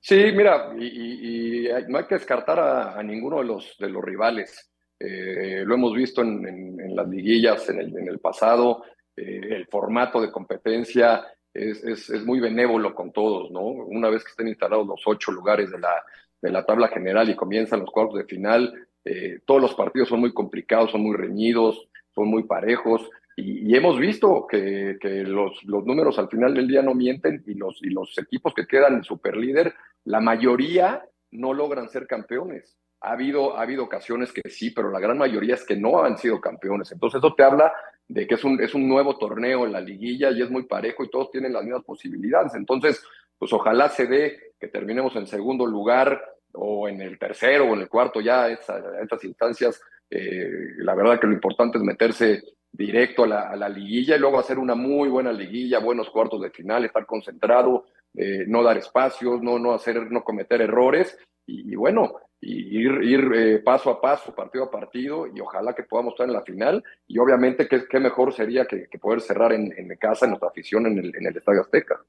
Sí, 0.00 0.16
mira, 0.32 0.72
y, 0.78 1.68
no 1.88 1.98
hay 1.98 2.06
que 2.06 2.14
descartar 2.14 2.58
a, 2.58 3.02
ninguno 3.02 3.38
de 3.38 3.44
los, 3.44 3.76
de 3.78 3.90
los 3.90 4.02
rivales. 4.02 4.70
Eh, 4.98 5.62
lo 5.64 5.74
hemos 5.74 5.94
visto 5.94 6.22
en, 6.22 6.94
las 6.94 7.08
liguillas 7.08 7.68
en 7.68 7.80
el, 7.80 8.18
pasado, 8.18 8.84
eh, 9.16 9.40
el 9.50 9.66
formato 9.66 10.20
de 10.20 10.30
competencia 10.30 11.24
es, 11.54 12.10
es, 12.10 12.24
muy 12.24 12.40
benévolo 12.40 12.94
con 12.94 13.12
todos, 13.12 13.50
¿no? 13.50 13.62
Una 13.62 14.08
vez 14.08 14.22
que 14.22 14.30
estén 14.30 14.48
instalados 14.48 14.86
los 14.86 15.02
ocho 15.06 15.32
lugares 15.32 15.70
de 15.70 15.78
la, 15.78 16.02
de 16.40 16.50
la 16.50 16.64
tabla 16.64 16.88
general 16.88 17.28
y 17.28 17.36
comienzan 17.36 17.80
los 17.80 17.90
cuartos 17.90 18.18
de 18.18 18.24
final, 18.24 18.86
eh, 19.04 19.40
todos 19.44 19.60
los 19.60 19.74
partidos 19.74 20.08
son 20.08 20.20
muy 20.20 20.32
complicados, 20.32 20.92
son 20.92 21.02
muy 21.02 21.16
reñidos, 21.16 21.88
son 22.14 22.28
muy 22.28 22.44
parejos. 22.44 23.08
Y, 23.36 23.74
hemos 23.74 23.98
visto 23.98 24.46
que, 24.48 24.98
que 25.00 25.22
los, 25.24 25.62
los, 25.64 25.84
números 25.84 26.18
al 26.18 26.28
final 26.28 26.54
del 26.54 26.68
día 26.68 26.82
no 26.82 26.94
mienten 26.94 27.42
y 27.46 27.54
los, 27.54 27.82
y 27.82 27.90
los 27.90 28.16
equipos 28.18 28.52
que 28.54 28.66
quedan 28.66 28.94
en 28.94 29.04
superlíder, 29.04 29.74
la 30.04 30.20
mayoría 30.20 31.04
no 31.30 31.54
logran 31.54 31.88
ser 31.88 32.06
campeones. 32.06 32.76
Ha 33.00 33.12
habido, 33.12 33.56
ha 33.56 33.62
habido 33.62 33.84
ocasiones 33.84 34.32
que 34.32 34.48
sí, 34.50 34.70
pero 34.70 34.90
la 34.90 35.00
gran 35.00 35.16
mayoría 35.16 35.54
es 35.54 35.64
que 35.64 35.76
no 35.76 36.02
han 36.02 36.18
sido 36.18 36.40
campeones. 36.40 36.92
Entonces 36.92 37.18
eso 37.18 37.34
te 37.34 37.42
habla 37.42 37.72
de 38.08 38.26
que 38.26 38.34
es 38.34 38.44
un, 38.44 38.60
es 38.60 38.74
un 38.74 38.88
nuevo 38.88 39.16
torneo 39.16 39.64
en 39.64 39.72
la 39.72 39.80
liguilla 39.80 40.30
y 40.30 40.42
es 40.42 40.50
muy 40.50 40.64
parejo 40.64 41.04
y 41.04 41.10
todos 41.10 41.30
tienen 41.30 41.52
las 41.52 41.62
mismas 41.62 41.84
posibilidades. 41.84 42.54
Entonces, 42.54 43.02
pues 43.38 43.52
ojalá 43.52 43.88
se 43.88 44.06
dé 44.06 44.52
que 44.58 44.68
terminemos 44.68 45.16
en 45.16 45.26
segundo 45.26 45.64
lugar 45.64 46.20
o 46.52 46.88
en 46.88 47.00
el 47.00 47.18
tercero 47.18 47.64
o 47.64 47.74
en 47.74 47.80
el 47.80 47.88
cuarto 47.88 48.20
ya 48.20 48.44
a 48.44 48.50
estas 48.50 49.24
instancias. 49.24 49.80
Eh, 50.10 50.50
la 50.78 50.94
verdad 50.94 51.20
que 51.20 51.26
lo 51.26 51.32
importante 51.32 51.78
es 51.78 51.84
meterse 51.84 52.42
directo 52.72 53.24
a 53.24 53.26
la, 53.26 53.40
a 53.48 53.56
la, 53.56 53.68
liguilla 53.68 54.16
y 54.16 54.18
luego 54.18 54.38
hacer 54.38 54.58
una 54.58 54.74
muy 54.74 55.08
buena 55.08 55.32
liguilla, 55.32 55.78
buenos 55.78 56.10
cuartos 56.10 56.40
de 56.40 56.50
final, 56.50 56.84
estar 56.84 57.06
concentrado, 57.06 57.84
eh, 58.14 58.44
no 58.46 58.62
dar 58.62 58.76
espacios, 58.78 59.42
no, 59.42 59.58
no, 59.58 59.72
hacer, 59.72 60.10
no 60.10 60.24
cometer 60.24 60.60
errores 60.62 61.16
y, 61.46 61.74
bueno, 61.74 62.14
y 62.40 62.78
ir, 62.78 63.30
eh, 63.34 63.58
paso 63.58 63.90
a 63.90 64.00
paso, 64.00 64.34
partido 64.34 64.64
a 64.64 64.70
partido, 64.70 65.26
y 65.26 65.40
ojalá 65.40 65.74
que 65.74 65.82
podamos 65.82 66.14
estar 66.14 66.26
en 66.26 66.32
la 66.32 66.42
final. 66.42 66.82
Y 67.06 67.18
obviamente, 67.18 67.68
qué, 67.68 68.00
mejor 68.00 68.32
sería 68.32 68.66
que, 68.66 68.88
poder 68.98 69.20
cerrar 69.20 69.52
en, 69.52 69.72
en, 69.76 69.94
casa, 69.96 70.24
en 70.24 70.30
nuestra 70.30 70.48
afición, 70.48 70.86
en 70.86 70.98
el, 70.98 71.14
en 71.14 71.26
el 71.26 71.36
Estadio 71.36 71.60
Azteca. 71.60 72.00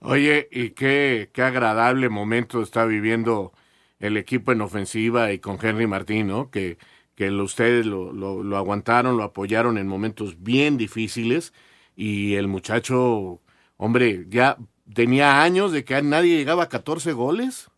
Oye, 0.00 0.48
y 0.50 0.70
qué, 0.70 1.30
qué 1.32 1.42
agradable 1.42 2.08
momento 2.08 2.62
está 2.62 2.84
viviendo 2.84 3.52
el 4.00 4.16
equipo 4.16 4.52
en 4.52 4.60
ofensiva 4.60 5.32
y 5.32 5.38
con 5.38 5.58
Henry 5.60 5.86
Martín, 5.86 6.28
¿no? 6.28 6.50
Que, 6.50 6.78
que 7.14 7.30
ustedes 7.30 7.86
lo, 7.86 8.12
lo, 8.12 8.42
lo 8.42 8.56
aguantaron, 8.56 9.16
lo 9.16 9.24
apoyaron 9.24 9.76
en 9.78 9.88
momentos 9.88 10.42
bien 10.42 10.76
difíciles 10.76 11.52
y 11.96 12.36
el 12.36 12.46
muchacho, 12.46 13.40
hombre, 13.76 14.26
ya 14.28 14.56
tenía 14.94 15.42
años 15.42 15.72
de 15.72 15.84
que 15.84 16.00
nadie 16.00 16.36
llegaba 16.36 16.64
a 16.64 16.68
14 16.68 17.12
goles. 17.12 17.70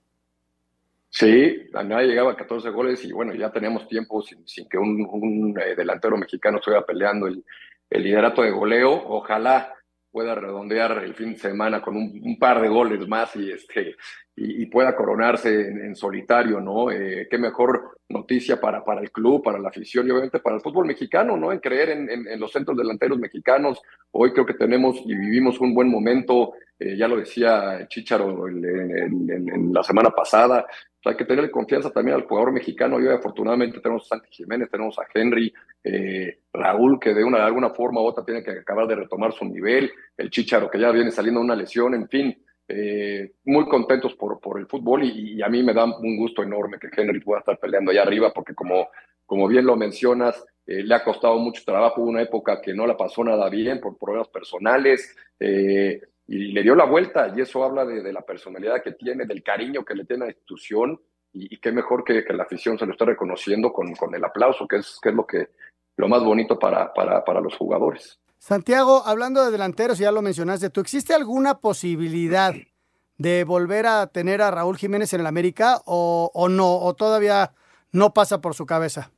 Sí, 1.13 1.69
nadie 1.73 2.07
llegaba 2.07 2.33
a 2.33 2.37
14 2.37 2.71
goles 2.71 3.05
y 3.05 3.13
bueno, 3.13 3.35
ya 3.35 3.51
teníamos 3.51 3.89
tiempo 3.89 4.23
sin, 4.23 4.69
que 4.69 4.79
un, 4.79 5.55
eh, 5.61 5.75
delantero 5.75 6.17
mexicano 6.17 6.59
estuviera 6.59 6.87
peleando 6.87 7.27
el, 7.27 7.45
liderato 7.91 8.43
de 8.43 8.53
goleo. 8.53 8.93
Ojalá 8.93 9.75
pueda 10.13 10.37
redondear 10.37 11.03
el 11.05 11.15
fin 11.15 11.33
de 11.33 11.39
semana 11.39 11.83
con 11.83 11.97
un, 11.97 12.39
par 12.39 12.61
de 12.63 12.69
goles 12.69 13.07
más 13.09 13.35
y 13.35 13.51
este 13.51 13.97
y, 14.37 14.67
pueda 14.67 14.97
coronarse 14.97 15.69
en, 15.69 15.95
solitario, 15.95 16.61
¿no? 16.61 16.91
Eh, 16.91 17.27
qué 17.31 17.37
mejor 17.37 17.99
noticia 18.09 18.61
para, 18.61 18.83
para 18.85 19.03
el 19.03 19.11
club, 19.11 19.43
para 19.43 19.59
la 19.59 19.69
afición 19.69 20.07
y 20.07 20.11
obviamente 20.11 20.41
para 20.41 20.57
el 20.57 20.63
fútbol 20.63 20.87
mexicano, 20.87 21.37
¿no? 21.37 21.53
En 21.53 21.59
creer 21.59 21.91
en, 21.91 22.41
los 22.41 22.51
centros 22.51 22.77
delanteros 22.77 23.19
mexicanos. 23.19 23.83
Hoy 24.13 24.33
creo 24.33 24.47
que 24.47 24.55
tenemos 24.55 25.03
y 25.05 25.15
vivimos 25.15 25.61
un 25.61 25.75
buen 25.75 25.89
momento, 25.89 26.55
eh, 26.79 26.97
ya 26.97 27.07
lo 27.07 27.17
decía 27.17 27.87
Chicharo 27.89 28.49
en, 28.49 29.73
la 29.73 29.83
semana 29.83 30.11
pasada, 30.11 30.67
hay 31.09 31.17
que 31.17 31.25
tener 31.25 31.51
confianza 31.51 31.91
también 31.91 32.17
al 32.17 32.27
jugador 32.27 32.53
mexicano. 32.53 33.01
Y 33.01 33.09
afortunadamente 33.09 33.81
tenemos 33.81 34.05
a 34.05 34.09
Santi 34.09 34.29
Jiménez, 34.31 34.71
tenemos 34.71 34.99
a 34.99 35.07
Henry, 35.13 35.53
eh, 35.83 36.41
Raúl, 36.53 37.01
que 37.01 37.15
de 37.15 37.25
una 37.25 37.39
de 37.39 37.45
alguna 37.45 37.71
forma 37.71 38.03
u 38.03 38.05
otra 38.05 38.25
tiene 38.25 38.43
que 38.43 38.51
acabar 38.51 38.87
de 38.87 38.97
retomar 38.97 39.33
su 39.33 39.45
nivel, 39.47 39.91
el 40.17 40.31
Chicharo 40.31 40.71
que 40.71 40.79
ya 40.79 40.91
viene 40.91 41.11
saliendo 41.11 41.41
de 41.41 41.47
una 41.47 41.57
lesión, 41.57 41.95
en 41.95 42.09
fin. 42.09 42.45
Eh, 42.73 43.33
muy 43.47 43.67
contentos 43.67 44.15
por, 44.15 44.39
por 44.39 44.61
el 44.61 44.67
fútbol 44.67 45.03
y, 45.03 45.43
a 45.43 45.49
mí 45.49 45.61
me 45.61 45.75
da 45.75 45.87
un 45.87 46.17
gusto 46.17 46.45
enorme 46.45 46.79
que 46.79 46.89
Henry 46.97 47.19
pueda 47.19 47.41
estar 47.41 47.59
peleando 47.59 47.91
allá 47.91 48.03
arriba 48.03 48.33
porque 48.33 48.55
como, 48.55 48.91
como 49.27 49.49
bien 49.49 49.67
lo 49.67 49.75
mencionas, 49.75 50.45
eh, 50.67 50.85
le 50.85 50.95
ha 50.95 51.03
costado 51.03 51.37
mucho 51.41 51.65
trabajo, 51.65 52.01
hubo 52.01 52.11
una 52.11 52.23
época 52.23 52.61
que 52.61 52.73
no 52.73 52.87
la 52.87 52.97
pasó 52.97 53.25
nada 53.25 53.49
bien 53.49 53.81
por 53.81 53.99
problemas 53.99 54.29
personales 54.29 55.17
y 56.31 56.53
le 56.53 56.63
dio 56.63 56.77
la 56.77 56.85
vuelta 56.85 57.33
y 57.35 57.41
eso 57.41 57.65
habla 57.65 57.85
de, 57.85 58.13
la 58.13 58.23
personalidad 58.23 58.81
que 58.85 58.93
tiene, 58.93 59.27
del 59.27 59.43
cariño 59.43 59.85
que 59.85 59.97
le 59.97 60.05
tiene 60.05 60.23
a 60.23 60.27
la 60.27 60.33
institución 60.33 61.01
y, 61.33 61.59
qué 61.59 61.73
mejor 61.73 62.05
que, 62.05 62.25
que, 62.25 62.33
la 62.33 62.45
afición 62.45 62.79
se 62.79 62.87
lo 62.87 62.93
esté 62.93 63.05
reconociendo 63.05 63.73
con, 63.73 63.93
con 63.97 64.15
el 64.15 64.25
aplauso, 64.25 64.69
que 64.69 64.77
es, 64.77 65.01
que 65.03 65.09
es 65.09 65.15
lo, 65.17 65.27
que, 65.27 65.49
lo 65.97 66.07
más 66.07 66.23
bonito 66.23 66.57
para, 66.57 66.95
para, 66.95 67.25
para 67.25 67.41
los 67.41 67.57
jugadores. 67.57 68.21
Santiago, 68.39 69.03
hablando 69.05 69.45
de 69.45 69.51
delanteros, 69.51 69.99
ya 69.99 70.13
lo 70.13 70.23
mencionaste, 70.23 70.71
¿tú 70.71 70.81
existe 70.81 71.15
alguna 71.15 71.59
posibilidad 71.59 72.55
de 73.19 73.43
volver 73.43 73.87
a 73.87 74.07
tener 74.07 74.41
a 74.41 74.53
Raúl 74.53 74.79
Jiménez 74.79 75.13
en 75.13 75.21
el 75.21 75.27
América 75.27 75.83
o, 75.85 76.31
o 76.33 76.49
no, 76.49 76.79
o 76.79 76.95
todavía 76.95 77.55
no 77.91 78.15
pasa 78.15 78.41
por 78.41 78.55
su 78.55 78.67
cabeza? 78.67 79.11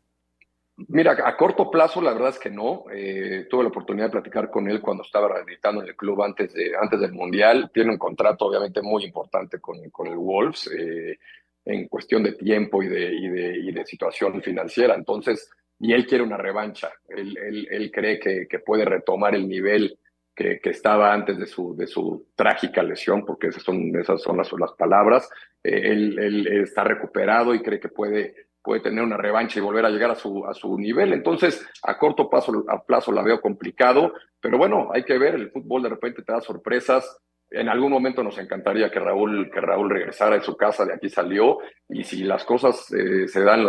Mira, 0.77 1.17
a 1.25 1.37
corto 1.37 1.71
plazo 1.71 2.01
la 2.01 2.13
verdad 2.13 2.31
es 2.31 2.39
que 2.39 2.51
no. 2.51 2.85
Eh, 2.93 3.47
tuve 3.49 3.63
la 3.63 3.69
oportunidad 3.69 4.07
de 4.07 4.13
platicar 4.13 4.51
con 4.51 4.69
él 4.69 4.81
cuando 4.81 5.03
estaba 5.03 5.29
rehabilitando 5.29 5.83
en 5.83 5.89
el 5.89 5.97
club 5.97 6.23
antes, 6.23 6.53
de, 6.55 6.73
antes 6.81 7.01
del 7.01 7.13
Mundial. 7.13 7.71
Tiene 7.73 7.91
un 7.91 7.99
contrato 7.99 8.47
obviamente 8.47 8.81
muy 8.83 9.05
importante 9.05 9.61
con, 9.61 9.91
con 9.91 10.07
el 10.09 10.17
Wolves 10.17 10.71
eh, 10.77 11.19
en 11.65 11.89
cuestión 11.89 12.23
de 12.23 12.33
tiempo 12.33 12.83
y 12.83 12.89
de, 12.89 13.15
y 13.15 13.73
de, 13.73 13.85
situación 13.85 14.41
financiera. 14.43 14.95
Entonces, 14.95 15.51
y 15.79 15.93
él 15.93 16.07
quiere 16.07 16.25
una 16.25 16.37
revancha. 16.37 16.91
Él, 17.09 17.37
él, 17.71 17.91
cree 17.93 18.19
que, 18.19 18.47
que, 18.49 18.59
puede 18.59 18.85
retomar 18.85 19.35
el 19.35 19.49
nivel 19.49 19.99
que, 20.35 20.59
que, 20.61 20.71
estaba 20.71 21.13
antes 21.13 21.39
de 21.39 21.47
su, 21.47 21.77
de 21.77 21.87
su 21.87 22.29
trágica 22.35 22.83
lesión, 22.83 23.25
porque 23.27 23.49
esas 23.49 23.63
son, 23.63 23.95
esas 23.97 24.23
son 24.23 24.39
las, 24.39 24.51
las 24.53 24.73
palabras. 24.73 25.29
Eh, 25.63 25.93
él, 25.93 26.47
está 26.63 26.85
recuperado 26.85 27.55
y 27.55 27.63
cree 27.63 27.81
que 27.81 27.89
puede, 27.89 28.47
puede 28.63 28.81
tener 28.81 29.03
una 29.03 29.17
revancha 29.17 29.59
y 29.59 29.63
volver 29.63 29.85
a 29.85 29.91
llegar 29.91 30.11
a 30.11 30.15
su, 30.15 30.45
a 30.47 30.55
su 30.55 30.79
nivel. 30.79 31.13
Entonces, 31.13 31.67
a 31.83 31.99
corto 31.99 32.29
plazo, 32.31 32.65
a 32.69 32.83
plazo 32.83 33.13
la 33.13 33.23
veo 33.23 33.41
complicado, 33.41 34.13
pero 34.41 34.59
bueno, 34.59 34.89
hay 34.93 35.05
que 35.05 35.19
ver, 35.19 35.35
el 35.35 35.51
fútbol 35.51 35.83
de 35.83 35.89
repente 35.91 36.23
te 36.23 36.33
da 36.33 36.41
sorpresas. 36.41 37.19
En 37.51 37.69
algún 37.69 37.91
momento 37.93 38.23
nos 38.23 38.39
encantaría 38.39 38.91
que 38.91 38.99
Raúl, 39.01 39.51
que 39.53 39.61
Raúl 39.61 39.91
regresara 39.91 40.37
a 40.37 40.41
su 40.43 40.57
casa, 40.57 40.85
de 40.87 40.95
aquí 40.95 41.09
salió, 41.11 41.59
y 41.89 42.03
si 42.05 42.25
las 42.25 42.45
cosas 42.45 42.91
eh, 42.93 43.29
se 43.29 43.43
dan 43.43 43.67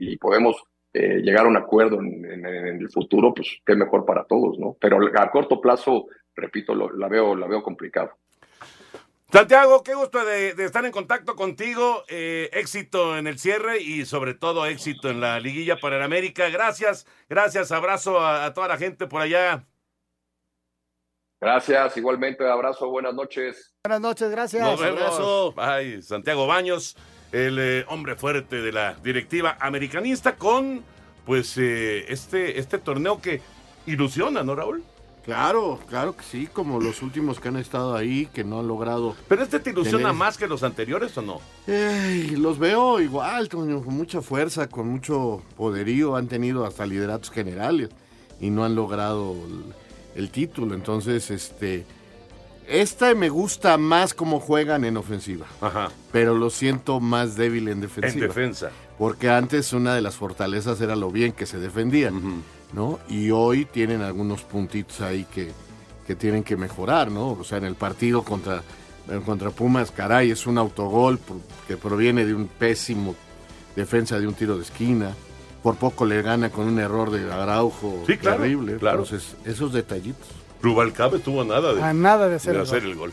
y 0.00 0.16
podemos 0.18 0.62
eh, 0.92 1.20
llegar 1.22 1.44
a 1.44 1.48
un 1.48 1.56
acuerdo 1.56 1.98
en, 2.00 2.46
el 2.46 2.88
futuro, 2.90 3.34
pues 3.34 3.58
qué 3.66 3.74
mejor 3.74 4.04
para 4.06 4.24
todos, 4.24 4.58
¿no? 4.60 4.76
Pero 4.80 4.98
a 5.18 5.30
corto 5.30 5.60
plazo 5.60 6.06
repito, 6.36 6.74
lo- 6.74 6.92
la, 6.92 7.08
veo, 7.08 7.34
la 7.34 7.46
veo 7.48 7.62
complicado. 7.62 8.10
Santiago, 9.32 9.82
qué 9.82 9.94
gusto 9.94 10.24
de, 10.24 10.54
de 10.54 10.64
estar 10.64 10.84
en 10.84 10.92
contacto 10.92 11.34
contigo. 11.34 12.04
Eh, 12.08 12.50
éxito 12.52 13.16
en 13.18 13.26
el 13.26 13.38
cierre 13.38 13.80
y 13.80 14.04
sobre 14.04 14.34
todo 14.34 14.64
éxito 14.66 15.10
en 15.10 15.20
la 15.20 15.40
liguilla 15.40 15.76
para 15.80 15.96
el 15.96 16.02
América. 16.02 16.48
Gracias, 16.50 17.06
gracias, 17.28 17.72
abrazo 17.72 18.20
a, 18.20 18.44
a 18.44 18.54
toda 18.54 18.68
la 18.68 18.76
gente 18.76 19.06
por 19.06 19.22
allá. 19.22 19.66
Gracias, 21.40 21.96
igualmente, 21.96 22.48
abrazo, 22.48 22.88
buenas 22.88 23.12
noches. 23.12 23.74
Buenas 23.84 24.00
noches, 24.00 24.30
gracias. 24.30 24.62
Nos 24.62 24.80
vemos. 24.80 25.54
Ay, 25.58 26.00
Santiago 26.00 26.46
Baños, 26.46 26.96
el 27.32 27.58
eh, 27.58 27.84
hombre 27.88 28.16
fuerte 28.16 28.62
de 28.62 28.72
la 28.72 28.94
directiva 28.94 29.56
americanista 29.60 30.36
con 30.36 30.84
pues 31.26 31.58
eh, 31.58 32.04
este, 32.10 32.58
este 32.58 32.78
torneo 32.78 33.20
que 33.20 33.42
ilusiona, 33.86 34.42
¿no, 34.42 34.54
Raúl? 34.54 34.84
Claro, 35.24 35.78
claro 35.88 36.14
que 36.14 36.22
sí, 36.22 36.46
como 36.52 36.78
los 36.80 37.00
últimos 37.00 37.40
que 37.40 37.48
han 37.48 37.56
estado 37.56 37.94
ahí, 37.96 38.26
que 38.26 38.44
no 38.44 38.60
han 38.60 38.68
logrado. 38.68 39.16
¿Pero 39.26 39.42
este 39.42 39.58
te 39.58 39.70
ilusiona 39.70 39.98
tener- 40.08 40.12
más 40.14 40.36
que 40.36 40.46
los 40.46 40.62
anteriores 40.62 41.16
o 41.16 41.22
no? 41.22 41.40
Ey, 41.66 42.30
los 42.36 42.58
veo 42.58 43.00
igual, 43.00 43.48
con 43.48 43.72
mucha 43.86 44.20
fuerza, 44.20 44.68
con 44.68 44.88
mucho 44.88 45.40
poderío, 45.56 46.16
han 46.16 46.28
tenido 46.28 46.66
hasta 46.66 46.84
lideratos 46.84 47.30
generales 47.30 47.88
y 48.38 48.50
no 48.50 48.64
han 48.66 48.74
logrado 48.74 49.32
el, 49.32 49.64
el 50.22 50.30
título. 50.30 50.74
Entonces, 50.74 51.30
este, 51.30 51.86
esta 52.68 53.14
me 53.14 53.30
gusta 53.30 53.78
más 53.78 54.12
cómo 54.12 54.40
juegan 54.40 54.84
en 54.84 54.98
ofensiva, 54.98 55.46
Ajá. 55.62 55.90
pero 56.12 56.34
lo 56.36 56.50
siento 56.50 57.00
más 57.00 57.34
débil 57.34 57.68
en 57.68 57.80
defensiva. 57.80 58.24
En 58.24 58.28
defensa. 58.28 58.70
Porque 58.98 59.30
antes 59.30 59.72
una 59.72 59.94
de 59.94 60.02
las 60.02 60.16
fortalezas 60.16 60.80
era 60.82 60.96
lo 60.96 61.10
bien 61.10 61.32
que 61.32 61.46
se 61.46 61.58
defendían, 61.58 62.42
¿no? 62.74 62.98
Y 63.08 63.30
hoy 63.30 63.64
tienen 63.64 64.02
algunos 64.02 64.42
puntitos 64.42 65.00
ahí 65.00 65.24
que, 65.32 65.52
que 66.06 66.14
tienen 66.14 66.42
que 66.42 66.56
mejorar, 66.56 67.10
¿no? 67.10 67.30
O 67.32 67.44
sea, 67.44 67.58
en 67.58 67.64
el 67.64 67.74
partido 67.76 68.22
contra, 68.22 68.62
eh, 69.08 69.20
contra 69.24 69.50
Pumas, 69.50 69.90
caray, 69.90 70.30
es 70.30 70.46
un 70.46 70.58
autogol 70.58 71.18
que 71.68 71.76
proviene 71.76 72.24
de 72.26 72.34
un 72.34 72.48
pésimo 72.48 73.14
defensa 73.76 74.18
de 74.18 74.26
un 74.26 74.34
tiro 74.34 74.56
de 74.56 74.62
esquina. 74.64 75.12
Por 75.62 75.76
poco 75.76 76.04
le 76.04 76.20
gana 76.20 76.50
con 76.50 76.66
un 76.66 76.78
error 76.78 77.10
de 77.10 77.32
Araujo 77.32 78.02
Sí, 78.06 78.18
claro, 78.18 78.38
terrible. 78.42 78.76
claro. 78.76 79.04
Entonces, 79.04 79.34
esos 79.46 79.72
detallitos. 79.72 80.26
Rubalcaba 80.60 81.16
estuvo 81.16 81.40
a 81.40 81.44
nada 81.44 81.72
de, 81.74 81.82
A 81.82 81.92
nada 81.94 82.28
de 82.28 82.36
hacer 82.36 82.52
de 82.52 82.58
el 82.60 82.64
hacer 82.66 82.80
gol. 82.82 82.90
el 82.90 82.96
gol. 82.98 83.12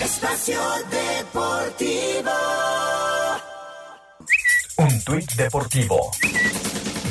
Espacio 0.00 0.58
Deportivo. 0.90 2.30
Un 4.78 5.00
tuit 5.04 5.32
deportivo. 5.32 6.10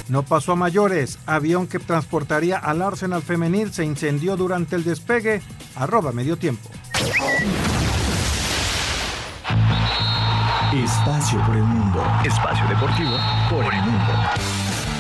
No 0.08 0.24
pasó 0.24 0.53
a 0.53 0.56
mayores. 0.56 1.18
Avión 1.26 1.68
que 1.68 1.80
transportaría 1.80 2.58
al 2.58 2.82
Arsenal 2.82 3.22
femenil 3.22 3.74
se 3.74 3.84
incendió 3.84 4.38
durante 4.38 4.76
el 4.76 4.84
despegue. 4.84 5.41
Arroba 5.76 6.12
medio 6.12 6.38
tiempo. 6.38 6.70
Espacio 10.74 11.39
por 11.45 11.56
el 11.56 11.64
mundo. 11.64 12.03
Espacio 12.24 12.68
deportivo 12.68 13.18
por 13.49 13.64
el 13.74 13.82
mundo. 13.82 14.14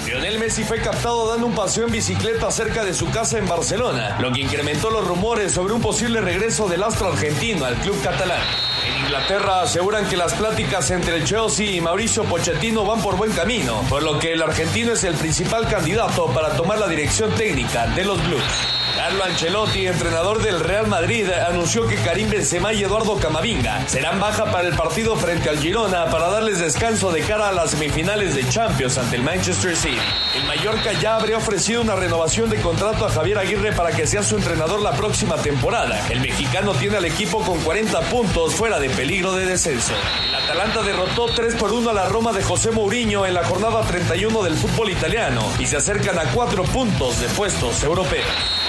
Lionel 0.05 0.39
Messi 0.39 0.63
fue 0.63 0.79
captado 0.79 1.29
dando 1.29 1.47
un 1.47 1.55
paseo 1.55 1.87
en 1.87 1.91
bicicleta 1.91 2.49
cerca 2.51 2.85
de 2.85 2.93
su 2.93 3.09
casa 3.09 3.37
en 3.39 3.47
Barcelona, 3.47 4.17
lo 4.19 4.31
que 4.31 4.41
incrementó 4.41 4.89
los 4.89 5.05
rumores 5.05 5.51
sobre 5.51 5.73
un 5.73 5.81
posible 5.81 6.21
regreso 6.21 6.69
del 6.69 6.83
astro 6.83 7.07
argentino 7.11 7.65
al 7.65 7.75
club 7.75 8.01
catalán. 8.01 8.41
En 8.85 9.05
Inglaterra 9.05 9.61
aseguran 9.61 10.07
que 10.07 10.15
las 10.15 10.33
pláticas 10.35 10.91
entre 10.91 11.17
el 11.17 11.23
Chelsea 11.23 11.71
y 11.71 11.81
Mauricio 11.81 12.23
Pochettino 12.23 12.85
van 12.85 13.01
por 13.01 13.17
buen 13.17 13.31
camino, 13.31 13.81
por 13.89 14.03
lo 14.03 14.19
que 14.19 14.33
el 14.33 14.41
argentino 14.43 14.93
es 14.93 15.03
el 15.03 15.15
principal 15.15 15.67
candidato 15.67 16.27
para 16.27 16.55
tomar 16.55 16.77
la 16.77 16.87
dirección 16.87 17.31
técnica 17.31 17.87
de 17.87 18.05
los 18.05 18.23
Blues. 18.27 18.74
Carlo 19.05 19.23
Ancelotti, 19.23 19.85
entrenador 19.85 20.41
del 20.41 20.59
Real 20.59 20.87
Madrid, 20.87 21.29
anunció 21.29 21.85
que 21.85 21.95
Karim 21.97 22.27
Benzema 22.27 22.73
y 22.73 22.81
Eduardo 22.81 23.19
Camavinga 23.19 23.87
serán 23.87 24.19
baja 24.19 24.45
para 24.45 24.67
el 24.67 24.75
partido 24.75 25.15
frente 25.15 25.47
al 25.47 25.59
Girona 25.59 26.05
para 26.09 26.29
darles 26.29 26.57
descanso 26.57 27.11
de 27.11 27.21
cara 27.21 27.49
a 27.49 27.51
las 27.51 27.69
semifinales 27.69 28.33
de 28.33 28.49
Champions 28.49 28.97
ante 28.97 29.17
el 29.17 29.21
Manchester 29.21 29.75
City. 29.75 29.99
El 30.35 30.45
Mallorca 30.45 30.91
ya 30.93 31.17
habría 31.17 31.37
ofrecido 31.37 31.83
una 31.83 31.95
renovación 31.95 32.49
de 32.49 32.59
contrato 32.59 33.05
a 33.05 33.11
Javier 33.11 33.37
Aguirre 33.37 33.73
para 33.73 33.91
que 33.91 34.07
sea 34.07 34.23
su 34.23 34.37
entrenador 34.37 34.81
la 34.81 34.93
próxima 34.93 35.35
temporada. 35.35 36.03
El 36.09 36.21
mexicano 36.21 36.71
tiene 36.73 36.97
al 36.97 37.05
equipo 37.05 37.41
con 37.41 37.59
40 37.59 37.99
puntos 38.09 38.55
fuera 38.55 38.79
de 38.79 38.89
peligro 38.89 39.33
de 39.33 39.45
descenso. 39.45 39.93
El 40.27 40.33
Atalanta 40.33 40.81
derrotó 40.81 41.27
3 41.27 41.53
por 41.57 41.71
1 41.71 41.91
a 41.91 41.93
la 41.93 42.09
Roma 42.09 42.33
de 42.33 42.41
José 42.41 42.71
Mourinho 42.71 43.23
en 43.27 43.35
la 43.35 43.43
jornada 43.43 43.83
31 43.83 44.41
del 44.41 44.55
fútbol 44.55 44.89
italiano 44.89 45.47
y 45.59 45.67
se 45.67 45.77
acercan 45.77 46.17
a 46.17 46.23
4 46.31 46.63
puntos 46.63 47.21
de 47.21 47.27
puestos 47.27 47.83
europeos. 47.83 48.25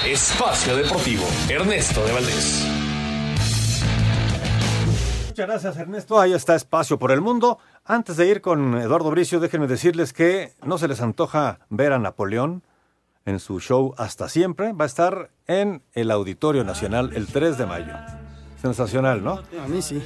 Espacio 0.06 0.76
Deportivo, 0.76 1.24
Ernesto 1.48 2.04
de 2.04 2.12
Valdés. 2.12 2.64
Muchas 5.26 5.46
gracias, 5.48 5.76
Ernesto. 5.78 6.20
Ahí 6.20 6.32
está 6.32 6.54
Espacio 6.54 6.96
por 6.96 7.10
el 7.10 7.20
Mundo. 7.20 7.58
Antes 7.84 8.16
de 8.16 8.28
ir 8.28 8.40
con 8.40 8.76
Eduardo 8.76 9.10
Bricio, 9.10 9.40
déjenme 9.40 9.66
decirles 9.66 10.12
que 10.12 10.52
no 10.64 10.78
se 10.78 10.86
les 10.86 11.00
antoja 11.00 11.58
ver 11.70 11.92
a 11.92 11.98
Napoleón 11.98 12.62
en 13.24 13.40
su 13.40 13.58
show 13.58 13.94
Hasta 13.98 14.28
Siempre. 14.28 14.72
Va 14.72 14.84
a 14.84 14.86
estar 14.86 15.30
en 15.48 15.82
el 15.92 16.12
Auditorio 16.12 16.62
Nacional 16.62 17.10
el 17.16 17.26
3 17.26 17.58
de 17.58 17.66
mayo. 17.66 17.92
Sensacional, 18.62 19.24
¿no? 19.24 19.42
A 19.60 19.66
mí 19.66 19.82
sí. 19.82 20.00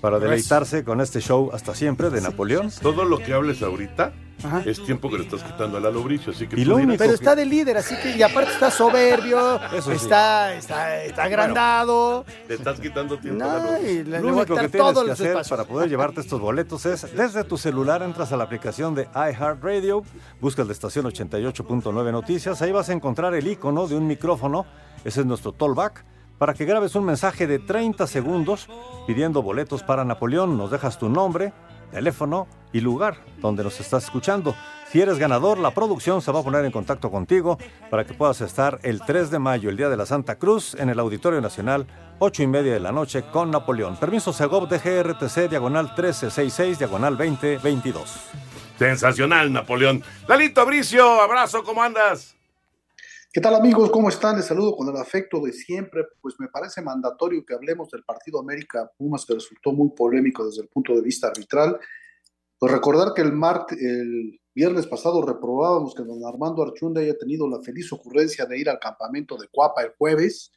Para 0.00 0.18
deleitarse 0.20 0.84
con 0.84 1.00
este 1.00 1.20
show 1.20 1.50
Hasta 1.52 1.74
Siempre 1.74 2.10
de 2.10 2.20
Napoleón. 2.20 2.70
Todo 2.80 3.04
lo 3.04 3.18
que 3.18 3.32
hables 3.32 3.62
ahorita 3.62 4.12
es 4.64 4.84
tiempo 4.84 5.10
que 5.10 5.18
le 5.18 5.24
estás 5.24 5.42
quitando 5.42 5.78
al 5.78 5.86
Alobricio, 5.86 6.32
así 6.32 6.46
que 6.46 6.60
Y 6.60 6.64
lo 6.64 6.76
único 6.76 6.98
Pero 6.98 7.14
está 7.14 7.34
de 7.34 7.44
líder, 7.44 7.76
así 7.78 7.96
que, 8.00 8.16
y 8.16 8.22
aparte 8.22 8.52
está 8.52 8.70
soberbio, 8.70 9.60
Eso 9.72 9.90
sí. 9.90 9.96
está, 9.96 10.54
está, 10.54 11.02
está 11.02 11.24
agrandado. 11.24 12.24
Le 12.48 12.54
estás 12.54 12.78
quitando 12.78 13.18
tiempo 13.18 13.44
No, 13.44 13.80
y 13.80 14.04
le, 14.04 14.04
le 14.04 14.20
Lo 14.20 14.28
a 14.28 14.32
único 14.32 14.54
que 14.54 14.68
tienes 14.68 14.94
que 15.04 15.10
hacer 15.10 15.26
espacios. 15.30 15.48
para 15.48 15.64
poder 15.64 15.88
llevarte 15.88 16.20
estos 16.20 16.40
boletos 16.40 16.86
es, 16.86 17.12
desde 17.16 17.42
tu 17.42 17.58
celular 17.58 18.00
entras 18.04 18.30
a 18.30 18.36
la 18.36 18.44
aplicación 18.44 18.94
de 18.94 19.08
iHeartRadio, 19.12 20.04
buscas 20.40 20.64
la 20.68 20.72
estación 20.72 21.06
88.9 21.06 22.12
Noticias, 22.12 22.62
ahí 22.62 22.70
vas 22.70 22.88
a 22.90 22.92
encontrar 22.92 23.34
el 23.34 23.44
icono 23.48 23.88
de 23.88 23.96
un 23.96 24.06
micrófono, 24.06 24.66
ese 25.04 25.20
es 25.20 25.26
nuestro 25.26 25.50
tollback, 25.50 26.04
para 26.38 26.54
que 26.54 26.64
grabes 26.64 26.94
un 26.94 27.04
mensaje 27.04 27.46
de 27.46 27.58
30 27.58 28.06
segundos 28.06 28.68
pidiendo 29.06 29.42
boletos 29.42 29.82
para 29.82 30.04
Napoleón, 30.04 30.56
nos 30.56 30.70
dejas 30.70 30.98
tu 30.98 31.08
nombre, 31.08 31.52
teléfono 31.90 32.46
y 32.72 32.80
lugar 32.80 33.16
donde 33.40 33.64
nos 33.64 33.80
estás 33.80 34.04
escuchando. 34.04 34.54
Si 34.90 35.00
eres 35.00 35.18
ganador, 35.18 35.58
la 35.58 35.72
producción 35.72 36.22
se 36.22 36.32
va 36.32 36.40
a 36.40 36.42
poner 36.42 36.64
en 36.64 36.72
contacto 36.72 37.10
contigo 37.10 37.58
para 37.90 38.04
que 38.04 38.14
puedas 38.14 38.40
estar 38.40 38.78
el 38.82 39.00
3 39.00 39.30
de 39.30 39.38
mayo, 39.38 39.68
el 39.68 39.76
día 39.76 39.88
de 39.88 39.96
la 39.96 40.06
Santa 40.06 40.36
Cruz, 40.36 40.74
en 40.74 40.88
el 40.88 40.98
Auditorio 40.98 41.40
Nacional, 41.40 41.86
8 42.20 42.42
y 42.42 42.46
media 42.46 42.72
de 42.72 42.80
la 42.80 42.92
noche 42.92 43.24
con 43.30 43.50
Napoleón. 43.50 43.96
Permiso 43.96 44.32
Segov 44.32 44.68
DGRTC, 44.68 45.50
diagonal 45.50 45.86
1366, 45.86 46.78
diagonal 46.78 47.18
2022. 47.18 48.16
Sensacional, 48.78 49.52
Napoleón. 49.52 50.02
Lalito 50.26 50.64
Bricio, 50.64 51.20
abrazo, 51.20 51.64
¿cómo 51.64 51.82
andas? 51.82 52.37
¿Qué 53.30 53.42
tal 53.42 53.54
amigos? 53.54 53.90
¿Cómo 53.90 54.08
están? 54.08 54.36
Les 54.36 54.46
saludo 54.46 54.74
con 54.74 54.88
el 54.88 54.96
afecto 54.96 55.38
de 55.40 55.52
siempre. 55.52 56.02
Pues 56.22 56.36
me 56.38 56.48
parece 56.48 56.80
mandatorio 56.80 57.44
que 57.44 57.52
hablemos 57.52 57.90
del 57.90 58.02
partido 58.02 58.40
América 58.40 58.90
Pumas 58.96 59.26
que 59.26 59.34
resultó 59.34 59.72
muy 59.72 59.90
polémico 59.90 60.46
desde 60.46 60.62
el 60.62 60.68
punto 60.68 60.94
de 60.94 61.02
vista 61.02 61.28
arbitral. 61.28 61.78
Pues 62.58 62.72
recordar 62.72 63.12
que 63.14 63.20
el, 63.20 63.32
mart 63.32 63.72
el 63.72 64.40
viernes 64.54 64.86
pasado 64.86 65.20
reprobábamos 65.20 65.94
que 65.94 66.04
don 66.04 66.24
Armando 66.24 66.62
Archunde 66.62 67.02
haya 67.02 67.18
tenido 67.18 67.46
la 67.46 67.60
feliz 67.60 67.92
ocurrencia 67.92 68.46
de 68.46 68.58
ir 68.58 68.70
al 68.70 68.78
campamento 68.78 69.36
de 69.36 69.48
Cuapa 69.48 69.82
el 69.82 69.92
jueves. 69.98 70.50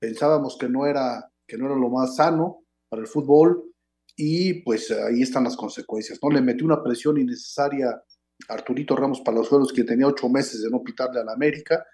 Pensábamos 0.00 0.58
que 0.58 0.68
no 0.68 0.86
era, 0.86 1.30
que 1.46 1.56
no 1.56 1.66
era 1.66 1.76
lo 1.76 1.90
más 1.90 2.16
sano 2.16 2.64
para 2.88 3.02
el 3.02 3.08
fútbol 3.08 3.72
y 4.16 4.64
pues 4.64 4.90
ahí 4.90 5.22
están 5.22 5.44
las 5.44 5.56
consecuencias. 5.56 6.18
¿no? 6.20 6.28
Le 6.28 6.40
metió 6.40 6.66
una 6.66 6.82
presión 6.82 7.18
innecesaria 7.18 8.02
a 8.48 8.52
Arturito 8.52 8.96
Ramos 8.96 9.20
Palazuelos, 9.20 9.72
que 9.72 9.84
tenía 9.84 10.08
ocho 10.08 10.28
meses 10.28 10.60
de 10.62 10.70
no 10.70 10.82
pitarle 10.82 11.20
al 11.20 11.28
América. 11.28 11.86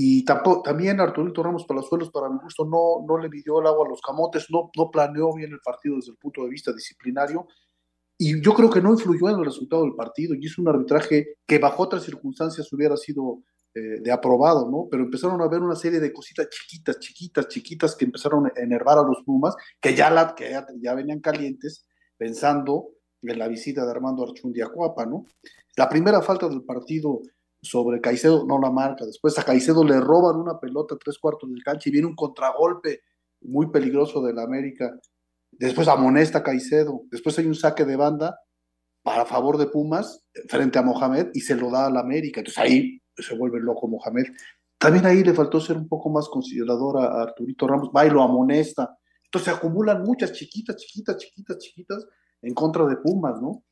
Y 0.00 0.24
tampoco, 0.24 0.62
también 0.62 1.00
Arturito 1.00 1.42
Ramos 1.42 1.64
Palazuelos, 1.64 2.12
para 2.12 2.28
mi 2.28 2.38
gusto, 2.38 2.64
no, 2.64 3.04
no 3.04 3.18
le 3.18 3.28
midió 3.28 3.58
el 3.60 3.66
agua 3.66 3.84
a 3.84 3.88
los 3.88 4.00
camotes, 4.00 4.46
no, 4.48 4.70
no 4.76 4.92
planeó 4.92 5.34
bien 5.34 5.50
el 5.50 5.58
partido 5.58 5.96
desde 5.96 6.12
el 6.12 6.18
punto 6.18 6.44
de 6.44 6.50
vista 6.50 6.72
disciplinario. 6.72 7.48
Y 8.16 8.40
yo 8.40 8.54
creo 8.54 8.70
que 8.70 8.80
no 8.80 8.92
influyó 8.92 9.28
en 9.28 9.40
el 9.40 9.44
resultado 9.44 9.82
del 9.82 9.96
partido. 9.96 10.36
Y 10.36 10.46
es 10.46 10.56
un 10.56 10.68
arbitraje 10.68 11.38
que 11.44 11.58
bajo 11.58 11.82
otras 11.82 12.04
circunstancias 12.04 12.72
hubiera 12.72 12.96
sido 12.96 13.42
eh, 13.74 14.00
de 14.00 14.12
aprobado, 14.12 14.70
¿no? 14.70 14.86
Pero 14.88 15.02
empezaron 15.02 15.42
a 15.42 15.48
ver 15.48 15.62
una 15.62 15.74
serie 15.74 15.98
de 15.98 16.12
cositas 16.12 16.48
chiquitas, 16.48 17.00
chiquitas, 17.00 17.48
chiquitas 17.48 17.96
que 17.96 18.04
empezaron 18.04 18.46
a 18.46 18.52
enervar 18.54 18.98
a 18.98 19.02
los 19.02 19.24
Pumas, 19.24 19.56
que 19.80 19.96
ya, 19.96 20.10
la, 20.10 20.32
que 20.36 20.62
ya, 20.80 20.94
venían 20.94 21.18
calientes, 21.18 21.88
pensando 22.16 22.90
en 23.22 23.36
la 23.36 23.48
visita 23.48 23.84
de 23.84 23.90
Armando 23.90 24.22
Archundi 24.22 24.60
a 24.60 24.68
Cuapa, 24.68 25.06
¿no? 25.06 25.26
La 25.76 25.88
primera 25.88 26.22
falta 26.22 26.48
del 26.48 26.62
partido 26.62 27.20
sobre 27.60 28.00
Caicedo 28.00 28.46
no 28.46 28.58
la 28.60 28.70
marca. 28.70 29.04
Después 29.04 29.38
a 29.38 29.44
Caicedo 29.44 29.84
le 29.84 30.00
roban 30.00 30.36
una 30.36 30.58
pelota 30.58 30.96
tres 31.02 31.18
cuartos 31.18 31.50
del 31.50 31.62
cancha 31.62 31.88
y 31.88 31.92
viene 31.92 32.06
un 32.06 32.14
contragolpe 32.14 33.02
muy 33.40 33.70
peligroso 33.70 34.22
del 34.22 34.38
América. 34.38 34.98
Después 35.50 35.88
amonesta 35.88 36.38
a 36.38 36.42
Caicedo. 36.42 37.02
Después 37.10 37.38
hay 37.38 37.46
un 37.46 37.54
saque 37.54 37.84
de 37.84 37.96
banda 37.96 38.38
para 39.02 39.24
favor 39.24 39.56
de 39.56 39.66
Pumas 39.66 40.24
frente 40.48 40.78
a 40.78 40.82
Mohamed 40.82 41.28
y 41.34 41.40
se 41.40 41.56
lo 41.56 41.70
da 41.70 41.86
al 41.86 41.96
América. 41.96 42.40
Entonces 42.40 42.62
ahí 42.62 43.00
se 43.16 43.36
vuelve 43.36 43.60
loco 43.60 43.88
Mohamed. 43.88 44.26
También 44.78 45.06
ahí 45.06 45.24
le 45.24 45.34
faltó 45.34 45.60
ser 45.60 45.76
un 45.76 45.88
poco 45.88 46.08
más 46.10 46.28
considerador 46.28 46.98
a 46.98 47.22
Arturito 47.22 47.66
Ramos, 47.66 47.90
va 47.94 48.06
y 48.06 48.10
lo 48.10 48.22
amonesta. 48.22 48.96
Entonces 49.24 49.52
se 49.52 49.58
acumulan 49.58 50.02
muchas 50.02 50.32
chiquitas, 50.32 50.76
chiquitas, 50.76 51.16
chiquitas, 51.16 51.58
chiquitas 51.58 52.06
en 52.42 52.54
contra 52.54 52.86
de 52.86 52.96
Pumas, 52.96 53.42
¿no? 53.42 53.64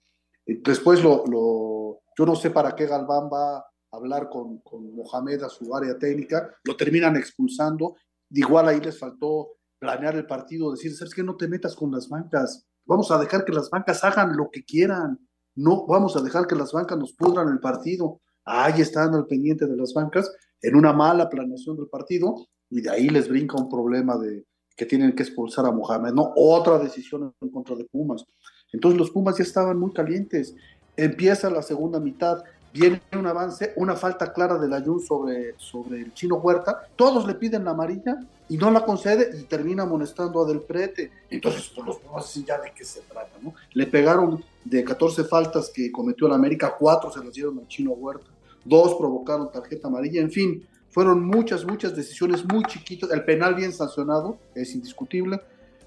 Después 0.44 1.02
lo, 1.02 1.24
yo 1.26 2.26
no 2.26 2.34
sé 2.34 2.50
para 2.50 2.74
qué 2.74 2.86
Galván 2.86 3.28
va 3.32 3.64
hablar 3.96 4.28
con, 4.28 4.58
con 4.58 4.94
Mohamed 4.94 5.42
a 5.42 5.48
su 5.48 5.74
área 5.74 5.98
técnica, 5.98 6.50
lo 6.64 6.76
terminan 6.76 7.16
expulsando, 7.16 7.96
igual 8.30 8.68
ahí 8.68 8.80
les 8.80 8.98
faltó 8.98 9.56
planear 9.78 10.16
el 10.16 10.26
partido, 10.26 10.72
decir, 10.72 10.94
¿sabes 10.94 11.14
qué? 11.14 11.22
No 11.22 11.36
te 11.36 11.48
metas 11.48 11.74
con 11.74 11.90
las 11.90 12.08
bancas, 12.08 12.66
vamos 12.84 13.10
a 13.10 13.18
dejar 13.18 13.44
que 13.44 13.52
las 13.52 13.68
bancas 13.70 14.02
hagan 14.04 14.36
lo 14.36 14.50
que 14.50 14.64
quieran, 14.64 15.18
no 15.56 15.86
vamos 15.86 16.16
a 16.16 16.22
dejar 16.22 16.46
que 16.46 16.54
las 16.54 16.72
bancas 16.72 16.98
nos 16.98 17.14
pudran 17.14 17.48
el 17.48 17.60
partido. 17.60 18.20
Ahí 18.44 18.80
están 18.80 19.14
al 19.14 19.26
pendiente 19.26 19.66
de 19.66 19.76
las 19.76 19.92
bancas 19.94 20.30
en 20.60 20.76
una 20.76 20.92
mala 20.92 21.28
planeación 21.28 21.76
del 21.76 21.88
partido 21.88 22.46
y 22.70 22.82
de 22.82 22.90
ahí 22.90 23.08
les 23.08 23.28
brinca 23.28 23.56
un 23.56 23.68
problema 23.68 24.16
de 24.18 24.44
que 24.76 24.84
tienen 24.84 25.14
que 25.14 25.22
expulsar 25.22 25.64
a 25.64 25.72
Mohamed, 25.72 26.12
¿no? 26.12 26.32
Otra 26.36 26.78
decisión 26.78 27.34
en 27.40 27.50
contra 27.50 27.74
de 27.74 27.86
Pumas. 27.86 28.24
Entonces 28.72 28.98
los 28.98 29.10
Pumas 29.10 29.38
ya 29.38 29.44
estaban 29.44 29.78
muy 29.78 29.92
calientes. 29.92 30.54
Empieza 30.96 31.48
la 31.48 31.62
segunda 31.62 31.98
mitad, 31.98 32.42
viene 32.78 33.00
un 33.12 33.26
avance, 33.26 33.72
una 33.76 33.96
falta 33.96 34.32
clara 34.32 34.58
de 34.58 34.68
la 34.68 34.80
Jun 34.80 35.00
sobre, 35.00 35.54
sobre 35.58 36.00
el 36.00 36.14
chino 36.14 36.36
Huerta, 36.36 36.88
todos 36.94 37.26
le 37.26 37.34
piden 37.34 37.64
la 37.64 37.70
amarilla 37.70 38.18
y 38.48 38.56
no 38.56 38.70
la 38.70 38.84
concede 38.84 39.30
y 39.38 39.44
termina 39.44 39.84
amonestando 39.84 40.42
a 40.42 40.46
Del 40.46 40.60
Prete. 40.60 41.10
Entonces, 41.30 41.70
pues 41.74 41.86
los 41.86 41.98
Pumas 41.98 42.34
ya 42.44 42.60
de 42.60 42.72
qué 42.72 42.84
se 42.84 43.00
trata, 43.00 43.38
¿no? 43.42 43.54
Le 43.72 43.86
pegaron 43.86 44.44
de 44.64 44.84
14 44.84 45.24
faltas 45.24 45.70
que 45.74 45.90
cometió 45.90 46.26
el 46.26 46.34
América, 46.34 46.74
cuatro 46.78 47.10
se 47.10 47.24
las 47.24 47.32
dieron 47.32 47.58
al 47.58 47.68
chino 47.68 47.92
Huerta, 47.92 48.26
dos 48.64 48.94
provocaron 48.94 49.50
tarjeta 49.50 49.88
amarilla, 49.88 50.20
en 50.20 50.30
fin, 50.30 50.66
fueron 50.90 51.24
muchas, 51.24 51.64
muchas 51.64 51.94
decisiones 51.94 52.44
muy 52.44 52.64
chiquitas. 52.64 53.10
El 53.10 53.24
penal 53.24 53.54
bien 53.54 53.72
sancionado, 53.72 54.38
es 54.54 54.74
indiscutible, 54.74 55.40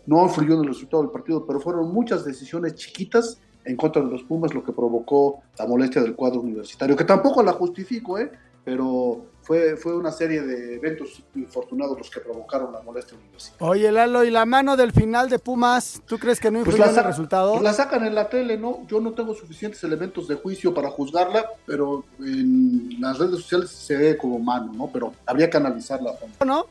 no 0.05 0.23
influyó 0.23 0.55
en 0.55 0.61
el 0.61 0.67
resultado 0.67 1.03
del 1.03 1.11
partido, 1.11 1.45
pero 1.45 1.59
fueron 1.59 1.91
muchas 1.93 2.25
decisiones 2.25 2.75
chiquitas 2.75 3.39
en 3.65 3.75
contra 3.75 4.01
de 4.01 4.09
los 4.09 4.23
Pumas 4.23 4.53
lo 4.53 4.63
que 4.63 4.71
provocó 4.71 5.41
la 5.57 5.67
molestia 5.67 6.01
del 6.01 6.15
cuadro 6.15 6.41
universitario, 6.41 6.95
que 6.95 7.03
tampoco 7.03 7.43
la 7.43 7.53
justifico, 7.53 8.17
¿eh? 8.17 8.31
pero 8.63 9.25
fue, 9.41 9.77
fue 9.77 9.95
una 9.95 10.11
serie 10.11 10.41
de 10.41 10.75
eventos 10.75 11.23
infortunados 11.35 11.97
los 11.97 12.09
que 12.09 12.19
provocaron 12.19 12.71
la 12.71 12.81
molestia 12.81 13.17
universitaria. 13.17 13.67
Oye, 13.67 13.91
Lalo, 13.91 14.23
¿y 14.23 14.29
la 14.29 14.45
mano 14.45 14.77
del 14.77 14.91
final 14.91 15.29
de 15.29 15.39
Pumas? 15.39 16.01
¿Tú 16.05 16.19
crees 16.19 16.39
que 16.39 16.51
no 16.51 16.59
Pues 16.59 16.75
influyó 16.75 16.85
la, 16.85 16.91
en 16.91 16.97
el 16.99 17.05
resultado? 17.05 17.51
pues 17.53 17.63
la 17.63 17.73
sacan 17.73 18.05
en 18.05 18.13
la 18.13 18.29
tele, 18.29 18.57
¿no? 18.57 18.85
Yo 18.87 18.99
no 19.01 19.13
tengo 19.13 19.33
suficientes 19.33 19.83
elementos 19.83 20.27
de 20.27 20.35
juicio 20.35 20.73
para 20.73 20.89
juzgarla, 20.91 21.45
pero 21.65 22.03
en 22.19 22.97
las 22.99 23.17
redes 23.17 23.37
sociales 23.41 23.71
se 23.71 23.97
ve 23.97 24.17
como 24.17 24.37
mano, 24.39 24.71
¿no? 24.73 24.87
Pero 24.91 25.13
habría 25.25 25.49
que 25.49 25.57
analizarla. 25.57 26.13
¿No? 26.45 26.65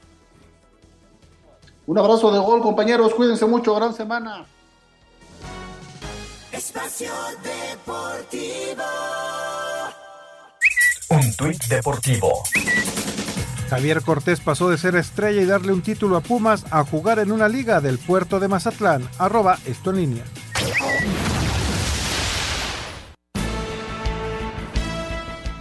Un 1.87 1.99
abrazo 1.99 2.31
de 2.31 2.39
gol, 2.39 2.61
compañeros. 2.61 3.15
Cuídense 3.15 3.47
mucho. 3.47 3.75
Gran 3.75 3.95
semana. 3.95 4.45
Espacio 6.59 7.13
Deportivo. 7.45 8.83
Un 11.11 11.37
tuit 11.37 11.65
deportivo. 11.69 12.43
Javier 13.71 14.03
Cortés 14.03 14.41
pasó 14.41 14.69
de 14.69 14.77
ser 14.77 14.97
estrella 14.97 15.41
y 15.41 15.47
darle 15.47 15.73
un 15.73 15.83
título 15.83 16.17
a 16.17 16.21
Pumas 16.21 16.65
a 16.73 16.83
jugar 16.83 17.21
en 17.21 17.31
una 17.31 17.49
liga 17.49 17.81
del 17.81 17.99
puerto 17.99 18.41
de 18.41 18.49
Mazatlán. 18.49 19.09
Arroba 19.19 19.57
esto 19.67 19.91
en 19.91 19.97
línea. 19.99 20.25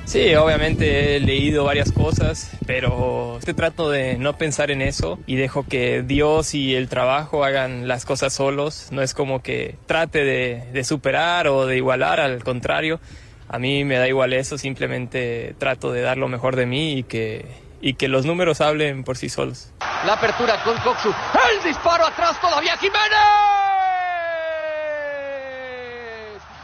Sí, 0.07 0.33
obviamente 0.35 1.17
he 1.17 1.19
leído 1.19 1.65
varias 1.65 1.91
cosas, 1.91 2.49
pero 2.65 3.39
te 3.43 3.53
trato 3.53 3.89
de 3.89 4.17
no 4.17 4.37
pensar 4.37 4.71
en 4.71 4.81
eso 4.81 5.19
y 5.27 5.35
dejo 5.35 5.65
que 5.67 6.01
Dios 6.01 6.53
y 6.53 6.75
el 6.75 6.87
trabajo 6.87 7.43
hagan 7.43 7.89
las 7.89 8.05
cosas 8.05 8.31
solos. 8.31 8.87
No 8.91 9.01
es 9.01 9.13
como 9.13 9.43
que 9.43 9.77
trate 9.85 10.23
de, 10.23 10.69
de 10.71 10.83
superar 10.85 11.49
o 11.49 11.65
de 11.65 11.75
igualar, 11.75 12.21
al 12.21 12.41
contrario. 12.41 13.01
A 13.49 13.59
mí 13.59 13.83
me 13.83 13.97
da 13.97 14.07
igual 14.07 14.31
eso, 14.31 14.57
simplemente 14.57 15.55
trato 15.57 15.91
de 15.91 15.99
dar 15.99 16.17
lo 16.17 16.29
mejor 16.29 16.55
de 16.55 16.67
mí 16.67 16.99
y 16.99 17.03
que, 17.03 17.45
y 17.81 17.95
que 17.95 18.07
los 18.07 18.25
números 18.25 18.61
hablen 18.61 19.03
por 19.03 19.17
sí 19.17 19.27
solos. 19.27 19.73
La 20.05 20.13
apertura 20.13 20.63
con 20.63 20.77
Coxu. 20.77 21.09
El 21.09 21.63
disparo 21.67 22.05
atrás 22.05 22.39
todavía 22.39 22.77
Jiménez. 22.77 22.97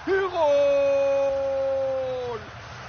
Y 0.07 0.11
gol 0.11 0.73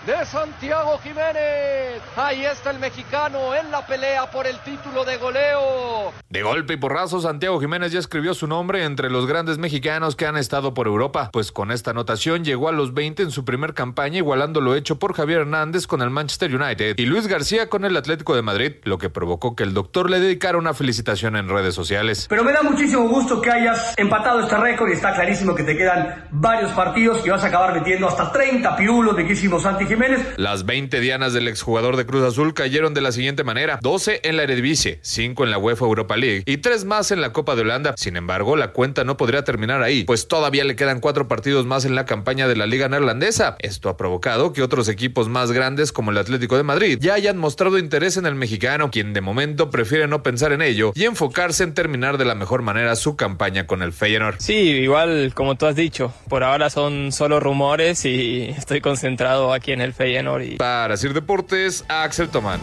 de 0.07 0.27
Santiago 0.27 0.99
Jiménez. 0.99 2.03
Ahí 2.17 2.45
está 2.45 2.71
el 2.71 2.79
mexicano 2.79 3.55
en 3.55 3.71
la 3.71 3.87
pelea 3.87 4.31
por 4.31 4.47
el 4.47 4.59
título 4.59 5.05
de 5.05 5.17
goleo. 5.17 6.13
De 6.29 6.43
golpe 6.43 6.75
y 6.75 6.77
porrazo, 6.77 7.21
Santiago 7.21 7.59
Jiménez 7.59 7.93
ya 7.93 8.01
escribió 8.01 8.35
su 8.35 8.47
nombre 8.47 8.85
entre 8.85 9.09
los 9.09 9.27
grandes 9.27 9.57
mexicanos 9.57 10.15
que 10.15 10.27
han 10.27 10.37
estado 10.37 10.75
por 10.75 10.89
Europa, 10.89 11.31
pues 11.33 11.53
con 11.53 11.71
esta 11.71 11.93
anotación 11.93 12.45
llegó 12.45 12.69
a 12.69 12.73
los 12.73 12.93
20 12.93 13.23
en 13.23 13.31
su 13.31 13.47
primer 13.47 13.73
campaña, 13.73 14.19
igualando 14.19 14.61
lo 14.61 14.75
hecho 14.75 14.99
por 14.99 15.15
Javier 15.15 15.43
Hernández 15.43 15.87
con 15.87 16.03
el 16.03 16.11
Manchester 16.11 16.55
United 16.55 16.99
y 16.99 17.07
Luis 17.07 17.27
García 17.27 17.71
con 17.71 17.85
el 17.85 17.97
Atlético 17.97 18.37
de 18.37 18.43
Madrid, 18.43 18.73
lo 18.85 18.99
que 18.99 19.09
provocó 19.09 19.57
que 19.57 19.63
el 19.63 19.73
doctor 19.73 20.11
le 20.11 20.21
dedicara 20.21 20.59
una 20.59 20.75
felicitación 20.75 21.37
en 21.37 21.49
redes 21.49 21.75
sociales. 21.75 22.27
Pero 22.29 22.45
me 22.45 22.53
da 22.53 22.63
muchísimo 22.63 23.09
gusto 23.09 23.41
que 23.41 23.51
hayas 23.51 23.95
empatado 23.97 24.41
este 24.41 24.57
récord 24.57 24.91
y 24.91 24.93
está 24.93 25.15
clarísimo 25.15 25.55
que 25.55 25.63
te 25.63 25.77
quedan 25.77 26.27
varios 26.31 26.73
partidos 26.73 27.25
y 27.25 27.31
vas 27.31 27.43
a 27.43 27.47
acabar 27.47 27.73
metiendo 27.73 28.09
hasta 28.09 28.31
30 28.31 28.77
pirulos 28.77 29.17
de 29.17 29.27
que 29.27 29.33
hicimos 29.33 29.63
Santi 29.63 29.94
Jiménez. 29.95 30.27
Las 30.37 30.67
20 30.67 31.01
dianas 31.01 31.33
del 31.33 31.49
exjugador 31.49 31.97
de 31.97 32.07
Cruz 32.07 32.25
Azul 32.25 32.55
cayeron 32.55 32.95
de 32.95 33.01
la 33.01 33.13
siguiente 33.13 33.45
manera: 33.45 33.79
12 33.83 34.21
en 34.25 34.37
la 34.37 34.43
Eredivisie, 34.43 34.99
5 35.03 35.45
en 35.45 35.51
la 35.51 35.59
UEFA 35.59 35.85
Europa 35.85 36.17
League 36.17 36.43
y 36.47 36.59
3 36.59 36.85
más 36.85 37.11
en 37.11 37.21
la 37.21 37.33
Copa 37.33 37.55
de 37.55 37.63
Holanda. 37.63 37.95
Sin 37.97 38.17
embargo, 38.17 38.57
la 38.57 38.73
cuenta 38.73 39.05
no 39.05 39.17
podría 39.17 39.45
terminar 39.45 39.83
ahí, 39.83 40.05
pues 40.05 40.29
todavía 40.29 40.65
le 40.65 40.77
quedan 40.77 41.01
4 41.01 41.29
partidos 41.29 41.67
más 41.67 41.85
en 41.85 41.95
la 41.95 42.05
campaña 42.05 42.49
de 42.49 42.57
la 42.57 42.67
Liga 42.67 42.89
Neerlandesa. 42.89 43.57
Esto 43.61 43.89
ha 43.89 43.97
provocado 43.97 44.53
que 44.53 44.63
otros 44.63 44.89
equipos 44.89 45.29
más 45.29 45.53
grandes 45.53 45.93
como 45.93 46.11
el 46.11 46.19
Atlético 46.19 46.57
de 46.57 46.63
Madrid 46.63 46.99
ya 47.01 47.15
hayan 47.15 47.39
mostrado 47.39 47.79
interés 47.79 48.17
en 48.17 48.27
el 48.27 48.35
mexicano, 48.35 48.91
quien 48.91 49.13
de 49.13 49.21
momento 49.21 49.71
prefiere 49.71 50.09
no 50.09 50.23
pensar 50.23 50.53
en 50.53 50.63
ello 50.63 50.93
y 50.95 51.05
enfocarse 51.05 51.65
en 51.65 51.75
terminar 51.75 52.19
de 52.19 52.25
la 52.25 52.35
mejor 52.35 52.63
manera 52.63 52.97
su 52.97 53.17
campaña 53.17 53.67
con 53.67 53.83
el 53.83 53.93
Feyenoord. 53.93 54.37
Sí, 54.39 54.55
igual 54.55 55.33
como 55.35 55.55
tú 55.55 55.67
has 55.67 55.77
dicho, 55.77 56.13
por 56.29 56.43
ahora 56.43 56.71
son 56.71 57.13
solo 57.13 57.41
rumores 57.41 58.05
y 58.05 58.55
estoy 58.57 58.81
concentrado 58.81 59.53
aquí 59.53 59.73
en 59.73 59.81
el 59.85 59.93
Feyenoord. 59.93 60.43
Y... 60.43 60.57
Para 60.57 60.97
Sir 60.97 61.15
Deportes, 61.15 61.85
Axel 61.89 62.29
Tomán. 62.29 62.61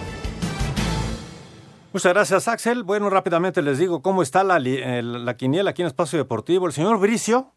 Muchas 1.93 2.13
gracias, 2.13 2.47
Axel. 2.47 2.83
Bueno, 2.83 3.09
rápidamente 3.09 3.61
les 3.61 3.77
digo 3.77 4.01
cómo 4.01 4.21
está 4.21 4.43
la, 4.43 4.59
la 4.59 5.37
quiniela 5.37 5.71
aquí 5.71 5.81
en 5.81 5.87
Espacio 5.87 6.17
Deportivo. 6.17 6.65
El 6.65 6.73
señor 6.73 6.99
Bricio, 6.99 7.51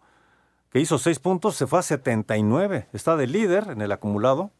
que 0.70 0.80
hizo 0.80 0.98
seis 0.98 1.20
puntos, 1.20 1.54
se 1.54 1.66
fue 1.66 1.78
a 1.78 1.82
79. 1.82 2.88
Está 2.92 3.16
de 3.16 3.26
líder 3.26 3.68
en 3.70 3.80
el 3.80 3.92
acumulado. 3.92 4.50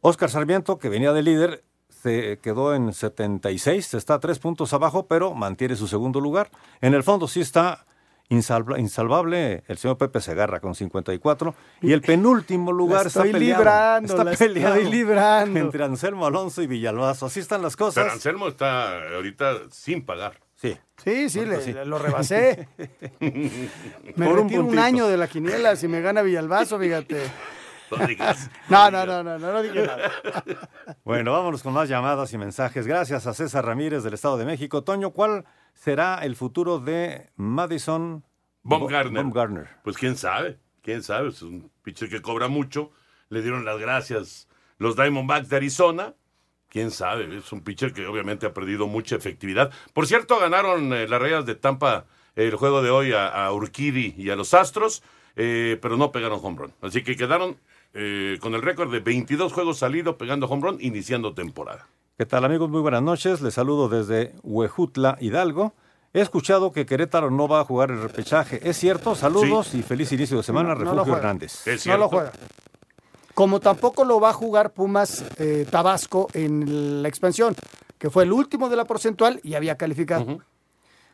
Oscar 0.00 0.30
Sarmiento, 0.30 0.78
que 0.78 0.88
venía 0.88 1.12
de 1.12 1.22
líder, 1.22 1.64
se 1.88 2.38
quedó 2.38 2.74
en 2.74 2.92
76. 2.92 3.94
Está 3.94 4.14
a 4.14 4.20
tres 4.20 4.38
puntos 4.38 4.72
abajo, 4.72 5.06
pero 5.08 5.34
mantiene 5.34 5.74
su 5.74 5.88
segundo 5.88 6.20
lugar. 6.20 6.50
En 6.80 6.94
el 6.94 7.02
fondo 7.02 7.26
sí 7.26 7.40
está 7.40 7.86
insalva- 8.30 8.78
insalvable 8.78 9.62
el 9.68 9.78
señor 9.78 9.98
Pepe 9.98 10.20
Segarra 10.20 10.60
con 10.60 10.74
54. 10.74 11.54
Y 11.82 11.92
el 11.92 12.00
penúltimo 12.02 12.72
lugar 12.72 13.02
La 13.02 13.08
está 13.08 13.20
estoy 13.20 13.32
peleado. 13.32 13.60
librando, 13.62 14.12
está 14.12 14.24
la 14.24 14.32
estoy 14.32 14.48
peleado 14.48 14.76
librando. 14.82 15.58
Entre 15.60 15.84
Anselmo 15.84 16.26
Alonso 16.26 16.62
y 16.62 16.66
Villalbazo. 16.66 17.26
Así 17.26 17.40
están 17.40 17.62
las 17.62 17.76
cosas. 17.76 18.02
Pero 18.04 18.12
Anselmo 18.14 18.48
está 18.48 19.14
ahorita 19.14 19.54
sin 19.70 20.04
pagar. 20.04 20.40
Sí. 20.56 20.76
Sí, 21.04 21.30
sí, 21.30 21.44
le- 21.46 21.60
sí. 21.60 21.72
le- 21.72 21.84
lo 21.86 21.98
rebasé. 21.98 22.68
Me 23.20 23.30
Por 24.16 24.26
un 24.38 24.42
retiro 24.44 24.60
un, 24.62 24.66
puntito. 24.66 24.82
año 24.82 25.06
de 25.06 25.16
la 25.16 25.28
quiniela 25.28 25.76
si 25.76 25.86
me 25.88 26.00
gana 26.00 26.22
Villalbazo, 26.22 26.78
fíjate. 26.78 27.22
No 27.96 28.06
digas. 28.06 28.50
No, 28.68 28.90
no, 28.90 29.06
no, 29.06 29.22
no, 29.22 29.38
no, 29.38 29.52
no 29.52 29.62
dije 29.62 29.86
nada. 29.86 30.10
Bueno, 31.04 31.32
vámonos 31.32 31.62
con 31.62 31.72
más 31.72 31.88
llamadas 31.88 32.32
y 32.32 32.38
mensajes. 32.38 32.86
Gracias 32.86 33.26
a 33.26 33.32
César 33.34 33.64
Ramírez 33.64 34.02
del 34.02 34.14
Estado 34.14 34.36
de 34.36 34.44
México. 34.44 34.82
Toño, 34.84 35.10
¿cuál 35.12 35.44
será 35.74 36.20
el 36.22 36.36
futuro 36.36 36.78
de 36.78 37.30
Madison 37.36 38.24
Baumgartner. 38.62 39.22
Baumgartner? 39.22 39.68
Pues 39.84 39.96
quién 39.96 40.16
sabe, 40.16 40.58
quién 40.82 41.02
sabe. 41.02 41.28
Es 41.28 41.42
un 41.42 41.70
pitcher 41.82 42.08
que 42.08 42.22
cobra 42.22 42.48
mucho. 42.48 42.90
Le 43.28 43.42
dieron 43.42 43.64
las 43.64 43.78
gracias 43.78 44.48
los 44.78 44.96
Diamondbacks 44.96 45.48
de 45.48 45.56
Arizona. 45.56 46.14
Quién 46.68 46.90
sabe, 46.90 47.38
es 47.38 47.50
un 47.52 47.62
pitcher 47.62 47.94
que 47.94 48.06
obviamente 48.06 48.44
ha 48.44 48.52
perdido 48.52 48.86
mucha 48.86 49.16
efectividad. 49.16 49.72
Por 49.94 50.06
cierto, 50.06 50.38
ganaron 50.38 50.92
eh, 50.92 51.08
las 51.08 51.20
Reyes 51.20 51.46
de 51.46 51.54
Tampa 51.54 52.04
el 52.36 52.54
juego 52.56 52.82
de 52.82 52.90
hoy 52.90 53.12
a, 53.12 53.28
a 53.28 53.52
Urquidy 53.52 54.14
y 54.16 54.30
a 54.30 54.36
los 54.36 54.52
Astros, 54.52 55.02
eh, 55.34 55.78
pero 55.80 55.96
no 55.96 56.12
pegaron 56.12 56.40
home 56.42 56.58
run. 56.58 56.72
Así 56.82 57.02
que 57.02 57.16
quedaron 57.16 57.56
eh, 57.94 58.36
con 58.40 58.54
el 58.54 58.62
récord 58.62 58.92
de 58.92 59.00
22 59.00 59.52
juegos 59.52 59.78
salidos 59.78 60.16
pegando 60.16 60.46
home 60.46 60.62
run, 60.62 60.78
iniciando 60.80 61.32
temporada. 61.32 61.88
¿Qué 62.18 62.26
tal 62.26 62.44
amigos? 62.44 62.68
Muy 62.68 62.80
buenas 62.80 63.00
noches. 63.02 63.40
Les 63.42 63.54
saludo 63.54 63.88
desde 63.88 64.34
Huejutla, 64.42 65.16
Hidalgo. 65.20 65.72
He 66.12 66.20
escuchado 66.20 66.72
que 66.72 66.84
Querétaro 66.84 67.30
no 67.30 67.46
va 67.46 67.60
a 67.60 67.64
jugar 67.64 67.92
el 67.92 68.02
repechaje. 68.02 68.58
¿Es 68.68 68.76
cierto? 68.76 69.14
Saludos 69.14 69.72
y 69.74 69.82
feliz 69.82 70.10
inicio 70.10 70.38
de 70.38 70.42
semana, 70.42 70.74
No, 70.74 70.80
no 70.80 70.84
lo 70.94 71.04
Refugio. 71.04 71.16
Hernández. 71.16 71.86
No 71.86 71.96
lo 71.96 72.08
juega. 72.08 72.32
Como 73.34 73.60
tampoco 73.60 74.04
lo 74.04 74.18
va 74.18 74.30
a 74.30 74.32
jugar 74.32 74.72
Pumas 74.72 75.24
eh, 75.38 75.64
Tabasco 75.70 76.26
en 76.34 77.02
la 77.02 77.08
expansión. 77.08 77.54
que 77.98 78.10
fue 78.10 78.24
el 78.24 78.32
último 78.32 78.68
de 78.68 78.74
la 78.74 78.84
porcentual 78.84 79.38
y 79.44 79.54
había 79.54 79.76
calificado. 79.76 80.38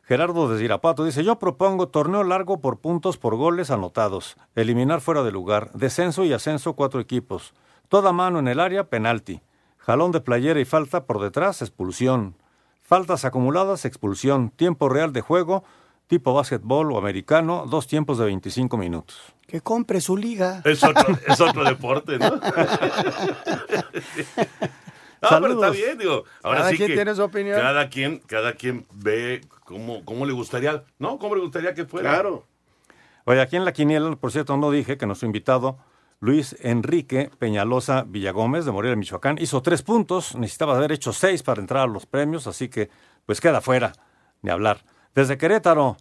Gerardo 0.04 0.48
de 0.48 0.58
Zirapato 0.58 1.04
dice, 1.04 1.22
yo 1.22 1.38
propongo 1.38 1.88
torneo 1.88 2.24
largo 2.24 2.60
por 2.60 2.78
puntos 2.78 3.16
por 3.18 3.36
goles 3.36 3.70
anotados, 3.70 4.36
eliminar 4.54 5.00
fuera 5.02 5.22
de 5.22 5.32
lugar, 5.32 5.70
descenso 5.72 6.24
y 6.24 6.32
ascenso 6.34 6.74
cuatro 6.74 7.00
equipos, 7.00 7.54
toda 7.88 8.12
mano 8.12 8.38
en 8.38 8.48
el 8.48 8.60
área, 8.60 8.84
penalti, 8.90 9.40
jalón 9.84 10.12
de 10.12 10.20
playera 10.20 10.60
y 10.60 10.64
falta 10.64 11.04
por 11.04 11.20
detrás, 11.20 11.62
expulsión, 11.62 12.36
faltas 12.82 13.24
acumuladas, 13.24 13.84
expulsión, 13.84 14.50
tiempo 14.50 14.88
real 14.88 15.12
de 15.12 15.20
juego, 15.20 15.64
tipo 16.06 16.32
básquetbol 16.32 16.92
o 16.92 16.98
americano, 16.98 17.66
dos 17.68 17.86
tiempos 17.86 18.18
de 18.18 18.24
25 18.26 18.76
minutos. 18.76 19.20
Que 19.46 19.60
compre 19.60 20.00
su 20.00 20.16
liga. 20.16 20.62
Es 20.64 20.82
otro, 20.82 21.06
es 21.26 21.40
otro 21.40 21.64
deporte, 21.64 22.18
¿no? 22.18 22.40
No, 25.22 25.40
pero 25.40 25.54
está 25.54 25.60
Saludos. 25.68 25.76
bien, 25.76 25.98
digo. 25.98 26.24
Ahora 26.42 26.58
Cada 26.58 26.70
sí 26.70 26.76
quien 26.76 26.88
que 26.88 26.94
tiene 26.96 27.14
su 27.14 27.22
opinión. 27.22 27.58
Cada 27.58 27.88
quien, 27.88 28.18
cada 28.26 28.52
quien 28.52 28.86
ve 28.92 29.40
cómo, 29.64 30.04
cómo 30.04 30.26
le 30.26 30.34
gustaría, 30.34 30.84
¿no? 30.98 31.18
¿Cómo 31.18 31.34
le 31.34 31.40
gustaría 31.40 31.72
que 31.72 31.86
fuera? 31.86 32.10
Claro. 32.10 32.44
Oye, 33.24 33.40
aquí 33.40 33.56
en 33.56 33.64
la 33.64 33.72
quiniela, 33.72 34.16
por 34.16 34.32
cierto, 34.32 34.54
no 34.58 34.70
dije 34.70 34.98
que 34.98 35.06
nuestro 35.06 35.24
invitado, 35.24 35.78
Luis 36.20 36.56
Enrique 36.60 37.30
Peñalosa 37.38 38.04
Villagómez 38.06 38.64
de 38.64 38.72
Morelia, 38.72 38.96
Michoacán, 38.96 39.38
hizo 39.40 39.62
tres 39.62 39.82
puntos, 39.82 40.34
necesitaba 40.36 40.76
haber 40.76 40.92
hecho 40.92 41.12
seis 41.12 41.42
para 41.42 41.60
entrar 41.60 41.82
a 41.82 41.86
los 41.86 42.06
premios, 42.06 42.46
así 42.46 42.68
que 42.68 42.88
pues 43.26 43.40
queda 43.40 43.60
fuera 43.60 43.92
de 44.42 44.50
hablar. 44.50 44.84
Desde 45.14 45.38
Querétaro, 45.38 45.96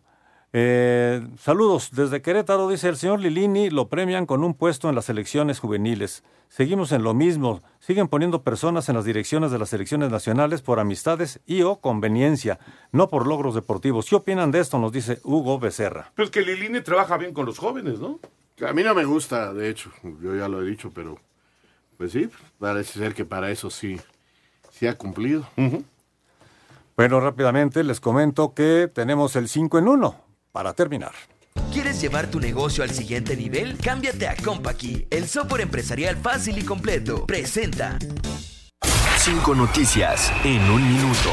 eh, 0.55 1.26
saludos, 1.39 1.89
desde 1.93 2.22
Querétaro 2.22 2.68
dice 2.70 2.88
el 2.88 2.95
señor 2.95 3.20
Lilini, 3.20 3.72
lo 3.72 3.89
premian 3.89 4.28
con 4.28 4.43
un 4.43 4.53
puesto 4.53 4.88
en 4.88 4.93
las 4.93 5.09
elecciones 5.09 5.59
juveniles. 5.59 6.24
Seguimos 6.47 6.91
en 6.91 7.01
lo 7.01 7.16
mismo, 7.16 7.64
siguen 7.80 8.07
poniendo 8.07 8.43
personas 8.43 8.88
en 8.88 8.95
las 8.95 9.05
direcciones 9.05 9.49
de 9.49 9.57
las 9.57 9.70
selecciones 9.70 10.11
nacionales 10.11 10.61
por 10.61 10.80
amistades 10.80 11.41
y 11.47 11.64
o 11.64 11.78
conveniencia, 11.78 12.59
no 12.91 13.09
por 13.09 13.26
logros 13.26 13.55
deportivos. 13.55 14.07
¿Qué 14.07 14.16
opinan 14.16 14.51
de 14.51 14.59
esto? 14.59 14.78
Nos 14.78 14.91
dice 14.91 15.20
Hugo 15.24 15.57
Becerra. 15.57 16.11
Pues 16.16 16.30
que 16.30 16.41
Liline 16.41 16.84
trabaja 16.84 17.18
bien 17.18 17.34
con 17.34 17.47
los 17.47 17.57
jóvenes, 17.57 17.99
¿no? 17.99 18.20
A 18.61 18.73
mí 18.73 18.83
no 18.83 18.93
me 18.93 19.03
gusta, 19.03 19.53
de 19.53 19.69
hecho, 19.69 19.91
yo 20.21 20.35
ya 20.35 20.47
lo 20.47 20.61
he 20.61 20.65
dicho, 20.65 20.91
pero 20.93 21.19
pues 21.97 22.11
sí, 22.11 22.29
parece 22.59 22.99
ser 22.99 23.13
que 23.13 23.25
para 23.25 23.49
eso 23.49 23.69
sí, 23.69 23.99
sí 24.71 24.87
ha 24.87 24.97
cumplido. 24.97 25.47
Bueno, 26.95 27.19
rápidamente 27.19 27.83
les 27.83 27.99
comento 27.99 28.53
que 28.53 28.89
tenemos 28.93 29.35
el 29.35 29.49
5 29.49 29.79
en 29.79 29.87
1 29.87 30.15
para 30.51 30.73
terminar. 30.73 31.13
¿Quieres 31.71 31.99
llevar 31.99 32.29
tu 32.29 32.39
negocio 32.39 32.83
al 32.83 32.91
siguiente 32.91 33.35
nivel? 33.35 33.77
Cámbiate 33.77 34.27
a 34.27 34.35
Compaqui, 34.35 35.07
el 35.09 35.27
software 35.27 35.61
empresarial 35.61 36.17
fácil 36.17 36.59
y 36.59 36.63
completo. 36.63 37.25
Presenta. 37.25 37.97
Cinco 39.24 39.55
noticias 39.55 40.34
en 40.43 40.69
un 40.69 40.86
minuto. 40.86 41.30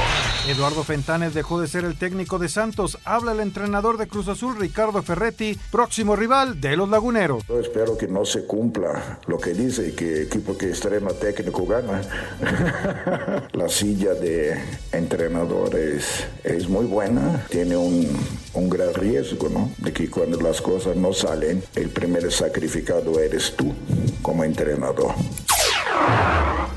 Eduardo 0.46 0.84
Fentanes 0.84 1.34
dejó 1.34 1.60
de 1.60 1.66
ser 1.66 1.84
el 1.84 1.98
técnico 1.98 2.38
de 2.38 2.48
Santos. 2.48 2.98
Habla 3.04 3.32
el 3.32 3.40
entrenador 3.40 3.98
de 3.98 4.06
Cruz 4.06 4.28
Azul, 4.28 4.56
Ricardo 4.60 5.02
Ferretti, 5.02 5.58
próximo 5.72 6.14
rival 6.14 6.60
de 6.60 6.76
los 6.76 6.88
Laguneros. 6.88 7.42
Yo 7.48 7.58
espero 7.58 7.98
que 7.98 8.06
no 8.06 8.24
se 8.24 8.46
cumpla 8.46 9.18
lo 9.26 9.38
que 9.38 9.54
dice 9.54 9.92
que 9.96 10.22
equipo 10.22 10.56
que 10.56 10.70
estrena 10.70 11.10
técnico 11.14 11.66
gana. 11.66 12.00
La 13.54 13.68
silla 13.68 14.14
de 14.14 14.56
entrenador 14.92 15.74
es, 15.74 16.28
es 16.44 16.68
muy 16.68 16.86
buena, 16.86 17.44
tiene 17.50 17.76
un, 17.76 18.06
un 18.54 18.70
gran 18.70 18.94
riesgo, 18.94 19.48
¿no? 19.48 19.72
De 19.78 19.92
que 19.92 20.08
cuando 20.08 20.40
las 20.40 20.60
cosas 20.60 20.94
no 20.94 21.12
salen, 21.12 21.60
el 21.74 21.88
primer 21.88 22.30
sacrificado 22.30 23.18
eres 23.18 23.56
tú 23.56 23.74
como 24.22 24.44
entrenador. 24.44 25.12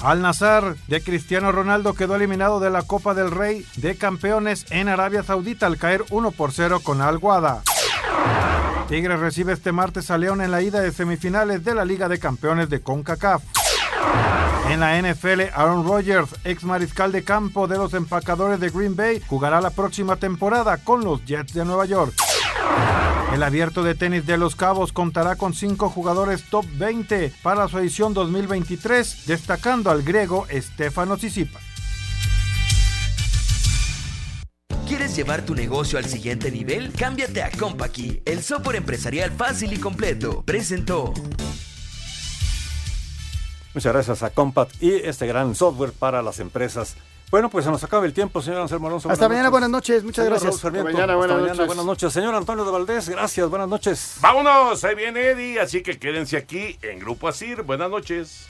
Al 0.03 0.21
Nazar 0.21 0.75
de 0.87 1.01
Cristiano 1.01 1.53
Ronaldo 1.53 1.93
quedó 1.93 2.17
eliminado 2.17 2.59
de 2.59 2.69
la 2.69 2.81
Copa 2.81 3.13
del 3.13 3.31
Rey 3.31 3.65
de 3.77 3.95
Campeones 3.95 4.65
en 4.69 4.89
Arabia 4.89 5.23
Saudita 5.23 5.65
al 5.65 5.77
caer 5.77 6.03
1 6.09 6.31
por 6.31 6.51
0 6.51 6.81
con 6.83 7.01
Al 7.01 7.19
Guada. 7.19 7.63
Tigres 8.89 9.21
recibe 9.21 9.53
este 9.53 9.71
martes 9.71 10.11
a 10.11 10.17
León 10.17 10.41
en 10.41 10.51
la 10.51 10.61
ida 10.61 10.81
de 10.81 10.91
semifinales 10.91 11.63
de 11.63 11.73
la 11.73 11.85
Liga 11.85 12.09
de 12.09 12.19
Campeones 12.19 12.69
de 12.69 12.81
CONCACAF. 12.81 13.43
En 14.69 14.81
la 14.81 15.01
NFL, 15.01 15.53
Aaron 15.53 15.87
Rodgers, 15.87 16.35
ex 16.43 16.65
mariscal 16.65 17.13
de 17.13 17.23
campo 17.23 17.67
de 17.67 17.77
los 17.77 17.93
empacadores 17.93 18.59
de 18.59 18.71
Green 18.71 18.97
Bay, 18.97 19.23
jugará 19.25 19.61
la 19.61 19.69
próxima 19.69 20.17
temporada 20.17 20.79
con 20.79 21.05
los 21.05 21.23
Jets 21.23 21.53
de 21.53 21.63
Nueva 21.63 21.85
York. 21.85 22.13
El 23.33 23.41
abierto 23.41 23.81
de 23.81 23.95
tenis 23.95 24.27
de 24.27 24.37
Los 24.37 24.55
Cabos 24.55 24.93
contará 24.93 25.37
con 25.37 25.55
cinco 25.55 25.89
jugadores 25.89 26.43
top 26.51 26.67
20 26.77 27.33
para 27.41 27.67
su 27.67 27.79
edición 27.79 28.13
2023, 28.13 29.25
destacando 29.25 29.89
al 29.89 30.03
griego 30.03 30.45
Stefano 30.51 31.17
Tsitsipas. 31.17 31.63
¿Quieres 34.87 35.15
llevar 35.15 35.41
tu 35.41 35.55
negocio 35.55 35.97
al 35.97 36.05
siguiente 36.05 36.51
nivel? 36.51 36.93
Cámbiate 36.93 37.41
a 37.41 37.49
Compaqui, 37.49 38.21
el 38.23 38.43
software 38.43 38.75
empresarial 38.75 39.31
fácil 39.31 39.73
y 39.73 39.77
completo. 39.77 40.43
Presentó. 40.43 41.11
Muchas 43.73 43.93
gracias 43.93 44.21
a 44.21 44.29
Compact 44.29 44.75
y 44.79 44.91
este 44.91 45.25
gran 45.25 45.55
software 45.55 45.91
para 45.91 46.21
las 46.21 46.39
empresas. 46.39 46.95
Bueno, 47.33 47.49
pues 47.49 47.65
se 47.65 47.71
nos 47.71 47.83
acaba 47.83 48.05
el 48.05 48.13
tiempo, 48.13 48.43
señor 48.43 48.61
Anselmo 48.61 48.85
Alonso. 48.85 49.09
Hasta 49.09 49.27
mañana, 49.27 49.49
buenas 49.49 49.67
noches, 49.67 50.03
muchas 50.03 50.23
Señor 50.23 50.39
gracias. 50.39 50.53
Hasta 50.63 50.69
mañana, 50.69 50.89
hasta 51.01 51.15
buenas 51.15 51.35
mañana, 51.37 51.53
noches. 51.53 51.65
buenas 51.65 51.85
noches. 51.85 52.13
Señor 52.13 52.35
Antonio 52.35 52.63
de 52.63 52.69
Valdés, 52.69 53.09
gracias, 53.09 53.49
buenas 53.49 53.67
noches. 53.67 54.17
Vámonos, 54.21 54.83
ahí 54.83 54.93
viene 54.93 55.31
Eddie, 55.31 55.59
así 55.59 55.81
que 55.81 55.97
quédense 55.97 56.37
aquí 56.37 56.77
en 56.83 56.99
Grupo 56.99 57.27
Asir. 57.27 57.63
Buenas 57.63 57.89
noches. 57.89 58.45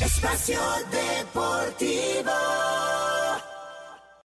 Espacio 0.00 0.58
Deportivo. 0.90 2.32